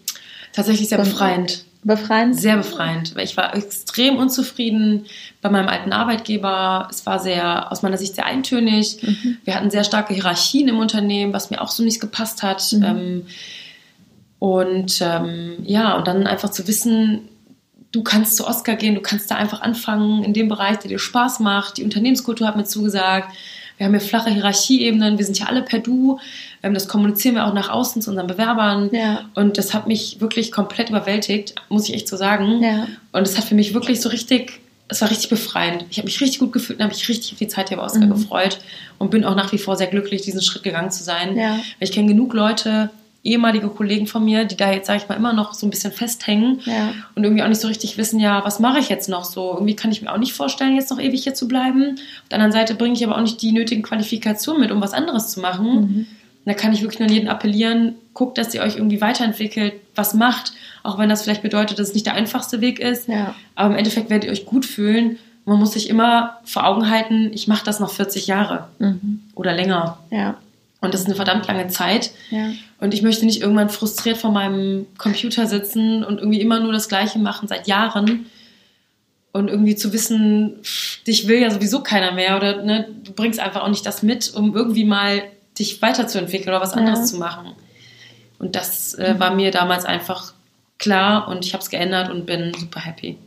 Tatsächlich 0.52 0.88
sehr 0.88 0.98
befreiend. 0.98 1.64
Befreiend? 1.82 2.38
Sehr 2.38 2.58
befreiend, 2.58 3.14
ich 3.22 3.38
war 3.38 3.56
extrem 3.56 4.16
unzufrieden 4.16 5.06
bei 5.40 5.48
meinem 5.48 5.68
alten 5.68 5.94
Arbeitgeber. 5.94 6.88
Es 6.90 7.06
war 7.06 7.18
sehr, 7.20 7.72
aus 7.72 7.80
meiner 7.80 7.96
Sicht 7.96 8.16
sehr 8.16 8.26
eintönig. 8.26 8.98
Wir 9.46 9.54
hatten 9.54 9.70
sehr 9.70 9.84
starke 9.84 10.12
Hierarchien 10.12 10.68
im 10.68 10.78
Unternehmen, 10.78 11.32
was 11.32 11.48
mir 11.50 11.62
auch 11.62 11.70
so 11.70 11.82
nicht 11.82 11.98
gepasst 12.00 12.42
hat. 12.42 12.70
Ähm, 12.74 13.24
und 14.38 15.00
ähm, 15.00 15.54
ja, 15.64 15.96
und 15.96 16.06
dann 16.06 16.26
einfach 16.26 16.50
zu 16.50 16.68
wissen, 16.68 17.29
du 17.92 18.02
kannst 18.02 18.36
zu 18.36 18.46
Oscar 18.46 18.76
gehen, 18.76 18.94
du 18.94 19.00
kannst 19.00 19.30
da 19.30 19.34
einfach 19.36 19.60
anfangen 19.62 20.22
in 20.24 20.32
dem 20.32 20.48
Bereich, 20.48 20.78
der 20.78 20.88
dir 20.88 20.98
Spaß 20.98 21.40
macht. 21.40 21.76
Die 21.78 21.84
Unternehmenskultur 21.84 22.46
hat 22.46 22.56
mir 22.56 22.64
zugesagt. 22.64 23.34
Wir 23.76 23.86
haben 23.86 23.92
hier 23.92 24.00
flache 24.06 24.28
Hierarchieebenen, 24.30 25.16
wir 25.16 25.24
sind 25.24 25.38
ja 25.38 25.46
alle 25.46 25.62
per 25.62 25.78
Du. 25.78 26.18
Ähm, 26.62 26.74
das 26.74 26.86
kommunizieren 26.86 27.34
wir 27.34 27.46
auch 27.46 27.54
nach 27.54 27.70
außen 27.70 28.02
zu 28.02 28.10
unseren 28.10 28.26
Bewerbern. 28.26 28.90
Ja. 28.92 29.24
Und 29.34 29.56
das 29.56 29.72
hat 29.72 29.86
mich 29.86 30.20
wirklich 30.20 30.52
komplett 30.52 30.90
überwältigt, 30.90 31.54
muss 31.70 31.88
ich 31.88 31.94
echt 31.94 32.06
so 32.06 32.16
sagen. 32.16 32.62
Ja. 32.62 32.86
Und 33.12 33.22
es 33.22 33.38
hat 33.38 33.44
für 33.44 33.54
mich 33.54 33.72
wirklich 33.72 34.00
so 34.02 34.10
richtig, 34.10 34.60
es 34.88 35.00
war 35.00 35.10
richtig 35.10 35.30
befreiend. 35.30 35.86
Ich 35.90 35.96
habe 35.96 36.04
mich 36.06 36.20
richtig 36.20 36.40
gut 36.40 36.52
gefühlt 36.52 36.78
und 36.78 36.84
habe 36.84 36.94
mich 36.94 37.08
richtig 37.08 37.32
auf 37.32 37.38
die 37.38 37.48
Zeit 37.48 37.68
hier 37.70 37.78
bei 37.78 37.84
Oscar 37.84 38.04
Mhm. 38.04 38.10
gefreut 38.10 38.60
und 38.98 39.10
bin 39.10 39.24
auch 39.24 39.34
nach 39.34 39.50
wie 39.52 39.58
vor 39.58 39.76
sehr 39.76 39.86
glücklich, 39.86 40.20
diesen 40.22 40.42
Schritt 40.42 40.62
gegangen 40.62 40.90
zu 40.90 41.02
sein. 41.02 41.34
Ja. 41.36 41.52
Weil 41.52 41.62
ich 41.80 41.92
kenne 41.92 42.08
genug 42.08 42.34
Leute, 42.34 42.90
ehemalige 43.22 43.68
Kollegen 43.68 44.06
von 44.06 44.24
mir, 44.24 44.44
die 44.44 44.56
da 44.56 44.72
jetzt, 44.72 44.86
sage 44.86 45.00
ich 45.02 45.08
mal, 45.08 45.14
immer 45.16 45.32
noch 45.32 45.52
so 45.54 45.66
ein 45.66 45.70
bisschen 45.70 45.92
festhängen 45.92 46.60
Ja. 46.64 46.92
und 47.14 47.22
irgendwie 47.24 47.42
auch 47.42 47.48
nicht 47.48 47.60
so 47.60 47.68
richtig 47.68 47.98
wissen, 47.98 48.18
ja, 48.18 48.44
was 48.44 48.60
mache 48.60 48.78
ich 48.78 48.88
jetzt 48.88 49.08
noch 49.08 49.24
so? 49.24 49.52
Irgendwie 49.54 49.76
kann 49.76 49.92
ich 49.92 50.00
mir 50.00 50.12
auch 50.12 50.18
nicht 50.18 50.32
vorstellen, 50.32 50.74
jetzt 50.74 50.90
noch 50.90 50.98
ewig 51.00 51.22
hier 51.22 51.34
zu 51.34 51.46
bleiben. 51.48 51.96
Auf 52.22 52.28
der 52.30 52.36
anderen 52.36 52.52
Seite 52.52 52.74
bringe 52.74 52.94
ich 52.94 53.04
aber 53.04 53.16
auch 53.16 53.20
nicht 53.22 53.42
die 53.42 53.52
nötigen 53.52 53.82
Qualifikationen 53.82 54.60
mit, 54.62 54.70
um 54.70 54.80
was 54.80 54.94
anderes 54.94 55.28
zu 55.28 55.40
machen. 55.40 55.66
Mhm. 55.80 56.06
Da 56.46 56.54
kann 56.54 56.72
ich 56.72 56.80
wirklich 56.80 56.98
nur 56.98 57.08
an 57.08 57.14
jeden 57.14 57.28
appellieren, 57.28 57.94
guckt, 58.14 58.38
dass 58.38 58.54
ihr 58.54 58.62
euch 58.62 58.76
irgendwie 58.76 59.00
weiterentwickelt, 59.02 59.74
was 59.94 60.14
macht, 60.14 60.52
auch 60.82 60.98
wenn 60.98 61.10
das 61.10 61.22
vielleicht 61.22 61.42
bedeutet, 61.42 61.78
dass 61.78 61.88
es 61.88 61.94
nicht 61.94 62.06
der 62.06 62.14
einfachste 62.14 62.62
Weg 62.62 62.80
ist. 62.80 63.06
Ja. 63.08 63.34
Aber 63.54 63.70
im 63.72 63.76
Endeffekt 63.78 64.08
werdet 64.08 64.24
ihr 64.24 64.32
euch 64.32 64.46
gut 64.46 64.64
fühlen. 64.64 65.18
Man 65.44 65.58
muss 65.58 65.72
sich 65.72 65.90
immer 65.90 66.38
vor 66.44 66.66
Augen 66.66 66.88
halten, 66.90 67.30
ich 67.34 67.46
mache 67.48 67.64
das 67.64 67.78
noch 67.80 67.90
40 67.90 68.26
Jahre 68.26 68.68
Mhm. 68.78 69.20
oder 69.34 69.52
länger. 69.52 69.98
Ja. 70.10 70.36
Und 70.80 70.94
das 70.94 71.02
ist 71.02 71.06
eine 71.06 71.14
verdammt 71.16 71.46
lange 71.46 71.68
Zeit. 71.68 72.10
Ja. 72.30 72.52
Und 72.78 72.94
ich 72.94 73.02
möchte 73.02 73.26
nicht 73.26 73.42
irgendwann 73.42 73.68
frustriert 73.68 74.16
vor 74.16 74.30
meinem 74.32 74.86
Computer 74.96 75.46
sitzen 75.46 76.02
und 76.04 76.18
irgendwie 76.18 76.40
immer 76.40 76.60
nur 76.60 76.72
das 76.72 76.88
Gleiche 76.88 77.18
machen 77.18 77.48
seit 77.48 77.66
Jahren. 77.66 78.26
Und 79.32 79.48
irgendwie 79.48 79.76
zu 79.76 79.92
wissen, 79.92 80.56
dich 81.06 81.28
will 81.28 81.40
ja 81.40 81.50
sowieso 81.50 81.82
keiner 81.82 82.12
mehr 82.12 82.36
oder 82.36 82.62
ne, 82.62 82.88
du 83.04 83.12
bringst 83.12 83.38
einfach 83.38 83.62
auch 83.62 83.68
nicht 83.68 83.86
das 83.86 84.02
mit, 84.02 84.32
um 84.34 84.56
irgendwie 84.56 84.84
mal 84.84 85.22
dich 85.58 85.80
weiterzuentwickeln 85.82 86.48
oder 86.48 86.60
was 86.60 86.72
anderes 86.72 87.00
Ja. 87.00 87.04
zu 87.04 87.16
machen. 87.18 87.52
Und 88.38 88.56
das 88.56 88.94
äh, 88.94 89.14
war 89.18 89.34
mir 89.34 89.50
damals 89.50 89.84
einfach 89.84 90.32
klar 90.78 91.28
und 91.28 91.44
ich 91.44 91.52
habe 91.52 91.62
es 91.62 91.68
geändert 91.70 92.10
und 92.10 92.24
bin 92.26 92.52
super 92.58 92.80
happy. 92.80 93.18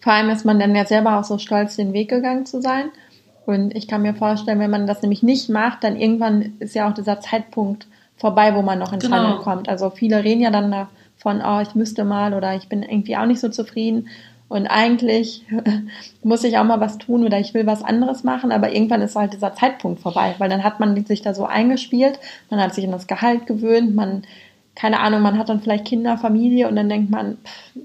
Vor 0.00 0.12
allem 0.12 0.30
ist 0.30 0.44
man 0.44 0.58
dann 0.58 0.74
ja 0.74 0.86
selber 0.86 1.18
auch 1.18 1.24
so 1.24 1.36
stolz, 1.38 1.76
den 1.76 1.92
Weg 1.92 2.08
gegangen 2.10 2.46
zu 2.46 2.62
sein. 2.62 2.90
Und 3.46 3.74
ich 3.74 3.88
kann 3.88 4.02
mir 4.02 4.14
vorstellen, 4.14 4.60
wenn 4.60 4.70
man 4.70 4.86
das 4.86 5.02
nämlich 5.02 5.22
nicht 5.22 5.48
macht, 5.48 5.84
dann 5.84 5.96
irgendwann 5.96 6.54
ist 6.60 6.74
ja 6.74 6.88
auch 6.88 6.94
dieser 6.94 7.20
Zeitpunkt 7.20 7.86
vorbei, 8.16 8.54
wo 8.54 8.62
man 8.62 8.78
noch 8.78 8.92
ins 8.92 9.04
Genau. 9.04 9.16
Handeln 9.16 9.38
kommt. 9.42 9.68
Also 9.68 9.90
viele 9.90 10.22
reden 10.22 10.42
ja 10.42 10.50
dann 10.50 10.70
davon, 10.70 11.42
oh, 11.44 11.60
ich 11.60 11.74
müsste 11.74 12.04
mal 12.04 12.34
oder 12.34 12.54
ich 12.54 12.68
bin 12.68 12.82
irgendwie 12.82 13.16
auch 13.16 13.26
nicht 13.26 13.40
so 13.40 13.48
zufrieden. 13.48 14.08
Und 14.48 14.66
eigentlich 14.66 15.46
muss 16.22 16.44
ich 16.44 16.58
auch 16.58 16.64
mal 16.64 16.78
was 16.78 16.98
tun 16.98 17.24
oder 17.24 17.40
ich 17.40 17.54
will 17.54 17.66
was 17.66 17.82
anderes 17.82 18.22
machen, 18.22 18.52
aber 18.52 18.72
irgendwann 18.72 19.00
ist 19.00 19.16
halt 19.16 19.32
dieser 19.32 19.54
Zeitpunkt 19.54 20.00
vorbei, 20.00 20.34
weil 20.38 20.50
dann 20.50 20.62
hat 20.62 20.78
man 20.78 21.04
sich 21.06 21.22
da 21.22 21.32
so 21.32 21.46
eingespielt, 21.46 22.18
man 22.50 22.60
hat 22.60 22.74
sich 22.74 22.84
an 22.84 22.92
das 22.92 23.06
Gehalt 23.06 23.46
gewöhnt, 23.46 23.94
man, 23.94 24.24
keine 24.74 25.00
Ahnung, 25.00 25.22
man 25.22 25.38
hat 25.38 25.48
dann 25.48 25.62
vielleicht 25.62 25.86
Kinder, 25.86 26.18
Familie 26.18 26.68
und 26.68 26.76
dann 26.76 26.90
denkt 26.90 27.10
man, 27.10 27.38
pff, 27.42 27.80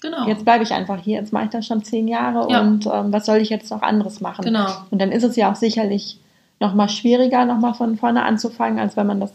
Genau. 0.00 0.26
jetzt 0.26 0.44
bleibe 0.44 0.64
ich 0.64 0.72
einfach 0.72 0.98
hier, 0.98 1.18
jetzt 1.20 1.32
mache 1.32 1.44
ich 1.44 1.50
das 1.50 1.66
schon 1.66 1.84
zehn 1.84 2.08
Jahre 2.08 2.50
Ja. 2.50 2.60
und 2.60 2.86
ähm, 2.86 3.12
was 3.12 3.26
soll 3.26 3.38
ich 3.38 3.50
jetzt 3.50 3.70
noch 3.70 3.82
anderes 3.82 4.20
machen? 4.20 4.44
Genau. 4.44 4.66
Und 4.90 5.00
dann 5.00 5.12
ist 5.12 5.24
es 5.24 5.36
ja 5.36 5.50
auch 5.50 5.56
sicherlich 5.56 6.18
nochmal 6.58 6.88
schwieriger, 6.88 7.44
nochmal 7.44 7.74
von 7.74 7.96
vorne 7.96 8.24
anzufangen, 8.24 8.78
als 8.78 8.96
wenn 8.96 9.06
man 9.06 9.20
das 9.20 9.30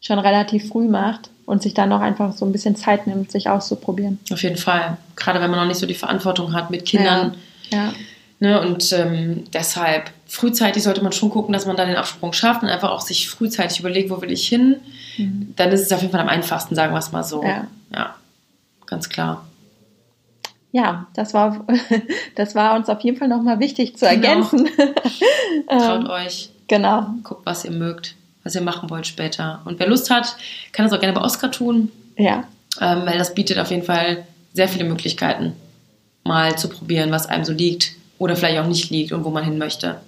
schon 0.00 0.18
relativ 0.18 0.68
früh 0.68 0.88
macht 0.88 1.30
und 1.46 1.62
sich 1.62 1.72
dann 1.74 1.88
noch 1.88 2.00
einfach 2.00 2.32
so 2.32 2.44
ein 2.44 2.52
bisschen 2.52 2.76
Zeit 2.76 3.06
nimmt, 3.06 3.32
sich 3.32 3.48
auszuprobieren. 3.48 4.18
Auf 4.30 4.42
jeden 4.42 4.56
Fall. 4.58 4.98
Gerade 5.16 5.40
wenn 5.40 5.50
man 5.50 5.60
noch 5.60 5.66
nicht 5.66 5.80
so 5.80 5.86
die 5.86 5.94
Verantwortung 5.94 6.52
hat 6.52 6.70
mit 6.70 6.84
Kindern. 6.84 7.34
Ja, 7.70 7.92
Ne, 8.40 8.60
und 8.60 8.92
ähm, 8.92 9.44
deshalb 9.52 10.10
frühzeitig 10.26 10.82
sollte 10.82 11.02
man 11.02 11.12
schon 11.12 11.30
gucken, 11.30 11.52
dass 11.52 11.66
man 11.66 11.76
da 11.76 11.86
den 11.86 11.96
Absprung 11.96 12.32
schafft 12.32 12.62
und 12.62 12.68
einfach 12.68 12.90
auch 12.90 13.00
sich 13.00 13.30
frühzeitig 13.30 13.80
überlegt, 13.80 14.10
wo 14.10 14.20
will 14.20 14.30
ich 14.30 14.46
hin. 14.46 14.76
Dann 15.56 15.70
ist 15.70 15.82
es 15.82 15.92
auf 15.92 16.00
jeden 16.02 16.10
Fall 16.12 16.20
am 16.20 16.28
einfachsten, 16.28 16.74
sagen 16.74 16.92
wir 16.92 16.98
es 16.98 17.12
mal 17.12 17.22
so. 17.22 17.42
Ja. 17.42 17.66
ja 17.94 18.14
ganz 18.86 19.08
klar. 19.08 19.46
Ja 20.74 21.06
das, 21.14 21.32
war, 21.32 21.64
das 22.34 22.54
war 22.54 22.74
uns 22.74 22.88
auf 22.88 23.00
jeden 23.00 23.16
Fall 23.16 23.28
nochmal 23.28 23.60
wichtig 23.60 23.96
zu 23.96 24.06
Genau. 24.06 24.26
ergänzen. 24.26 24.68
Traut 25.68 26.04
ähm, 26.04 26.10
euch, 26.10 26.50
genau. 26.66 27.06
guckt, 27.22 27.46
was 27.46 27.64
ihr 27.64 27.70
mögt, 27.70 28.16
was 28.42 28.54
ihr 28.56 28.60
machen 28.60 28.90
wollt 28.90 29.06
später. 29.06 29.62
Und 29.64 29.78
wer 29.78 29.86
Lust 29.88 30.10
hat, 30.10 30.36
kann 30.72 30.84
das 30.84 30.92
auch 30.92 31.00
gerne 31.00 31.14
bei 31.14 31.22
Oscar 31.22 31.50
tun. 31.50 31.90
Ja. 32.18 32.44
Ähm, 32.80 33.02
weil 33.06 33.18
das 33.18 33.34
bietet 33.34 33.58
auf 33.58 33.70
jeden 33.70 33.84
Fall 33.84 34.26
sehr 34.52 34.68
viele 34.68 34.84
Möglichkeiten, 34.84 35.52
mal 36.24 36.58
zu 36.58 36.68
probieren, 36.68 37.12
was 37.12 37.26
einem 37.26 37.44
so 37.44 37.52
liegt 37.52 37.92
oder 38.18 38.34
vielleicht 38.34 38.58
auch 38.58 38.66
nicht 38.66 38.90
liegt 38.90 39.12
und 39.12 39.24
wo 39.24 39.30
man 39.30 39.44
hin 39.44 39.58
möchte. 39.58 40.00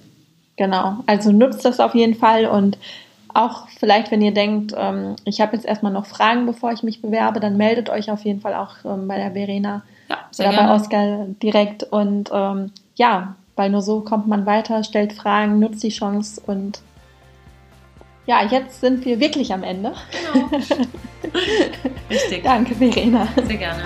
Genau, 0.56 1.04
also 1.06 1.30
nutzt 1.30 1.64
das 1.64 1.78
auf 1.80 1.94
jeden 1.94 2.14
Fall 2.16 2.46
und 2.46 2.76
auch 3.34 3.68
vielleicht, 3.78 4.10
wenn 4.10 4.22
ihr 4.22 4.32
denkt, 4.32 4.72
ähm, 4.76 5.14
ich 5.24 5.40
habe 5.40 5.54
jetzt 5.54 5.66
erstmal 5.66 5.92
noch 5.92 6.06
Fragen, 6.06 6.46
bevor 6.46 6.72
ich 6.72 6.82
mich 6.82 7.02
bewerbe, 7.02 7.38
dann 7.38 7.56
meldet 7.56 7.90
euch 7.90 8.10
auf 8.10 8.24
jeden 8.24 8.40
Fall 8.40 8.54
auch 8.54 8.76
ähm, 8.84 9.06
bei 9.06 9.16
der 9.18 9.32
Verena 9.32 9.82
Ja, 10.08 10.18
sehr 10.30 10.48
oder 10.48 10.56
gerne. 10.56 10.68
bei 10.68 10.74
Oskar 10.74 11.26
direkt. 11.42 11.82
Und 11.84 12.30
ähm, 12.32 12.72
ja, 12.94 13.36
weil 13.56 13.70
nur 13.70 13.82
so 13.82 14.00
kommt 14.00 14.26
man 14.26 14.46
weiter, 14.46 14.84
stellt 14.84 15.12
Fragen, 15.12 15.58
nutzt 15.58 15.82
die 15.82 15.88
Chance 15.88 16.40
und 16.46 16.80
ja, 18.26 18.44
jetzt 18.44 18.80
sind 18.80 19.04
wir 19.04 19.20
wirklich 19.20 19.52
am 19.52 19.62
Ende. 19.62 19.92
Genau. 20.32 20.48
Richtig. 22.10 22.42
Danke, 22.42 22.74
Verena. 22.74 23.28
Sehr 23.46 23.56
gerne. 23.56 23.84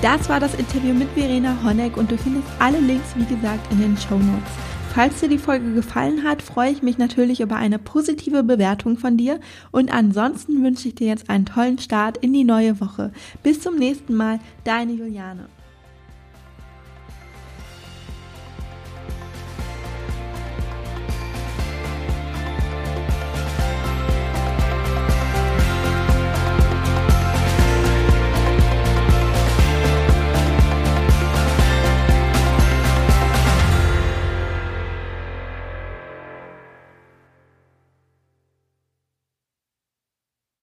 Das 0.00 0.30
war 0.30 0.40
das 0.40 0.54
Interview 0.54 0.94
mit 0.94 1.10
Verena 1.10 1.54
Honeck 1.62 1.98
und 1.98 2.10
du 2.10 2.16
findest 2.16 2.48
alle 2.58 2.78
Links, 2.80 3.14
wie 3.16 3.34
gesagt, 3.34 3.70
in 3.70 3.80
den 3.80 3.96
Show 3.98 4.16
Notes. 4.16 4.69
Falls 4.92 5.20
dir 5.20 5.28
die 5.28 5.38
Folge 5.38 5.72
gefallen 5.72 6.24
hat, 6.24 6.42
freue 6.42 6.72
ich 6.72 6.82
mich 6.82 6.98
natürlich 6.98 7.40
über 7.40 7.54
eine 7.54 7.78
positive 7.78 8.42
Bewertung 8.42 8.98
von 8.98 9.16
dir 9.16 9.38
und 9.70 9.94
ansonsten 9.94 10.64
wünsche 10.64 10.88
ich 10.88 10.96
dir 10.96 11.06
jetzt 11.06 11.30
einen 11.30 11.46
tollen 11.46 11.78
Start 11.78 12.16
in 12.16 12.32
die 12.32 12.42
neue 12.42 12.80
Woche. 12.80 13.12
Bis 13.44 13.60
zum 13.60 13.76
nächsten 13.76 14.16
Mal, 14.16 14.40
deine 14.64 14.92
Juliane. 14.92 15.46